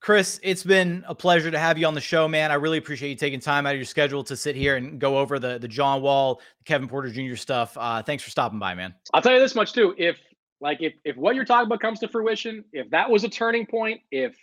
Chris, 0.00 0.40
it's 0.42 0.64
been 0.64 1.04
a 1.06 1.14
pleasure 1.14 1.50
to 1.50 1.58
have 1.58 1.78
you 1.78 1.86
on 1.86 1.94
the 1.94 2.00
show, 2.00 2.26
man. 2.26 2.50
I 2.50 2.54
really 2.54 2.78
appreciate 2.78 3.10
you 3.10 3.14
taking 3.14 3.38
time 3.38 3.66
out 3.66 3.74
of 3.74 3.76
your 3.76 3.84
schedule 3.84 4.24
to 4.24 4.36
sit 4.36 4.56
here 4.56 4.76
and 4.76 4.98
go 4.98 5.18
over 5.18 5.38
the 5.38 5.60
the 5.60 5.68
John 5.68 6.02
Wall, 6.02 6.40
Kevin 6.64 6.88
Porter 6.88 7.08
Jr. 7.08 7.36
stuff. 7.36 7.76
Uh, 7.78 8.02
thanks 8.02 8.24
for 8.24 8.30
stopping 8.30 8.58
by, 8.58 8.74
man. 8.74 8.92
I'll 9.14 9.22
tell 9.22 9.32
you 9.32 9.38
this 9.38 9.54
much 9.54 9.72
too: 9.72 9.94
if 9.96 10.18
like 10.60 10.82
if 10.82 10.94
if 11.04 11.16
what 11.16 11.36
you're 11.36 11.44
talking 11.44 11.66
about 11.66 11.78
comes 11.78 12.00
to 12.00 12.08
fruition, 12.08 12.64
if 12.72 12.90
that 12.90 13.08
was 13.08 13.22
a 13.22 13.28
turning 13.28 13.64
point, 13.64 14.00
if 14.10 14.34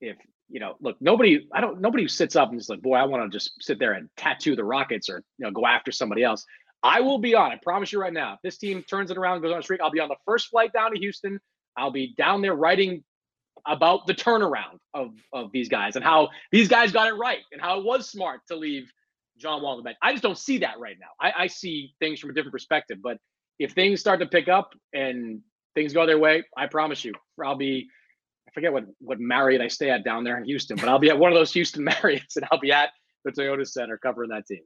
if 0.00 0.16
you 0.48 0.60
know, 0.60 0.76
look, 0.80 0.96
nobody, 1.00 1.46
I 1.52 1.60
don't, 1.60 1.80
nobody 1.80 2.08
sits 2.08 2.34
up 2.34 2.50
and 2.50 2.58
is 2.58 2.68
like, 2.68 2.80
boy, 2.80 2.94
I 2.94 3.04
want 3.04 3.30
to 3.30 3.36
just 3.36 3.62
sit 3.62 3.78
there 3.78 3.92
and 3.92 4.08
tattoo 4.16 4.56
the 4.56 4.64
Rockets 4.64 5.08
or 5.08 5.22
you 5.38 5.44
know 5.44 5.50
go 5.50 5.66
after 5.66 5.92
somebody 5.92 6.24
else. 6.24 6.44
I 6.82 7.00
will 7.00 7.18
be 7.18 7.34
on. 7.34 7.50
I 7.50 7.56
promise 7.56 7.92
you 7.92 8.00
right 8.00 8.12
now. 8.12 8.34
If 8.34 8.40
this 8.42 8.58
team 8.58 8.82
turns 8.84 9.10
it 9.10 9.18
around, 9.18 9.42
goes 9.42 9.52
on 9.52 9.58
a 9.58 9.62
streak, 9.62 9.80
I'll 9.80 9.90
be 9.90 10.00
on 10.00 10.08
the 10.08 10.16
first 10.24 10.48
flight 10.48 10.72
down 10.72 10.92
to 10.92 10.98
Houston. 10.98 11.40
I'll 11.76 11.90
be 11.90 12.14
down 12.16 12.42
there 12.42 12.54
writing 12.54 13.04
about 13.66 14.06
the 14.06 14.14
turnaround 14.14 14.78
of 14.94 15.10
of 15.32 15.50
these 15.52 15.68
guys 15.68 15.96
and 15.96 16.04
how 16.04 16.28
these 16.52 16.68
guys 16.68 16.92
got 16.92 17.08
it 17.08 17.14
right 17.14 17.40
and 17.52 17.60
how 17.60 17.78
it 17.78 17.84
was 17.84 18.08
smart 18.08 18.40
to 18.48 18.56
leave 18.56 18.90
John 19.38 19.62
Wall 19.62 19.72
on 19.72 19.78
the 19.78 19.82
bench. 19.82 19.96
I 20.02 20.12
just 20.12 20.22
don't 20.22 20.38
see 20.38 20.58
that 20.58 20.78
right 20.78 20.96
now. 21.00 21.08
I, 21.20 21.44
I 21.44 21.46
see 21.46 21.94
things 22.00 22.20
from 22.20 22.30
a 22.30 22.32
different 22.32 22.52
perspective. 22.52 22.98
But 23.02 23.18
if 23.58 23.72
things 23.72 24.00
start 24.00 24.20
to 24.20 24.26
pick 24.26 24.48
up 24.48 24.74
and 24.92 25.40
things 25.74 25.92
go 25.92 26.06
their 26.06 26.18
way, 26.18 26.44
I 26.56 26.66
promise 26.66 27.04
you, 27.04 27.12
I'll 27.42 27.56
be. 27.56 27.88
I 28.48 28.50
forget 28.52 28.72
what 28.72 28.84
what 29.00 29.20
Marriott 29.20 29.60
I 29.60 29.68
stay 29.68 29.90
at 29.90 30.04
down 30.04 30.24
there 30.24 30.38
in 30.38 30.44
Houston, 30.44 30.76
but 30.76 30.88
I'll 30.88 30.98
be 30.98 31.10
at 31.10 31.18
one 31.18 31.32
of 31.32 31.38
those 31.38 31.52
Houston 31.52 31.84
Marriotts 31.86 32.36
and 32.36 32.46
I'll 32.50 32.60
be 32.60 32.72
at 32.72 32.90
the 33.24 33.30
Toyota 33.30 33.66
Center 33.66 33.98
covering 33.98 34.30
that 34.30 34.46
team. 34.46 34.62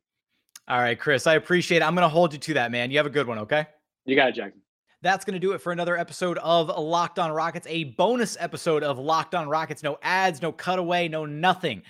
All 0.68 0.78
right, 0.78 0.98
Chris, 0.98 1.26
I 1.26 1.34
appreciate 1.34 1.78
it. 1.78 1.84
I'm 1.84 1.94
going 1.94 2.04
to 2.04 2.08
hold 2.08 2.32
you 2.32 2.38
to 2.38 2.54
that, 2.54 2.70
man. 2.70 2.90
You 2.90 2.98
have 2.98 3.06
a 3.06 3.10
good 3.10 3.26
one, 3.26 3.38
okay? 3.40 3.66
You 4.04 4.14
got 4.16 4.28
it, 4.28 4.34
Jackson. 4.36 4.60
That's 5.02 5.24
going 5.24 5.34
to 5.34 5.40
do 5.40 5.52
it 5.52 5.58
for 5.58 5.72
another 5.72 5.98
episode 5.98 6.38
of 6.38 6.68
Locked 6.68 7.18
On 7.18 7.32
Rockets, 7.32 7.66
a 7.68 7.84
bonus 7.84 8.36
episode 8.38 8.84
of 8.84 8.98
Locked 8.98 9.34
On 9.34 9.48
Rockets. 9.48 9.82
No 9.82 9.98
ads, 10.02 10.40
no 10.40 10.52
cutaway, 10.52 11.08
no 11.08 11.26
nothing. 11.26 11.82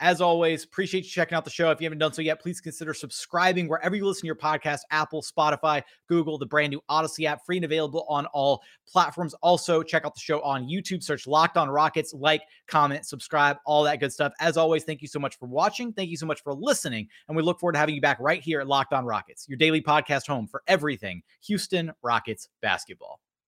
As 0.00 0.20
always, 0.20 0.62
appreciate 0.62 1.04
you 1.04 1.10
checking 1.10 1.34
out 1.34 1.44
the 1.44 1.50
show. 1.50 1.70
If 1.70 1.80
you 1.80 1.86
haven't 1.86 1.98
done 1.98 2.12
so 2.12 2.22
yet, 2.22 2.40
please 2.40 2.60
consider 2.60 2.94
subscribing 2.94 3.66
wherever 3.66 3.96
you 3.96 4.06
listen 4.06 4.20
to 4.20 4.26
your 4.26 4.36
podcast 4.36 4.80
Apple, 4.92 5.22
Spotify, 5.22 5.82
Google, 6.08 6.38
the 6.38 6.46
brand 6.46 6.70
new 6.70 6.80
Odyssey 6.88 7.26
app, 7.26 7.44
free 7.44 7.56
and 7.56 7.64
available 7.64 8.06
on 8.08 8.26
all 8.26 8.62
platforms. 8.86 9.34
Also, 9.42 9.82
check 9.82 10.04
out 10.04 10.14
the 10.14 10.20
show 10.20 10.40
on 10.42 10.68
YouTube. 10.68 11.02
Search 11.02 11.26
Locked 11.26 11.56
On 11.56 11.68
Rockets, 11.68 12.14
like, 12.14 12.42
comment, 12.68 13.06
subscribe, 13.06 13.56
all 13.66 13.82
that 13.82 13.98
good 13.98 14.12
stuff. 14.12 14.32
As 14.38 14.56
always, 14.56 14.84
thank 14.84 15.02
you 15.02 15.08
so 15.08 15.18
much 15.18 15.36
for 15.36 15.46
watching. 15.46 15.92
Thank 15.92 16.10
you 16.10 16.16
so 16.16 16.26
much 16.26 16.42
for 16.42 16.54
listening. 16.54 17.08
And 17.26 17.36
we 17.36 17.42
look 17.42 17.58
forward 17.58 17.72
to 17.72 17.80
having 17.80 17.96
you 17.96 18.00
back 18.00 18.18
right 18.20 18.40
here 18.40 18.60
at 18.60 18.68
Locked 18.68 18.92
On 18.92 19.04
Rockets, 19.04 19.48
your 19.48 19.58
daily 19.58 19.82
podcast 19.82 20.28
home 20.28 20.46
for 20.46 20.62
everything 20.68 21.22
Houston 21.40 21.92
Rockets 22.02 22.48
basketball. 22.62 23.20